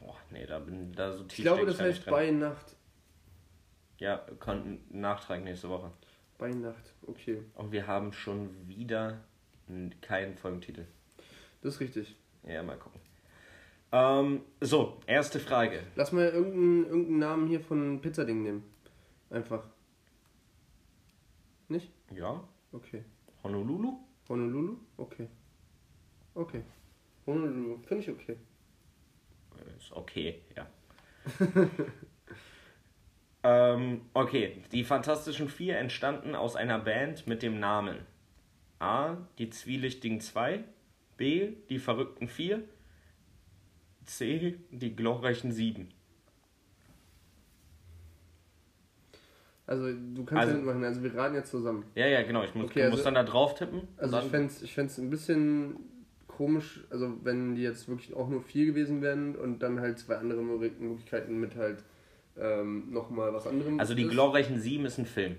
[0.00, 2.76] Oh, nee, da bin da so tief Ich glaube, das heißt bei Nacht.
[3.98, 5.90] Ja, kommt Nachtrag nächste Woche.
[6.38, 7.42] Bei Nacht, okay.
[7.54, 9.20] Und wir haben schon wieder
[10.00, 10.86] keinen Folgentitel.
[11.62, 12.16] Das ist richtig.
[12.44, 13.00] Ja, mal gucken.
[13.92, 15.82] Ähm, so, erste Frage.
[15.96, 18.64] Lass mal irgendeinen, irgendeinen Namen hier von Pizzading nehmen.
[19.28, 19.64] Einfach.
[21.68, 21.90] Nicht?
[22.14, 22.42] Ja,
[22.72, 23.04] Okay.
[23.42, 23.98] Honolulu?
[24.28, 24.76] Honolulu?
[24.96, 25.28] Okay.
[26.34, 26.62] Okay.
[27.26, 28.36] Honolulu, finde ich okay.
[29.80, 30.66] Ist okay, ja.
[33.42, 37.98] ähm, okay, die Fantastischen Vier entstanden aus einer Band mit dem Namen
[38.78, 39.16] A.
[39.38, 40.64] Die Zwielichtigen Zwei,
[41.16, 41.52] B.
[41.68, 42.62] Die Verrückten Vier,
[44.04, 44.58] C.
[44.70, 45.88] Die glorreichen Sieben.
[49.66, 50.84] Also, du kannst Also- ja mitmachen.
[50.84, 51.84] Also, wir raten jetzt zusammen.
[51.94, 52.42] Ja, ja, genau.
[52.42, 53.86] Ich muss, Okay, du also- musst dann da drauf tippen.
[53.98, 55.76] Also, ich fände es ich fänd's ein bisschen
[56.40, 60.16] komisch, also, wenn die jetzt wirklich auch nur vier gewesen wären und dann halt zwei
[60.16, 61.84] andere Möglich- Möglichkeiten mit halt
[62.38, 63.78] ähm, nochmal was anderem.
[63.78, 64.10] also die ist.
[64.10, 65.36] glorreichen Sieben ist ein Film.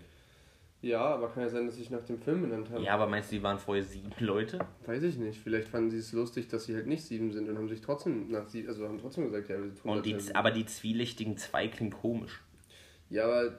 [0.84, 2.84] Ja, aber kann ja sein, dass ich nach dem Film benannt habe.
[2.84, 4.60] Ja, aber meinst du, die waren vorher sieben Leute?
[4.86, 5.40] Weiß ich nicht.
[5.40, 8.30] Vielleicht fanden sie es lustig, dass sie halt nicht sieben sind und haben sich trotzdem
[8.30, 11.68] nach sie, also haben trotzdem gesagt, ja, wir tun Und die, aber die Zwielichtigen Zwei
[11.68, 12.42] klingt komisch.
[13.12, 13.52] Ja, aber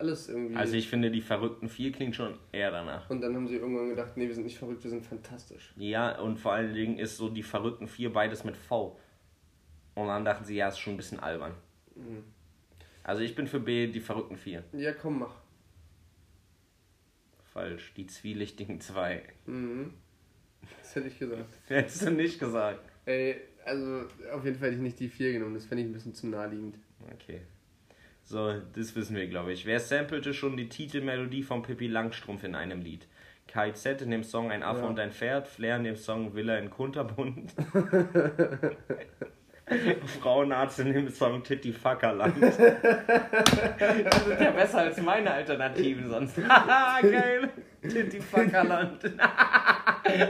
[0.00, 0.56] alles irgendwie.
[0.56, 3.08] Also ich finde, die Verrückten Vier klingt schon eher danach.
[3.08, 5.72] und dann haben sie irgendwann gedacht, nee, wir sind nicht verrückt, wir sind fantastisch.
[5.76, 8.98] Ja, und vor allen Dingen ist so die Verrückten Vier beides mit V.
[9.94, 11.54] Und dann dachten sie, ja, ist schon ein bisschen albern.
[11.94, 12.24] Mhm.
[13.04, 14.64] Also ich bin für B, die Verrückten Vier.
[14.72, 15.36] Ja, komm, mach.
[17.52, 19.22] Falsch, die Zwielichtigen Zwei.
[19.46, 19.94] Mhm.
[20.80, 21.58] Das hätte ich gesagt.
[21.68, 22.80] Hättest du nicht gesagt.
[23.06, 25.92] Ey, also auf jeden Fall hätte ich nicht die vier genommen, das fände ich ein
[25.92, 26.76] bisschen zu naheliegend.
[27.14, 27.40] Okay.
[28.30, 29.66] So, das wissen wir, glaube ich.
[29.66, 33.08] Wer samplte schon die Titelmelodie von Pippi Langstrumpf in einem Lied?
[33.48, 34.86] KZ in dem Song Ein Affe Ja.
[34.86, 37.52] und ein Pferd, Flair in dem Song Villa in Kunterbund.
[40.20, 42.34] Frauenarzt in dem Song Titty Fuckerland.
[42.40, 42.56] das
[44.26, 46.38] ist ja besser als meine Alternativen sonst.
[46.48, 47.48] Haha, geil.
[47.82, 49.10] Titty Fuckerland.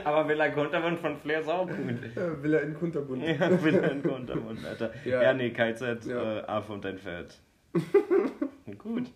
[0.05, 1.98] Aber Villa in Kunterbund von Flair ist auch gut.
[2.16, 3.22] Ja, will er in Kunterbund.
[3.24, 4.90] Ja, Villa in Kunterbund, Alter.
[5.05, 5.34] Ja, Ja.
[5.34, 6.38] nee, KZ, Ja.
[6.38, 7.38] Äh, Affe und ein Pferd.
[8.78, 9.10] Gut.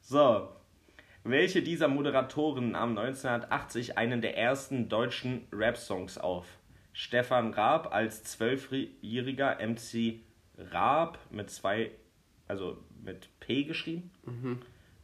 [0.00, 0.48] So.
[1.26, 6.46] Welche dieser Moderatoren nahm 1980 einen der ersten deutschen Rap-Songs auf?
[6.92, 10.20] Stefan Raab als zwölfjähriger MC
[10.58, 11.90] Raab mit zwei,
[12.46, 14.10] also mit P geschrieben,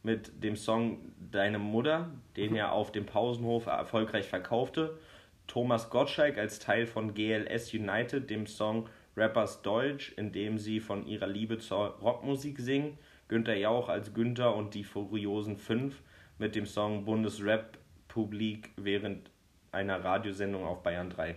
[0.03, 0.99] mit dem Song
[1.31, 4.99] Deine Mutter, den er auf dem Pausenhof erfolgreich verkaufte.
[5.47, 8.87] Thomas Gottschalk als Teil von GLS United, dem Song
[9.17, 12.97] Rappers Deutsch, in dem sie von ihrer Liebe zur Rockmusik singen.
[13.27, 16.01] Günther Jauch als Günther und die Furiosen 5
[16.37, 19.29] mit dem Song Bundesrap-Publik während
[19.71, 21.35] einer Radiosendung auf Bayern 3.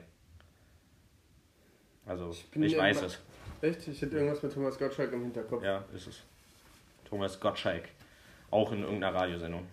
[2.07, 3.21] Also, ich, ja weiß es.
[3.61, 3.89] Echt?
[3.89, 5.63] Ich hätte irgendwas mit Thomas Gottschalk im Hinterkopf.
[5.63, 6.23] Ja, ist es.
[7.05, 7.89] Thomas Gottschalk.
[8.51, 9.67] Auch in irgendeiner Radiosendung.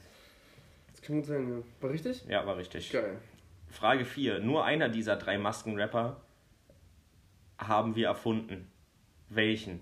[0.91, 1.63] Das kann gut sein, ja.
[1.81, 2.25] War richtig?
[2.27, 2.91] Ja, war richtig.
[2.91, 3.17] Geil.
[3.69, 4.39] Frage 4.
[4.39, 6.21] Nur einer dieser drei Maskenrapper
[7.63, 8.67] haben wir erfunden.
[9.29, 9.79] Welchen?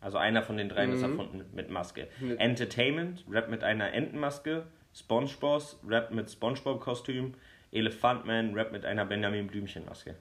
[0.00, 1.10] Also einer von den dreien ist Mhm.
[1.18, 2.08] erfunden mit Maske.
[2.20, 4.66] Mit- Entertainment, Rap mit einer Entenmaske.
[4.94, 7.34] SpongeBob, Rap mit SpongeBob-Kostüm.
[7.72, 10.14] Elefantman, Rap mit einer Benjamin Blümchen-Maske.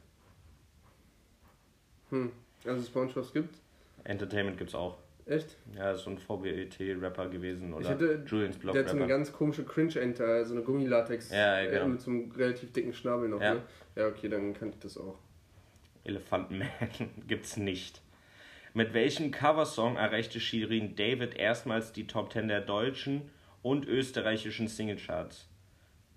[2.10, 2.32] Hm.
[2.66, 3.56] Also Spongebob gibt?
[4.04, 4.98] Entertainment gibt's auch.
[5.26, 5.56] Echt?
[5.76, 9.32] Ja, ist so ein VBT-Rapper gewesen Ich oder hätte- Julians Der hat so eine ganz
[9.34, 11.32] komische Cringe-Enter, so eine Gummilatex.
[11.32, 11.86] Ja, ja, genau.
[11.86, 13.56] äh, Mit so einem relativ dicken Schnabel noch, Ja.
[13.56, 13.62] ne?
[13.96, 15.18] Ja, okay, dann kannte ich das auch.
[16.06, 16.70] Elefantenman
[17.28, 18.02] gibt's nicht.
[18.74, 23.30] Mit welchem Coversong erreichte Shirin David erstmals die Top 10 der deutschen
[23.62, 25.48] und österreichischen Singlecharts?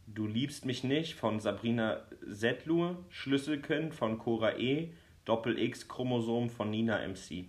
[0.06, 4.92] Du liebst mich nicht von Sabrina Settlur, Schlüsselken von Cora E,
[5.24, 7.44] Doppel X Chromosom von Nina MC.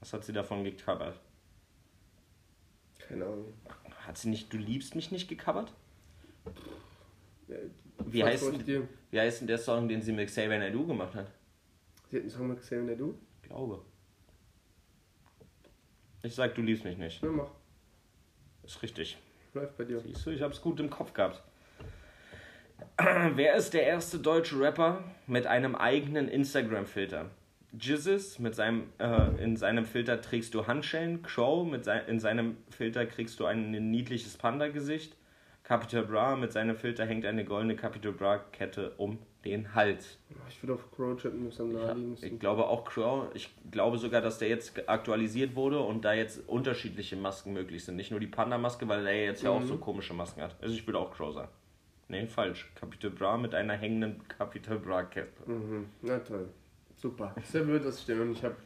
[0.00, 1.20] Was hat sie davon gecovert?
[2.98, 3.52] Keine Ahnung.
[4.06, 5.72] Hat sie nicht Du liebst mich nicht gecovert?
[7.48, 7.56] Ja,
[8.06, 8.52] Wie heißt,
[9.10, 11.30] wie heißt denn der Song, den sie mit Xavier Naidoo gemacht hat?
[12.10, 13.14] Sie hat einen Song mit Xavier Naidoo?
[13.42, 13.82] Glaube.
[16.22, 17.22] Ich sag, du liebst mich nicht.
[17.22, 17.50] Ja, mach.
[18.64, 19.16] Ist richtig.
[19.54, 20.00] Läuft bei dir.
[20.00, 21.42] Siehst du, ich hab's gut im Kopf gehabt.
[22.98, 27.30] Wer ist der erste deutsche Rapper mit einem eigenen Instagram-Filter?
[27.78, 31.22] Jizzes, mit seinem, äh, in seinem Filter trägst du Handschellen.
[31.22, 35.16] Crow, mit sei, in seinem Filter kriegst du ein niedliches Panda-Gesicht.
[35.62, 40.18] Capital Bra, mit seinem Filter hängt eine goldene Capital Bra-Kette um den Hals.
[40.48, 42.34] Ich würde auf Crow chatten, muss am naheliegendsten.
[42.34, 43.28] ich glaube auch Crow.
[43.34, 47.96] Ich glaube sogar, dass der jetzt aktualisiert wurde und da jetzt unterschiedliche Masken möglich sind.
[47.96, 50.56] Nicht nur die Panda-Maske, weil er jetzt ja auch so komische Masken hat.
[50.60, 51.50] Also ich würde auch Crow sagen.
[52.08, 52.70] Nee, falsch.
[52.74, 55.50] Capital Bra mit einer hängenden Capital Bra-Kette.
[55.50, 55.86] Mhm.
[56.02, 56.48] Na toll.
[56.96, 57.34] Super.
[57.42, 58.56] Sehr blöd, dass ich den noch nicht habe.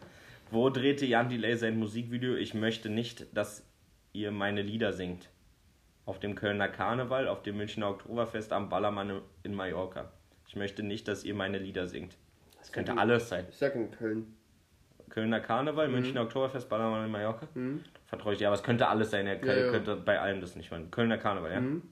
[0.50, 2.34] Wo drehte Jan Delay sein Musikvideo?
[2.34, 3.64] Ich möchte nicht, dass
[4.12, 5.30] ihr meine Lieder singt.
[6.06, 10.10] Auf dem Kölner Karneval, auf dem Münchner Oktoberfest, am Ballermann in Mallorca.
[10.50, 12.16] Ich möchte nicht, dass ihr meine Lieder singt.
[12.58, 13.46] Das könnte alles sein.
[13.50, 14.34] Ich sag in Köln.
[15.08, 17.46] Kölner Karneval, Münchner Oktoberfest, Ballermann in Mallorca.
[17.54, 17.84] Mhm.
[18.06, 19.28] Vertraue ich dir, aber es könnte alles sein.
[19.28, 19.70] Er Ja, ja.
[19.70, 20.90] könnte bei allem das nicht machen.
[20.90, 21.60] Kölner Karneval, ja?
[21.60, 21.82] Mhm.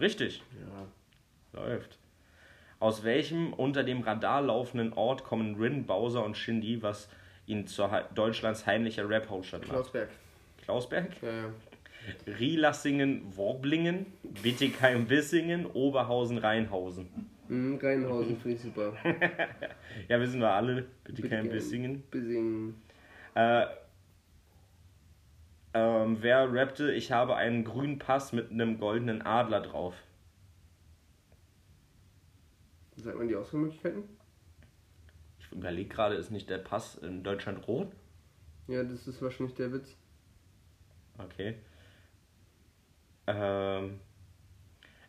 [0.00, 0.42] Richtig.
[1.52, 1.60] Ja.
[1.60, 1.98] Läuft.
[2.80, 7.08] Aus welchem unter dem Radar laufenden Ort kommen Rin, Bowser und Shindy, was
[7.46, 9.70] ihn zu Deutschlands heimlicher Rap-Hauptstadt macht?
[9.70, 10.08] Klausberg.
[10.64, 11.10] Klausberg?
[11.22, 11.44] Ja, ja.
[12.40, 17.30] Rielassingen, Worblingen, Wittigheim, Wissingen, Oberhausen, Rheinhausen.
[17.52, 18.94] Mhm, Rheinhausen finde ich super.
[20.08, 20.86] Ja, wissen wir alle.
[21.04, 21.50] Wittigheim, Wittigheim.
[21.52, 22.02] Wissingen.
[22.10, 22.82] Bissingen.
[23.34, 23.66] Äh,
[25.74, 29.94] ähm, wer rappte, ich habe einen grünen Pass mit einem goldenen Adler drauf?
[32.96, 34.04] Sagt man die Auswahlmöglichkeiten?
[35.40, 37.92] Ich überlege gerade, ist nicht der Pass in Deutschland rot?
[38.66, 39.94] Ja, das ist wahrscheinlich der Witz.
[41.18, 41.56] Okay.
[43.26, 44.00] Ähm,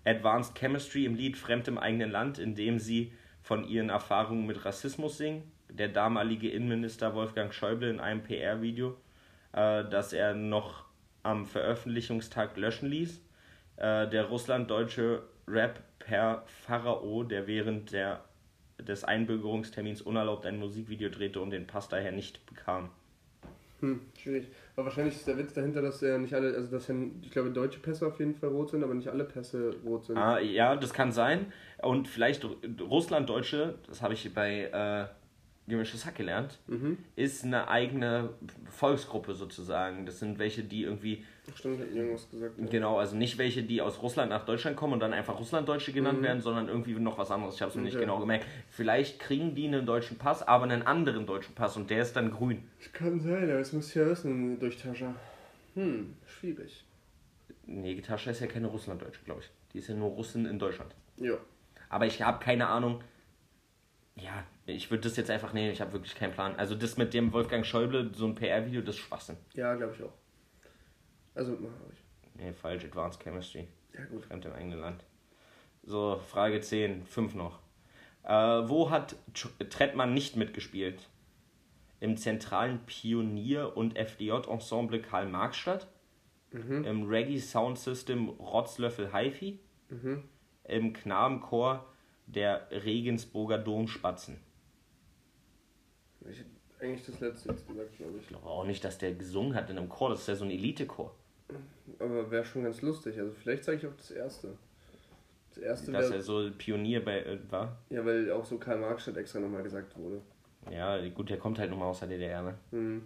[0.06, 4.66] Advanced Chemistry im Lied Fremd im eigenen Land, in dem sie von ihren Erfahrungen mit
[4.66, 5.52] Rassismus singen.
[5.70, 8.98] Der damalige Innenminister Wolfgang Schäuble in einem PR-Video,
[9.54, 10.86] äh, das er noch
[11.24, 13.22] am Veröffentlichungstag löschen ließ.
[13.78, 18.24] Äh, der russlanddeutsche Rap per Pharao, der während der,
[18.78, 22.90] des Einbürgerungstermins unerlaubt ein Musikvideo drehte und den Pass daher nicht bekam.
[23.84, 24.48] Hm, schwierig.
[24.78, 27.52] Aber wahrscheinlich ist der Witz dahinter, dass ja nicht alle, also dass ja, ich glaube,
[27.52, 30.18] deutsche Pässe auf jeden Fall rot sind, aber nicht alle Pässe rot sind.
[30.18, 31.52] Ah, ja, das kann sein.
[31.82, 36.98] Und vielleicht Ru- Russlanddeutsche, das habe ich bei äh, Gemischtes Hack gelernt, Mhm.
[37.18, 38.30] ist eine eigene
[38.70, 40.06] Volksgruppe sozusagen.
[40.06, 41.26] Das sind welche, die irgendwie,
[41.56, 42.58] Stimmt, hat irgendwas gesagt.
[42.58, 42.66] Ja.
[42.68, 46.22] genau, also nicht welche, die aus Russland nach Deutschland kommen und dann einfach Russlanddeutsche genannt
[46.22, 47.56] werden, sondern irgendwie noch was anderes.
[47.56, 48.06] Ich habe es mir nicht Okay.
[48.06, 48.48] genau gemerkt.
[48.70, 52.32] Vielleicht kriegen die einen deutschen Pass, aber einen anderen deutschen Pass und der ist dann
[52.32, 52.64] grün.
[52.80, 55.14] Das kann sein, aber das muss ich ja wissen durch Tascha.
[55.76, 56.86] Hm, schwierig.
[57.66, 59.50] Nee, Tascha ist ja keine Russlanddeutsche, glaube ich.
[59.74, 60.96] Die ist ja nur Russin in Deutschland.
[61.18, 61.36] Ja.
[61.90, 63.02] Aber ich habe keine Ahnung.
[64.16, 66.56] Ja, ich würde das jetzt einfach nehmen, ich habe wirklich keinen Plan.
[66.56, 69.36] Also das mit dem Wolfgang Schäuble, so ein PR-Video, das ist Schwachsinn.
[69.56, 70.14] Ja, glaube ich auch.
[71.36, 72.04] Also, mach ich.
[72.36, 73.68] Nee, falsch, Advanced Chemistry.
[73.94, 74.26] Ja, gut.
[74.26, 75.04] Fremd im eigenen Land.
[75.84, 77.60] So, Frage 10, 5 noch.
[78.24, 81.10] Äh, wo hat Tr- Trettmann nicht mitgespielt?
[82.00, 85.88] Im zentralen Pionier- und FDJ-Ensemble Karl-Marx-Stadt?
[86.52, 86.84] Mhm.
[86.86, 89.60] Im Reggae Sound System Rotzlöffel Haifi?
[89.90, 90.24] Mhm.
[90.66, 91.86] Im Knabenchor
[92.28, 94.40] der Regensburger Domspatzen?
[96.30, 98.24] Ich hätte eigentlich das letzte jetzt gesagt, glaube ich.
[98.24, 100.10] Ich glaube auch nicht, dass der gesungen hat in einem Chor.
[100.10, 101.14] Das ist ja so ein Elite-Chor.
[102.00, 103.20] Aber wäre schon ganz lustig.
[103.20, 104.50] Also, vielleicht sage ich auch das erste.
[105.54, 106.16] Das erste Dass wäre.
[106.16, 107.78] er so Pionier bei, äh, war.
[107.90, 110.22] Ja, weil auch so Karl Marx statt extra nochmal gesagt wurde.
[110.72, 112.56] Ja, gut, der kommt halt nochmal aus der DDR, ne?
[112.72, 113.04] Hm.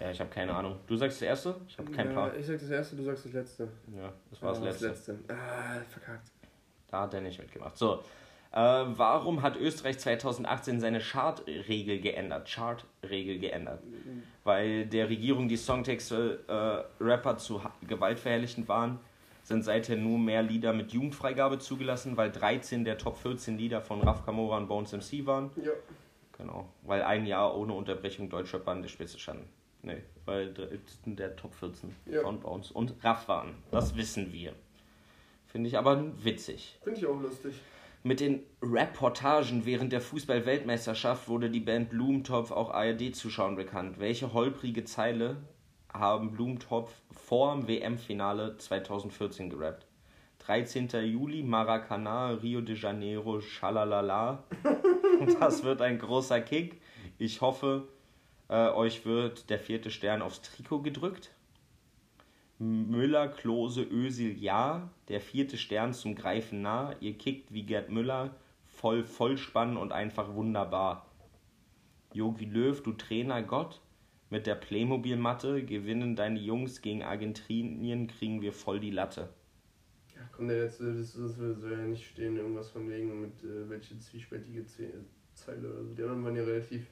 [0.00, 0.78] Ja, ich habe keine Ahnung.
[0.86, 1.56] Du sagst das erste?
[1.68, 2.40] Ich habe keinen ja, Plan.
[2.40, 3.68] Ich sag das erste, du sagst das letzte.
[3.96, 4.88] Ja, das war das Ah, letzte.
[4.88, 5.34] Das letzte.
[5.34, 6.30] Ah, verkackt.
[6.88, 7.76] Da hat er nicht mitgemacht.
[7.76, 8.02] So.
[8.56, 12.48] Äh, warum hat Österreich 2018 seine Chartregel geändert?
[12.50, 13.82] Chartregel geändert.
[14.44, 18.98] Weil der Regierung die Songtexte äh, Rapper zu gewaltverherrlichend waren,
[19.42, 24.00] sind seither nur mehr Lieder mit Jugendfreigabe zugelassen, weil 13 der Top 14 Lieder von
[24.00, 25.50] Raf Kamora und Bones MC waren.
[25.62, 25.72] Ja.
[26.38, 26.66] Genau.
[26.82, 29.48] Weil ein Jahr ohne Unterbrechung deutscher Band der Spitze standen.
[29.82, 32.22] Nee, weil 13 der Top 14 Ja.
[32.22, 33.54] von Bones und Raff waren.
[33.70, 34.54] Das wissen wir.
[35.46, 36.78] Finde ich aber witzig.
[36.82, 37.54] Finde ich auch lustig.
[38.06, 43.98] Mit den Reportagen während der Fußball-Weltmeisterschaft wurde die Band Blumentopf auch ARD-Zuschauern bekannt.
[43.98, 45.38] Welche holprige Zeile
[45.92, 49.88] haben Blumentopf vor dem WM-Finale 2014 gerappt?
[50.38, 50.88] 13.
[51.04, 54.44] Juli, Maracanã, Rio de Janeiro, Schalalala.
[55.40, 56.80] Das wird ein großer Kick.
[57.18, 57.88] Ich hoffe,
[58.48, 61.32] äh, euch wird der vierte Stern aufs Trikot gedrückt.
[62.58, 64.90] Müller, Klose, Ösil, ja.
[65.08, 66.94] Der vierte Stern zum Greifen nah.
[67.00, 68.34] Ihr kickt wie Gerd Müller.
[68.66, 71.06] Voll Vollspann und einfach wunderbar.
[72.12, 73.80] Jogi Löw, du Trainer Gott.
[74.28, 79.28] Mit der Playmobil-Matte gewinnen deine Jungs gegen Argentinien, kriegen wir voll die Latte.
[80.16, 83.68] Ja, komm, der letzte, das, das soll ja nicht stehen, irgendwas von wegen mit äh,
[83.68, 84.90] welche zwiespältige Ze
[85.34, 85.94] Zeile oder so.
[85.94, 86.86] Die anderen waren ja relativ.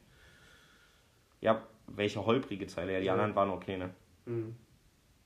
[1.40, 2.92] Ja, welche holprige Zeile?
[2.92, 3.12] Ja, die Ja.
[3.14, 3.90] anderen waren okay, ne?
[4.26, 4.54] Hm.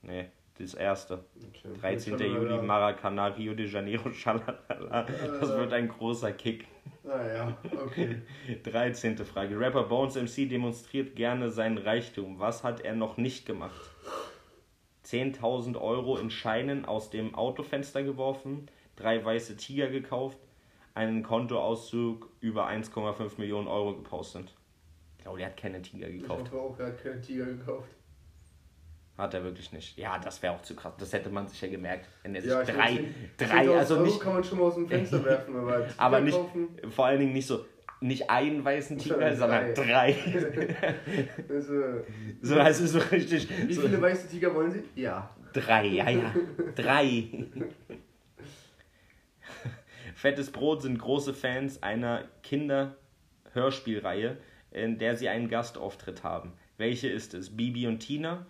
[0.01, 1.25] Nee, das erste.
[1.35, 1.73] Okay.
[1.81, 2.17] 13.
[2.17, 2.55] Schalalala.
[2.55, 5.03] Juli, Maracanã, Rio de Janeiro, Schalalala.
[5.03, 6.65] Das wird ein großer Kick.
[7.05, 8.21] Ah ja, okay.
[8.63, 9.17] 13.
[9.19, 9.59] Frage.
[9.59, 12.39] Rapper Bones MC demonstriert gerne seinen Reichtum.
[12.39, 13.79] Was hat er noch nicht gemacht?
[15.05, 20.37] 10.000 Euro in Scheinen aus dem Autofenster geworfen, drei weiße Tiger gekauft,
[20.93, 24.53] einen Kontoauszug über 1,5 Millionen Euro gepostet.
[25.17, 26.51] Ich glaube, der hat keine Tiger Ich gekauft.
[26.51, 27.89] hoffe auch, er hat keine Tiger gekauft.
[29.19, 29.97] Hat er wirklich nicht.
[29.97, 30.93] Ja, das wäre auch zu krass.
[30.97, 33.03] Das hätte man sich ja gemerkt, wenn er sich Ja, drei,
[33.37, 35.87] glaub, drei, 10.000 also Euro nicht, kann man schon mal aus dem Fenster werfen, aber
[35.97, 37.65] aber nicht, kaufen, vor allen Dingen nicht so,
[37.99, 39.35] nicht einen weißen Tiger, Drei.
[39.35, 40.11] sondern drei.
[41.49, 41.63] äh,
[42.41, 43.49] So, also so richtig.
[43.67, 44.83] Wie so, viele weiße Tiger wollen Sie?
[44.95, 45.29] Ja.
[45.51, 46.33] Drei, ja, ja.
[46.77, 47.25] Drei.
[50.15, 54.37] Fettes Brot sind große Fans einer Kinder-Hörspielreihe,
[54.71, 56.53] in der sie einen Gastauftritt haben.
[56.77, 57.57] Welche ist es?
[57.57, 58.45] Bibi und Tina,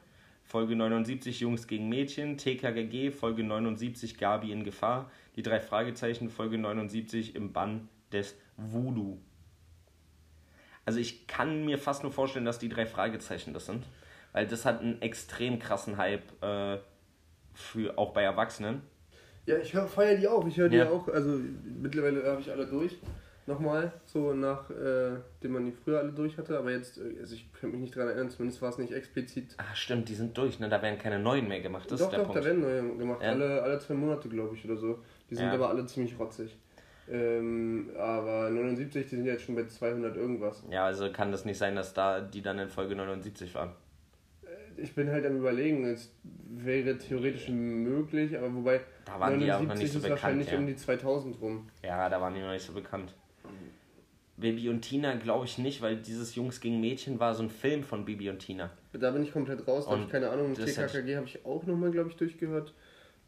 [0.49, 6.57] Folge 79 Jungs gegen Mädchen, TKGG, Folge 79 Gabi in Gefahr, die drei Fragezeichen, Folge
[6.57, 9.19] 79 im Bann des Voodoo.
[10.85, 13.85] Also ich kann mir fast nur vorstellen, dass die drei Fragezeichen das sind,
[14.31, 16.79] weil das hat einen extrem krassen Hype äh,
[17.53, 18.81] für auch bei Erwachsenen.
[19.45, 20.47] Ja, ich feiere die auch.
[20.47, 20.89] Ich höre die Ja.
[20.89, 21.07] auch.
[21.09, 21.39] Also
[21.79, 22.97] mittlerweile habe ich alle durch.
[23.49, 26.57] Nochmal, so nach, äh, dem man die früher alle durch hatte.
[26.57, 29.55] Aber jetzt, äh, also ich kann mich nicht daran erinnern, zumindest war es nicht explizit.
[29.57, 30.69] Ah, stimmt, die sind durch, ne?
[30.69, 31.89] Da werden keine neuen mehr gemacht.
[31.91, 32.41] Das doch, ist der doch, Punkt.
[32.41, 33.21] da werden neue gemacht.
[33.23, 33.29] Ja.
[33.31, 34.99] Alle, alle zwei Monate, glaube ich, oder so.
[35.31, 35.53] Die sind Ja.
[35.53, 36.55] aber alle ziemlich rotzig.
[37.11, 40.63] Ähm, aber 79, die sind ja jetzt schon bei 200 irgendwas.
[40.69, 43.71] Ja, also kann das nicht sein, dass da die dann in Folge 79 waren.
[44.77, 49.59] Ich bin halt am überlegen, es wäre theoretisch möglich, aber wobei Da waren die auch
[49.61, 50.21] noch nicht so ist bekannt.
[50.21, 50.57] wahrscheinlich Ja.
[50.59, 51.67] um die 2000 rum.
[51.83, 53.13] ja, da waren die noch nicht so bekannt.
[54.39, 57.83] Bibi und Tina glaube ich nicht, weil dieses Jungs gegen Mädchen war so ein Film
[57.83, 58.69] von Bibi und Tina.
[58.93, 60.53] Da bin ich komplett raus, da habe ich keine Ahnung.
[60.53, 62.73] TKKG habe ich auch nochmal, glaube ich, durchgehört.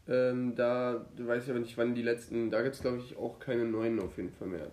[0.08, 2.50] Ähm, da weiß ich aber nicht, wann die letzten.
[2.50, 4.70] Da gibt es, glaube ich, auch keine neuen auf jeden Fall mehr.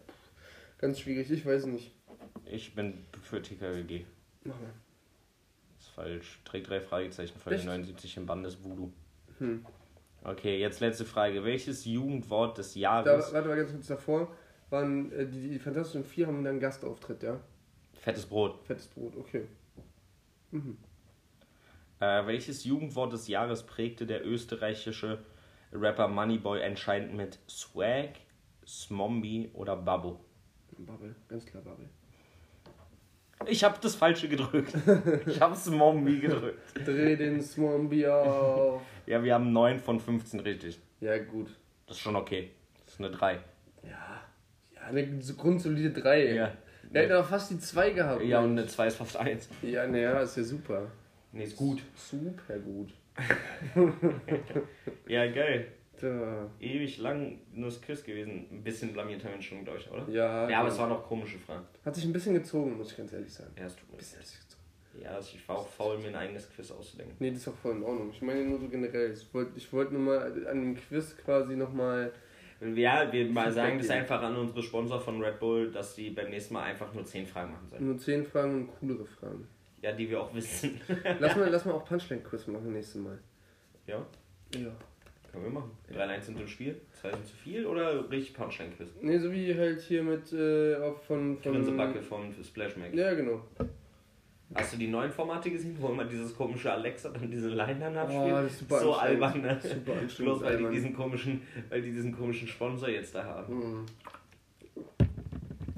[0.79, 1.93] Ganz schwierig, ich weiß nicht.
[2.45, 4.05] Ich bin für TKGG.
[4.45, 4.71] Mach mal.
[5.77, 6.39] ist falsch.
[6.45, 7.67] Trägt drei Fragezeichen, Folge Echt?
[7.67, 8.91] 79 im Band des Voodoo.
[9.39, 9.65] Hm.
[10.23, 11.43] Okay, jetzt letzte Frage.
[11.43, 13.33] Welches Jugendwort des Da, Jahres...
[13.33, 14.35] warte mal ganz kurz davor.
[14.69, 17.39] Waren, äh, die, die Fantastischen Vier haben dann einen Gastauftritt, ja?
[17.93, 18.59] Fettes Brot.
[18.65, 19.45] Fettes Brot, okay.
[20.51, 20.77] Mhm.
[21.99, 25.19] Äh, welches Jugendwort des Jahres prägte der österreichische
[25.73, 28.11] Rapper Moneyboy entscheidend mit Swag,
[28.65, 30.19] Smombi oder Babbo?
[30.77, 31.89] Bubble, ganz klar Bubble.
[33.47, 34.73] Ich habe das Falsche gedrückt.
[35.25, 36.59] Ich habe Smombi gedrückt.
[36.85, 38.81] Dreh den Swampy auf.
[39.05, 40.79] Ja, wir haben 9 von 15 richtig.
[40.99, 41.47] Ja, gut.
[41.87, 42.51] Das ist schon okay.
[42.85, 43.39] Das ist eine 3.
[44.91, 46.33] Ja, ja eine so grundsolide 3.
[46.33, 46.51] Ja.
[46.93, 48.23] Der hätte aber fast die 2 gehabt.
[48.23, 49.49] Ja, und eine 2 ist fast 1.
[49.61, 50.87] Ja, naja, ist ja super.
[51.31, 51.81] Nee, ist gut.
[51.95, 52.93] Super gut.
[55.07, 55.67] Ja, geil.
[55.99, 56.49] Da.
[56.59, 58.45] Ewig lang nur das Quiz gewesen.
[58.51, 60.07] Ein bisschen blamiert haben wir schon, glaube ich, oder?
[60.09, 61.65] Ja, Ja, aber es waren noch komische Fragen.
[61.83, 63.51] hat sich ein bisschen gezogen, muss ich ganz ehrlich sagen.
[63.57, 64.27] Ja, es tut mir bisschen hat leid.
[64.27, 65.03] sich gezogen.
[65.03, 67.15] Ja, also ich war auch faul, mir ein eigenes Quiz auszudenken.
[67.19, 68.11] Nee, das ist auch voll in Ordnung.
[68.13, 69.11] Ich meine nur so generell.
[69.11, 72.11] Ich wollte ich wollt nur mal an dem Quiz quasi nochmal.
[72.61, 76.29] Ja, wir mal sagen das einfach an unsere Sponsor von Red Bull, dass die beim
[76.29, 77.85] nächsten Mal einfach nur 10 Fragen machen sollen.
[77.85, 79.47] Nur 10 Fragen und coolere Fragen.
[79.81, 80.79] Ja, die wir auch wissen.
[81.19, 83.17] Lass mal, lass mal auch Punchline-Quiz machen nächstes Mal.
[83.87, 84.05] ja,
[84.55, 84.71] Ja.
[85.31, 85.71] können wir machen.
[85.93, 88.89] 3 1 sind im Spiel, 2 sind zu viel oder richtig Punchline-Quiz?
[89.01, 91.37] Nee, so wie halt hier mit äh, auch von.
[91.37, 92.93] von Grinsebacke von Splash Mac.
[92.93, 93.41] Ja, genau.
[94.55, 97.95] Hast du die neuen Formate gesehen, wo immer dieses komische Alexa dann diese Line dann
[97.95, 98.31] Oh, abspielt?
[98.33, 99.59] das ist super so albern, ne?
[99.61, 99.93] Super.
[100.17, 103.55] Bloß weil die, diesen komischen, weil die diesen komischen Sponsor jetzt da haben.
[103.55, 103.85] Mhm.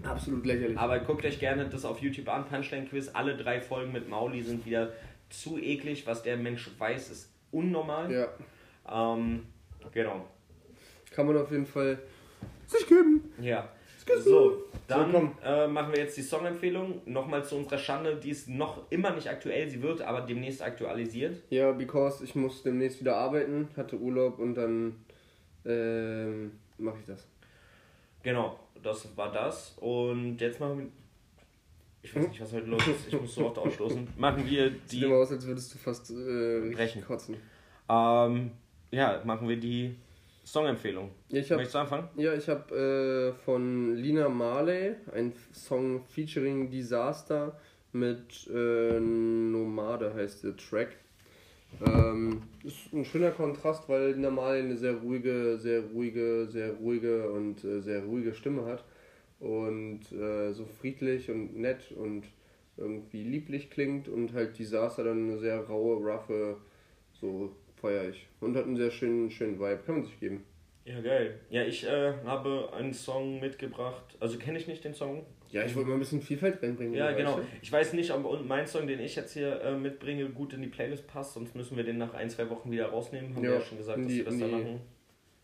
[0.03, 0.77] Absolut lächerlich.
[0.77, 3.09] Aber guckt euch gerne das auf YouTube an, Punchline Quiz.
[3.13, 4.93] Alle drei Folgen mit Mauli sind wieder
[5.29, 6.07] zu eklig.
[6.07, 8.11] Was der Mensch weiß, ist unnormal.
[8.11, 8.27] Ja.
[9.15, 9.43] Ähm,
[9.91, 10.25] genau.
[11.11, 11.99] Kann man auf jeden Fall
[12.65, 13.31] sich geben.
[13.41, 13.69] Ja.
[14.23, 17.01] So, dann So, äh, machen wir jetzt die Songempfehlung.
[17.05, 19.69] Nochmal zu unserer Schande, die ist noch immer nicht aktuell.
[19.69, 21.41] Sie wird aber demnächst aktualisiert.
[21.49, 24.95] Ja, because ich muss demnächst wieder arbeiten, hatte Urlaub und dann
[25.65, 27.27] ähm, mache ich das.
[28.23, 29.75] Genau, das war das.
[29.79, 30.87] Und jetzt machen wir.
[32.03, 33.07] Ich weiß nicht, was heute los ist.
[33.09, 34.07] Ich muss so oft ausstoßen.
[34.17, 35.03] Machen wir Sieht die.
[35.05, 37.05] immer aus, als würdest du fast äh, Brechen.
[37.05, 37.35] kotzen.
[37.87, 38.51] Ähm,
[38.89, 39.95] ja, machen wir die
[40.43, 41.11] Songempfehlung.
[41.29, 42.09] Ja, ich habe Möchtest du anfangen?
[42.17, 47.59] ja, ich hab, äh, von Lina Marley ein Song featuring Disaster
[47.93, 50.95] mit äh, Nomade heißt der Track.
[51.85, 57.31] Ähm, ist ein schöner Kontrast, weil Lina Marley eine sehr ruhige, sehr ruhige, sehr ruhige
[57.31, 58.83] und äh, sehr ruhige Stimme hat.
[59.39, 62.25] Und äh, so friedlich und nett und
[62.77, 66.57] irgendwie lieblich klingt und halt Disaster dann eine sehr raue, roughe,
[67.13, 68.27] so feier ich.
[68.39, 70.43] Und hat einen sehr schönen, schönen Vibe, kann man sich geben.
[70.85, 71.39] Ja, geil.
[71.49, 74.17] Ja, ich äh, habe einen Song mitgebracht.
[74.19, 75.25] Also kenne ich nicht den Song.
[75.51, 76.93] Ja, ich wollte mal ein bisschen Vielfalt reinbringen.
[76.95, 77.35] Ja, genau.
[77.35, 77.41] du?
[77.61, 80.69] Ich weiß nicht, ob mein Song, den ich jetzt hier äh, mitbringe, gut in die
[80.69, 81.33] Playlist passt.
[81.33, 83.35] Sonst müssen wir den nach ein, zwei Wochen wieder rausnehmen.
[83.35, 84.81] Haben wir Ja, ja schon gesagt, dass die- wir das in da die- machen.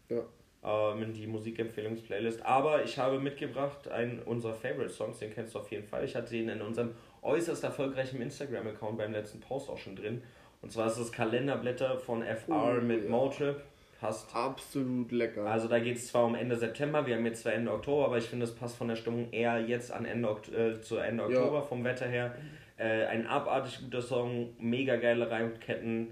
[0.10, 0.94] Ja.
[0.94, 2.44] Ähm, in die Musikempfehlungsplaylist.
[2.46, 6.04] Aber ich habe mitgebracht einen unserer Favorite Songs, den kennst du auf jeden Fall.
[6.06, 6.92] Ich hatte ihn in unserem
[7.22, 10.24] äußerst erfolgreichen Instagram-Account beim letzten Post auch schon drin.
[10.68, 13.10] Und zwar ist es Kalenderblätter von FR Oh, mit ja.
[13.10, 13.62] Motrip.
[14.02, 14.36] Passt.
[14.36, 15.46] Absolut lecker.
[15.46, 18.18] Also da geht es zwar um Ende September, wir haben jetzt zwar Ende Oktober, aber
[18.18, 21.40] ich finde, es passt von der Stimmung eher jetzt an Ende äh, zu Ende Ja.
[21.40, 22.36] Oktober vom Wetter her.
[22.76, 26.10] Äh, ein abartig guter Song, mega geile Reimketten.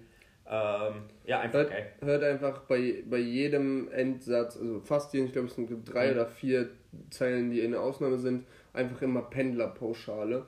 [0.50, 0.94] Ähm,
[1.26, 1.92] ja, einfach hört, geil.
[2.02, 6.14] hört einfach bei, bei jedem Endsatz, also fast jeden, ich glaube es sind drei Mhm.
[6.14, 6.70] oder vier
[7.10, 10.46] Zeilen, die eine Ausnahme sind, einfach immer Pendlerpauschale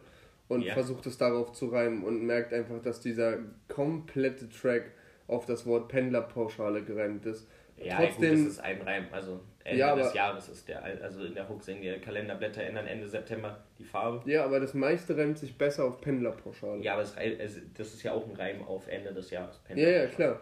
[0.48, 0.74] und Ja.
[0.74, 3.38] versucht es darauf zu reimen und merkt einfach, dass dieser
[3.68, 4.92] komplette Track
[5.28, 7.48] auf das Wort Pendlerpauschale gereimt ist.
[7.78, 9.06] Ja, Trotzdem- gut, das ist ein Reim.
[9.12, 12.88] Also Ende Ja, des Jahres ist der, also in der Hook singen die Kalenderblätter ändern
[12.88, 14.22] Ende September die Farbe.
[14.30, 16.82] Ja, aber das meiste reimt sich besser auf Pendlerpauschale.
[16.82, 19.62] Ja, aber es, es, das ist ja auch ein Reim auf Ende des Jahres.
[19.70, 20.40] ja, ja, klar.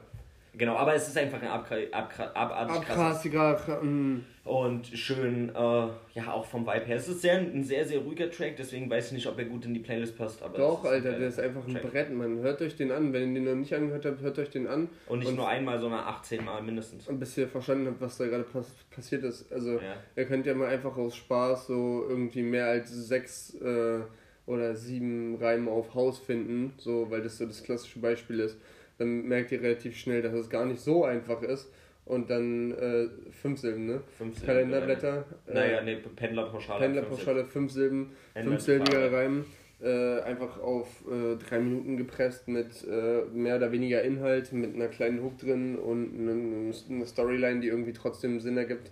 [0.57, 6.65] Genau, aber es ist einfach ein abartig Abkrasiger, mm, und schön, äh, ja, auch vom
[6.67, 6.95] Vibe her.
[6.97, 9.65] Es ist sehr, ein sehr, sehr ruhiger Track, deswegen weiß ich nicht, ob er gut
[9.65, 10.43] in die Playlist passt.
[10.43, 11.91] Aber Doch, ein Alter, der ist einfach ein Track.
[11.91, 12.37] Brett, man.
[12.39, 13.11] Hört euch den an.
[13.11, 14.87] Wenn ihr den noch nicht angehört habt, hört euch den an.
[15.07, 17.07] Und nicht Und- nur einmal, sondern 18 Mal mindestens.
[17.07, 19.51] Und bis ihr verstanden habt, was da gerade pass passiert ist.
[19.51, 19.95] Also, Ja.
[20.15, 23.99] ihr könnt ja mal einfach aus Spaß so irgendwie mehr als sechs äh,
[24.45, 28.57] oder sieben Reime auf Haus finden, so, weil das so das klassische Beispiel ist.
[28.97, 31.71] Dann merkt ihr relativ schnell, dass es gar nicht so einfach ist.
[32.05, 34.01] Und dann äh, fünf Silben, ne?
[34.19, 35.25] 15, Kalenderblätter.
[35.47, 36.79] Äh, naja, nee, Pendlerpauschale.
[36.79, 39.45] Pendlerpauschale, fünf Silben, fünfsilbiger Reim,
[39.81, 44.87] äh, einfach auf äh, drei Minuten gepresst mit äh, mehr oder weniger Inhalt, mit einer
[44.87, 48.91] kleinen Hook drin und eine, eine Storyline, die irgendwie trotzdem Sinn ergibt,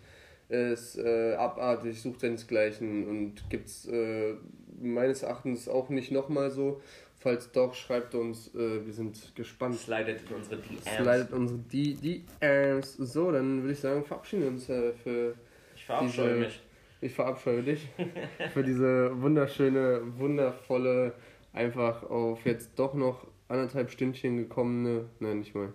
[0.49, 4.33] ist äh, abartig, sucht seinesgleichen und gibt's äh,
[4.81, 6.81] meines Erachtens auch nicht nochmal so.
[7.23, 9.75] Falls doch, schreibt uns, äh, wir sind gespannt.
[9.75, 10.83] Slidet in unsere DMs.
[10.83, 12.95] Slidet unsere die die Arms.
[12.97, 15.33] So, dann würde ich sagen, verabschieden wir uns äh, für
[15.73, 16.61] Ich verabscheue diese- mich.
[16.99, 17.87] ich verabscheue dich
[18.53, 21.13] für diese wunderschöne, wundervolle,
[21.53, 25.73] einfach auf jetzt doch noch anderthalb Stündchen gekommene, nein, nicht mal,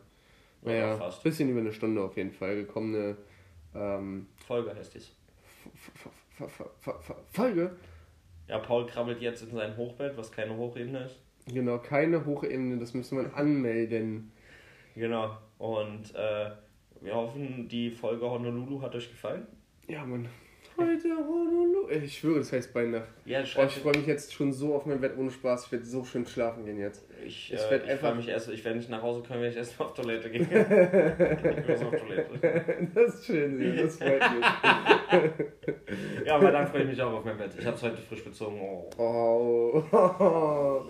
[0.65, 1.23] Ja, naja, fast.
[1.23, 3.17] bisschen über eine Stunde auf jeden Fall gekommene
[3.75, 5.13] ähm, Folge heißt es.
[7.33, 7.77] Folge.
[8.49, 11.17] Ja, Paul krabbelt jetzt in sein Hochbett, was keine Hochebene ist.
[11.53, 14.33] Genau, keine Hochebene, das müsste man anmelden.
[14.95, 15.37] Genau.
[15.59, 16.51] Und äh,
[17.01, 19.47] wir hoffen, die Folge Honolulu hat euch gefallen.
[19.87, 20.29] Ja, Mann.
[20.81, 21.89] Heute Honolulu.
[21.91, 23.09] Ich schwöre, das heißt bei Nacht.
[23.25, 25.67] Ja, Oh, ich freue mich jetzt schon so auf mein Bett ohne Spaß.
[25.67, 27.05] Ich werde so schön schlafen gehen jetzt.
[27.27, 29.57] Ich, äh, ich einfach- freue mich erst, ich werde nicht nach Hause können, wenn ich
[29.57, 30.43] erst mal auf Toilette gehe.
[31.63, 32.65] ich muss auf Toilette.
[32.95, 34.47] Das ist schön, das freut mich.
[36.27, 37.51] Ja, aber dann freue ich mich auch auf mein Bett.
[37.59, 38.61] Ich habe es heute frisch bezogen.
[38.61, 38.89] Oh.
[38.99, 40.83] Oh, oh,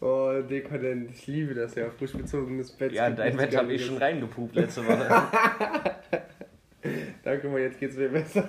[0.00, 1.10] oh, dekadent.
[1.10, 1.90] Ich liebe das ja.
[1.90, 2.92] Frisch bezogenes Bett.
[2.92, 5.06] Ja, in dein Bett habe ich schon reingepupt letzte Woche.
[7.22, 8.44] Danke mal, jetzt geht's mir besser.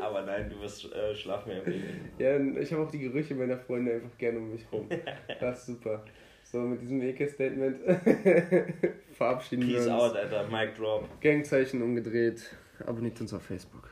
[0.00, 2.10] aber nein, du wirst äh, schlafen mehr im Leben.
[2.18, 4.88] Ja, ich habe auch die Gerüche meiner Freunde einfach gerne um mich rum.
[5.40, 6.04] Das ist super.
[6.42, 7.78] So, mit diesem Eke-Statement
[9.12, 10.02] verabschieden Peace wir uns.
[10.02, 10.46] out, Alter.
[10.48, 11.08] Mic drop.
[11.20, 12.54] Gangzeichen umgedreht.
[12.86, 13.88] Abonniert uns auf Facebook.